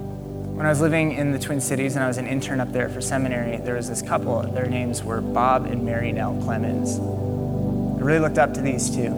When 0.55 0.67
I 0.67 0.69
was 0.69 0.81
living 0.81 1.11
in 1.15 1.33
the 1.33 1.39
Twin 1.41 1.61
Cities 1.61 1.97
and 1.97 2.05
I 2.05 2.07
was 2.07 2.17
an 2.17 2.29
intern 2.29 2.61
up 2.61 2.71
there 2.71 2.89
for 2.89 3.01
seminary, 3.01 3.57
there 3.57 3.75
was 3.75 3.89
this 3.89 4.01
couple. 4.01 4.41
Their 4.43 4.69
names 4.69 5.03
were 5.03 5.21
Bob 5.21 5.67
and 5.67 5.85
Mary 5.85 6.13
Nell 6.13 6.41
Clemens. 6.45 6.97
I 6.97 8.05
really 8.05 8.21
looked 8.21 8.39
up 8.39 8.55
to 8.55 8.61
these 8.61 8.89
two. 8.89 9.11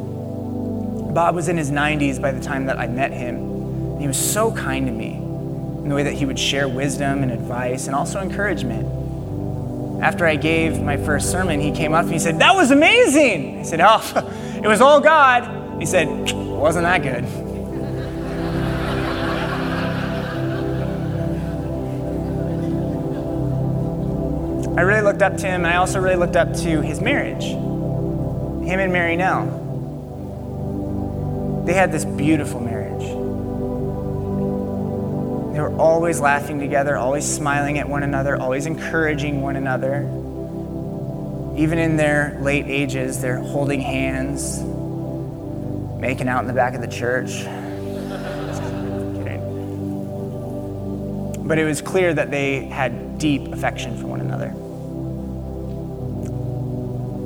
Bob 1.12 1.34
was 1.34 1.48
in 1.48 1.58
his 1.58 1.70
90s 1.70 2.22
by 2.22 2.32
the 2.32 2.40
time 2.40 2.64
that 2.66 2.78
I 2.78 2.86
met 2.86 3.12
him. 3.12 4.00
He 4.00 4.06
was 4.06 4.16
so 4.16 4.50
kind 4.50 4.86
to 4.86 4.92
me 4.92 5.12
in 5.12 5.90
the 5.90 5.94
way 5.94 6.04
that 6.04 6.14
he 6.14 6.24
would 6.24 6.38
share 6.38 6.70
wisdom 6.70 7.22
and 7.22 7.30
advice 7.30 7.86
and 7.86 7.94
also 7.94 8.22
encouragement. 8.22 10.02
After 10.02 10.24
I 10.24 10.36
gave 10.36 10.80
my 10.80 10.96
first 10.96 11.30
sermon, 11.30 11.60
he 11.60 11.70
came 11.70 11.92
up 11.92 12.04
and 12.04 12.14
he 12.14 12.18
said, 12.18 12.38
That 12.38 12.54
was 12.54 12.70
amazing. 12.70 13.58
I 13.58 13.62
said, 13.62 13.82
Oh, 13.82 14.32
it 14.64 14.66
was 14.66 14.80
all 14.80 15.02
God. 15.02 15.80
He 15.80 15.84
said, 15.84 16.08
Wasn't 16.32 16.84
that 16.84 17.02
good? 17.02 17.45
I 24.76 24.82
really 24.82 25.00
looked 25.00 25.22
up 25.22 25.38
to 25.38 25.46
him. 25.46 25.64
And 25.64 25.72
I 25.72 25.76
also 25.76 26.00
really 26.00 26.16
looked 26.16 26.36
up 26.36 26.52
to 26.52 26.82
his 26.82 27.00
marriage, 27.00 27.44
him 27.44 28.78
and 28.78 28.92
Mary 28.92 29.16
Nell. 29.16 29.62
They 31.64 31.72
had 31.72 31.90
this 31.90 32.04
beautiful 32.04 32.60
marriage. 32.60 33.00
They 35.54 35.60
were 35.62 35.74
always 35.78 36.20
laughing 36.20 36.60
together, 36.60 36.98
always 36.98 37.24
smiling 37.24 37.78
at 37.78 37.88
one 37.88 38.02
another, 38.02 38.36
always 38.36 38.66
encouraging 38.66 39.40
one 39.40 39.56
another. 39.56 40.02
Even 41.56 41.78
in 41.78 41.96
their 41.96 42.36
late 42.42 42.66
ages, 42.66 43.22
they're 43.22 43.40
holding 43.40 43.80
hands, 43.80 44.60
making 45.98 46.28
out 46.28 46.42
in 46.42 46.46
the 46.46 46.52
back 46.52 46.74
of 46.74 46.82
the 46.82 46.86
church. 46.86 47.44
But 51.46 51.58
it 51.58 51.64
was 51.64 51.80
clear 51.80 52.12
that 52.12 52.30
they 52.30 52.66
had 52.66 53.18
deep 53.18 53.52
affection 53.52 53.96
for 53.98 54.08
one 54.08 54.20
another 54.20 54.45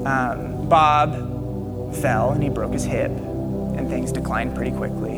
um, 0.07 0.69
Bob 0.69 1.95
fell 1.97 2.31
and 2.31 2.43
he 2.43 2.49
broke 2.49 2.73
his 2.73 2.85
hip, 2.85 3.11
and 3.11 3.89
things 3.89 4.13
declined 4.13 4.55
pretty 4.55 4.71
quickly. 4.71 5.17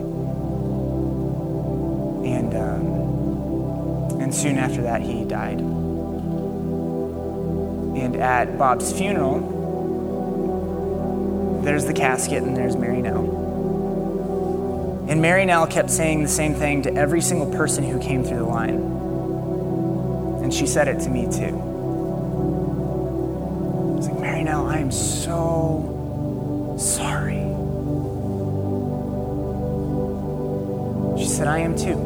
And, 2.28 2.55
um, 2.55 4.20
and 4.20 4.35
soon 4.35 4.59
after 4.59 4.83
that, 4.83 5.03
he 5.03 5.24
died. 5.24 5.61
And 7.99 8.16
at 8.16 8.59
Bob's 8.59 8.93
funeral, 8.93 9.61
there's 11.62 11.85
the 11.85 11.93
casket 11.93 12.43
and 12.43 12.57
there's 12.57 12.76
Mary 12.76 13.03
Nell. 13.03 13.41
And 15.09 15.20
Mary 15.20 15.45
Nell 15.45 15.66
kept 15.66 15.91
saying 15.91 16.22
the 16.22 16.28
same 16.28 16.55
thing 16.55 16.83
to 16.83 16.95
every 16.95 17.20
single 17.20 17.51
person 17.53 17.85
who 17.85 18.01
came 18.01 18.24
through 18.24 18.39
the 18.39 18.45
line. 18.45 18.76
And 20.43 20.55
she 20.55 20.66
said 20.66 20.89
it 20.89 21.01
to 21.01 21.11
me 21.11 21.26
too. 21.30 21.72
I 24.61 24.79
am 24.79 24.91
so 24.91 26.77
sorry. 26.79 27.41
She 31.19 31.29
said, 31.29 31.47
I 31.47 31.59
am 31.59 31.77
too. 31.77 31.97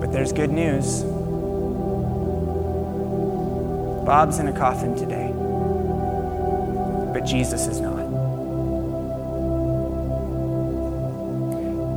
But 0.00 0.12
there's 0.12 0.32
good 0.32 0.50
news. 0.50 1.02
Bob's 4.04 4.38
in 4.38 4.48
a 4.48 4.52
coffin 4.52 4.96
today, 4.96 5.30
but 7.12 7.24
Jesus 7.24 7.66
is 7.66 7.80
not. 7.80 8.00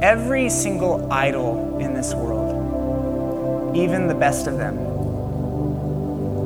Every 0.03 0.49
single 0.49 1.11
idol 1.11 1.79
in 1.79 1.93
this 1.93 2.13
world, 2.13 3.75
even 3.75 4.07
the 4.07 4.15
best 4.15 4.47
of 4.47 4.57
them, 4.57 4.92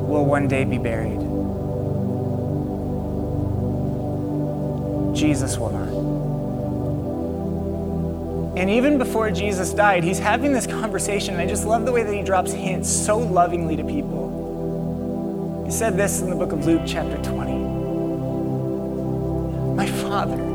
will 0.08 0.24
one 0.24 0.48
day 0.48 0.64
be 0.64 0.78
buried. 0.78 1.20
Jesus 5.16 5.58
will 5.58 5.70
not. 5.70 5.88
And 8.58 8.70
even 8.70 8.98
before 8.98 9.30
Jesus 9.30 9.72
died, 9.72 10.02
he's 10.02 10.18
having 10.18 10.52
this 10.52 10.66
conversation, 10.66 11.34
and 11.34 11.42
I 11.42 11.46
just 11.46 11.64
love 11.64 11.86
the 11.86 11.92
way 11.92 12.02
that 12.02 12.12
he 12.12 12.22
drops 12.22 12.50
hints 12.52 12.90
so 12.90 13.18
lovingly 13.18 13.76
to 13.76 13.84
people. 13.84 15.62
He 15.64 15.70
said 15.70 15.96
this 15.96 16.20
in 16.22 16.30
the 16.30 16.36
book 16.36 16.52
of 16.52 16.66
Luke, 16.66 16.82
chapter 16.86 17.16
20. 17.18 17.52
My 19.76 19.86
Father, 19.86 20.48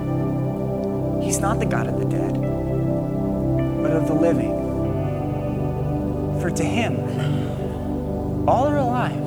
He's 1.23 1.39
not 1.39 1.59
the 1.59 1.65
God 1.65 1.87
of 1.87 1.97
the 1.97 2.05
dead, 2.05 2.33
but 3.81 3.91
of 3.91 4.07
the 4.07 4.13
living. 4.13 4.51
For 6.41 6.51
to 6.51 6.63
Him, 6.63 6.99
all 8.45 8.67
are 8.67 8.77
alive. 8.77 9.22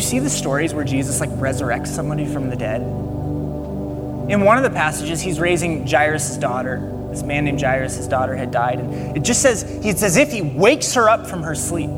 You 0.00 0.06
see 0.06 0.18
the 0.18 0.30
stories 0.30 0.72
where 0.72 0.82
Jesus 0.82 1.20
like 1.20 1.28
resurrects 1.28 1.88
somebody 1.88 2.24
from 2.24 2.48
the 2.48 2.56
dead? 2.56 2.80
In 2.80 4.40
one 4.46 4.56
of 4.56 4.62
the 4.62 4.70
passages, 4.70 5.20
he's 5.20 5.38
raising 5.38 5.86
Jairus' 5.86 6.38
daughter. 6.38 6.90
This 7.10 7.22
man 7.22 7.44
named 7.44 7.60
Jairus, 7.60 7.96
his 7.96 8.08
daughter 8.08 8.34
had 8.34 8.50
died. 8.50 8.78
And 8.78 9.14
it 9.14 9.22
just 9.22 9.42
says, 9.42 9.62
it's 9.84 10.02
as 10.02 10.16
if 10.16 10.32
he 10.32 10.40
wakes 10.40 10.94
her 10.94 11.10
up 11.10 11.26
from 11.26 11.42
her 11.42 11.54
sleep. 11.54 11.90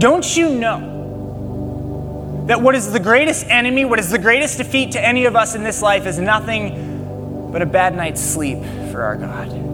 Don't 0.00 0.36
you 0.36 0.58
know 0.58 2.42
that 2.48 2.60
what 2.60 2.74
is 2.74 2.90
the 2.90 2.98
greatest 2.98 3.46
enemy, 3.46 3.84
what 3.84 4.00
is 4.00 4.10
the 4.10 4.18
greatest 4.18 4.58
defeat 4.58 4.90
to 4.92 5.00
any 5.00 5.26
of 5.26 5.36
us 5.36 5.54
in 5.54 5.62
this 5.62 5.80
life 5.80 6.06
is 6.06 6.18
nothing 6.18 7.52
but 7.52 7.62
a 7.62 7.66
bad 7.66 7.94
night's 7.94 8.20
sleep 8.20 8.58
for 8.90 9.04
our 9.04 9.14
God? 9.14 9.65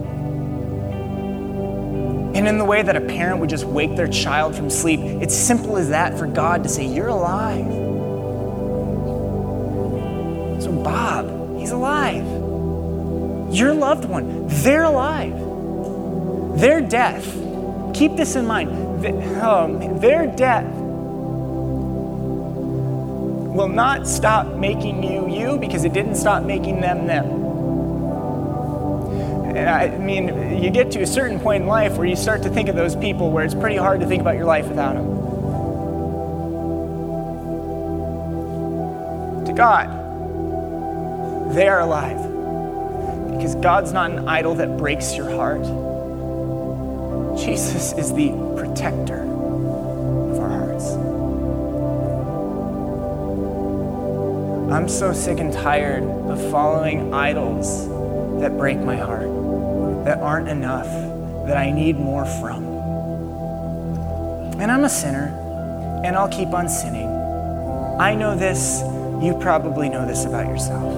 And 2.34 2.48
in 2.48 2.58
the 2.58 2.64
way 2.64 2.82
that 2.82 2.96
a 2.96 3.00
parent 3.00 3.40
would 3.40 3.50
just 3.50 3.64
wake 3.64 3.94
their 3.96 4.08
child 4.08 4.54
from 4.54 4.70
sleep, 4.70 5.00
it's 5.00 5.34
simple 5.34 5.76
as 5.76 5.90
that 5.90 6.18
for 6.18 6.26
God 6.26 6.62
to 6.62 6.68
say, 6.68 6.86
You're 6.86 7.08
alive. 7.08 7.66
So, 10.62 10.72
Bob, 10.82 11.58
he's 11.58 11.70
alive. 11.70 12.24
Your 13.52 13.74
loved 13.74 14.06
one, 14.06 14.46
they're 14.48 14.84
alive. 14.84 15.38
Their 16.58 16.80
death, 16.80 17.24
keep 17.92 18.16
this 18.16 18.36
in 18.36 18.46
mind, 18.46 18.70
um, 19.42 19.98
their 19.98 20.26
death 20.26 20.72
will 23.52 23.68
not 23.68 24.08
stop 24.08 24.46
making 24.56 25.02
you 25.02 25.28
you 25.28 25.58
because 25.58 25.84
it 25.84 25.92
didn't 25.92 26.14
stop 26.14 26.44
making 26.44 26.80
them 26.80 27.06
them. 27.06 27.41
I 29.56 29.88
mean, 29.98 30.62
you 30.62 30.70
get 30.70 30.90
to 30.92 31.02
a 31.02 31.06
certain 31.06 31.38
point 31.38 31.62
in 31.62 31.68
life 31.68 31.96
where 31.96 32.06
you 32.06 32.16
start 32.16 32.42
to 32.42 32.50
think 32.50 32.68
of 32.68 32.76
those 32.76 32.96
people 32.96 33.30
where 33.30 33.44
it's 33.44 33.54
pretty 33.54 33.76
hard 33.76 34.00
to 34.00 34.06
think 34.06 34.20
about 34.20 34.36
your 34.36 34.46
life 34.46 34.68
without 34.68 34.94
them. 34.94 35.06
To 39.46 39.52
God, 39.52 39.88
they 41.54 41.68
are 41.68 41.80
alive. 41.80 42.16
Because 43.36 43.54
God's 43.56 43.92
not 43.92 44.10
an 44.10 44.28
idol 44.28 44.54
that 44.54 44.76
breaks 44.78 45.16
your 45.16 45.30
heart. 45.30 45.62
Jesus 47.38 47.92
is 47.94 48.12
the 48.14 48.30
protector 48.56 49.22
of 49.22 50.38
our 50.38 50.48
hearts. 50.48 50.92
I'm 54.72 54.88
so 54.88 55.12
sick 55.12 55.40
and 55.40 55.52
tired 55.52 56.04
of 56.04 56.40
following 56.50 57.12
idols 57.12 57.88
that 58.40 58.56
break 58.56 58.78
my 58.78 58.96
heart, 58.96 59.28
that 60.04 60.18
aren't 60.18 60.48
enough, 60.48 60.86
that 61.46 61.56
I 61.56 61.70
need 61.70 61.96
more 61.98 62.24
from. 62.24 62.64
And 64.60 64.70
I'm 64.70 64.84
a 64.84 64.88
sinner, 64.88 65.26
and 66.04 66.16
I'll 66.16 66.28
keep 66.28 66.48
on 66.48 66.68
sinning. 66.68 67.08
I 68.00 68.14
know 68.14 68.36
this, 68.36 68.82
you 69.22 69.36
probably 69.40 69.88
know 69.88 70.06
this 70.06 70.24
about 70.24 70.46
yourself. 70.46 70.92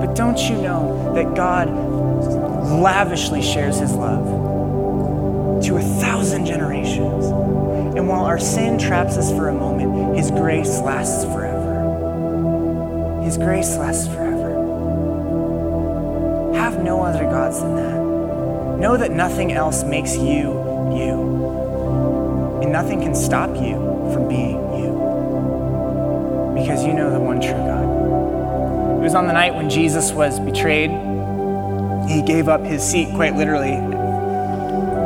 But 0.00 0.14
don't 0.14 0.38
you 0.38 0.56
know 0.62 1.12
that 1.14 1.34
God 1.34 1.68
lavishly 1.68 3.42
shares 3.42 3.78
his 3.78 3.92
love 3.92 5.64
to 5.64 5.76
a 5.76 5.82
thousand 6.00 6.46
generations? 6.46 7.26
And 7.96 8.08
while 8.08 8.24
our 8.24 8.38
sin 8.38 8.78
traps 8.78 9.16
us 9.16 9.30
for 9.30 9.48
a 9.48 9.54
moment, 9.54 10.16
his 10.16 10.30
grace 10.30 10.80
lasts 10.80 11.24
forever. 11.24 13.22
His 13.24 13.36
grace 13.36 13.76
lasts 13.76 14.06
forever. 14.06 14.25
No 16.86 17.02
other 17.02 17.24
gods 17.24 17.60
than 17.60 17.74
that. 17.74 18.78
Know 18.78 18.96
that 18.96 19.10
nothing 19.10 19.50
else 19.50 19.82
makes 19.82 20.16
you 20.16 20.54
you. 20.94 22.60
And 22.62 22.70
nothing 22.70 23.00
can 23.00 23.12
stop 23.12 23.50
you 23.56 23.74
from 24.12 24.28
being 24.28 24.54
you. 24.78 24.92
Because 26.54 26.84
you 26.84 26.92
know 26.94 27.10
the 27.10 27.18
one 27.18 27.40
true 27.40 27.50
God 27.50 29.00
It 29.00 29.02
was 29.02 29.16
on 29.16 29.26
the 29.26 29.32
night 29.32 29.52
when 29.56 29.68
Jesus 29.68 30.12
was 30.12 30.38
betrayed. 30.38 30.90
He 32.08 32.22
gave 32.22 32.46
up 32.46 32.60
his 32.60 32.84
seat 32.84 33.12
quite 33.16 33.34
literally 33.34 33.74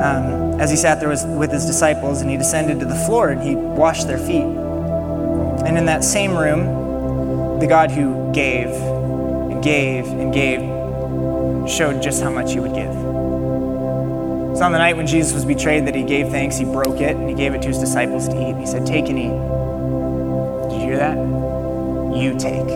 um, 0.03 0.61
as 0.61 0.71
he 0.71 0.77
sat 0.77 1.01
there 1.01 1.09
was, 1.09 1.25
with 1.25 1.51
his 1.51 1.65
disciples 1.65 2.21
and 2.21 2.31
he 2.31 2.37
descended 2.37 2.79
to 2.81 2.85
the 2.85 2.95
floor 2.95 3.31
and 3.31 3.43
he 3.43 3.55
washed 3.57 4.07
their 4.07 4.19
feet. 4.19 4.45
And 5.65 5.79
in 5.79 5.87
that 5.87 6.05
same 6.05 6.37
room, 6.37 7.59
the 7.59 7.67
God 7.67 7.91
who 7.91 8.31
gave 8.35 8.69
and 8.69 9.65
gave 9.65 10.05
and 10.09 10.31
gave 10.31 10.70
showed 11.71 12.03
just 12.03 12.23
how 12.23 12.31
much 12.31 12.53
he 12.53 12.61
would 12.61 12.75
give. 12.75 12.91
It's 14.51 14.61
on 14.61 14.73
the 14.73 14.79
night 14.79 14.97
when 14.97 15.07
Jesus 15.07 15.33
was 15.33 15.45
betrayed 15.45 15.87
that 15.87 15.95
he 15.95 16.03
gave 16.03 16.29
thanks, 16.29 16.59
he 16.59 16.65
broke 16.65 17.01
it, 17.01 17.17
and 17.17 17.29
he 17.29 17.35
gave 17.35 17.55
it 17.55 17.63
to 17.63 17.69
his 17.69 17.79
disciples 17.79 18.29
to 18.29 18.51
eat. 18.51 18.57
He 18.57 18.67
said, 18.67 18.85
Take 18.85 19.09
and 19.09 19.19
eat. 19.19 20.71
Did 20.71 20.83
you 20.83 20.87
hear 20.87 20.97
that? 20.99 21.17
You 22.15 22.37
take. 22.39 22.67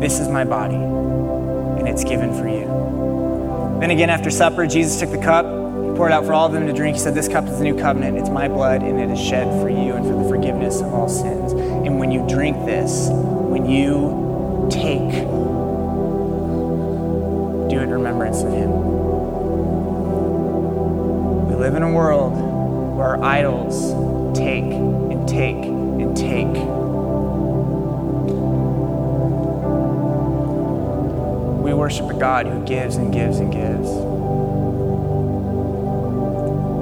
This 0.00 0.20
is 0.20 0.28
my 0.28 0.44
body, 0.44 0.76
and 0.76 1.88
it's 1.88 2.04
given 2.04 2.32
for 2.34 2.46
you. 2.46 3.80
Then 3.80 3.90
again, 3.90 4.10
after 4.10 4.30
supper, 4.30 4.66
Jesus 4.66 5.00
took 5.00 5.10
the 5.10 5.18
cup, 5.18 5.46
he 5.46 5.96
poured 5.96 6.12
out 6.12 6.26
for 6.26 6.32
all 6.32 6.46
of 6.46 6.52
them 6.52 6.66
to 6.66 6.72
drink. 6.72 6.96
He 6.96 7.02
said, 7.02 7.14
This 7.14 7.26
cup 7.26 7.46
is 7.46 7.58
the 7.58 7.64
new 7.64 7.76
covenant. 7.76 8.18
It's 8.18 8.28
my 8.28 8.46
blood, 8.46 8.82
and 8.82 9.00
it 9.00 9.10
is 9.10 9.18
shed 9.20 9.48
for 9.60 9.68
you 9.68 9.94
and 9.94 10.06
for 10.06 10.22
the 10.22 10.28
forgiveness 10.28 10.80
of 10.80 10.92
all 10.92 11.08
sins. 11.08 11.52
And 11.52 11.98
when 11.98 12.12
you 12.12 12.24
drink 12.28 12.64
this, 12.66 13.08
when 13.10 13.66
you 13.66 14.68
take, 14.70 15.53
in 17.84 17.90
remembrance 17.90 18.42
of 18.42 18.52
him. 18.52 18.70
We 21.48 21.54
live 21.54 21.76
in 21.76 21.82
a 21.82 21.92
world 21.92 22.32
where 22.96 23.22
idols 23.22 23.92
take 24.36 24.64
and 24.64 25.28
take 25.28 25.56
and 25.56 26.16
take 26.16 26.56
We 31.64 31.72
worship 31.72 32.10
a 32.10 32.14
God 32.14 32.46
who 32.46 32.62
gives 32.66 32.96
and 32.96 33.10
gives 33.10 33.38
and 33.38 33.50
gives. 33.50 33.88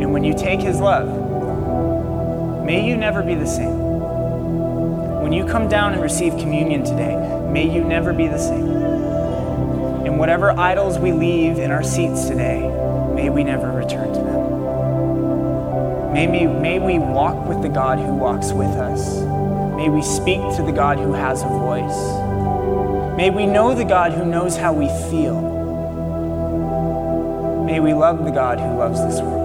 And 0.02 0.12
when 0.12 0.24
you 0.24 0.34
take 0.34 0.58
his 0.58 0.80
love, 0.80 1.06
may 2.64 2.84
you 2.84 2.96
never 2.96 3.22
be 3.22 3.36
the 3.36 3.46
same. 3.46 3.78
When 5.22 5.32
you 5.32 5.44
come 5.46 5.68
down 5.68 5.92
and 5.92 6.02
receive 6.02 6.36
communion 6.36 6.82
today, 6.82 7.14
may 7.48 7.72
you 7.72 7.84
never 7.84 8.12
be 8.12 8.26
the 8.26 8.38
same. 8.38 8.61
Whatever 10.22 10.56
idols 10.56 11.00
we 11.00 11.10
leave 11.10 11.58
in 11.58 11.72
our 11.72 11.82
seats 11.82 12.28
today, 12.28 12.60
may 13.12 13.28
we 13.28 13.42
never 13.42 13.72
return 13.72 14.06
to 14.12 14.20
them. 14.20 16.12
May 16.12 16.28
we, 16.28 16.46
may 16.46 16.78
we 16.78 17.00
walk 17.00 17.48
with 17.48 17.60
the 17.60 17.68
God 17.68 17.98
who 17.98 18.14
walks 18.14 18.52
with 18.52 18.70
us. 18.76 19.20
May 19.74 19.88
we 19.88 20.00
speak 20.00 20.38
to 20.54 20.62
the 20.62 20.70
God 20.70 21.00
who 21.00 21.12
has 21.12 21.42
a 21.42 21.48
voice. 21.48 23.16
May 23.16 23.30
we 23.30 23.46
know 23.46 23.74
the 23.74 23.84
God 23.84 24.12
who 24.12 24.24
knows 24.24 24.56
how 24.56 24.72
we 24.72 24.86
feel. 25.10 25.40
May 27.64 27.80
we 27.80 27.92
love 27.92 28.24
the 28.24 28.30
God 28.30 28.60
who 28.60 28.78
loves 28.78 29.04
this 29.04 29.20
world. 29.20 29.41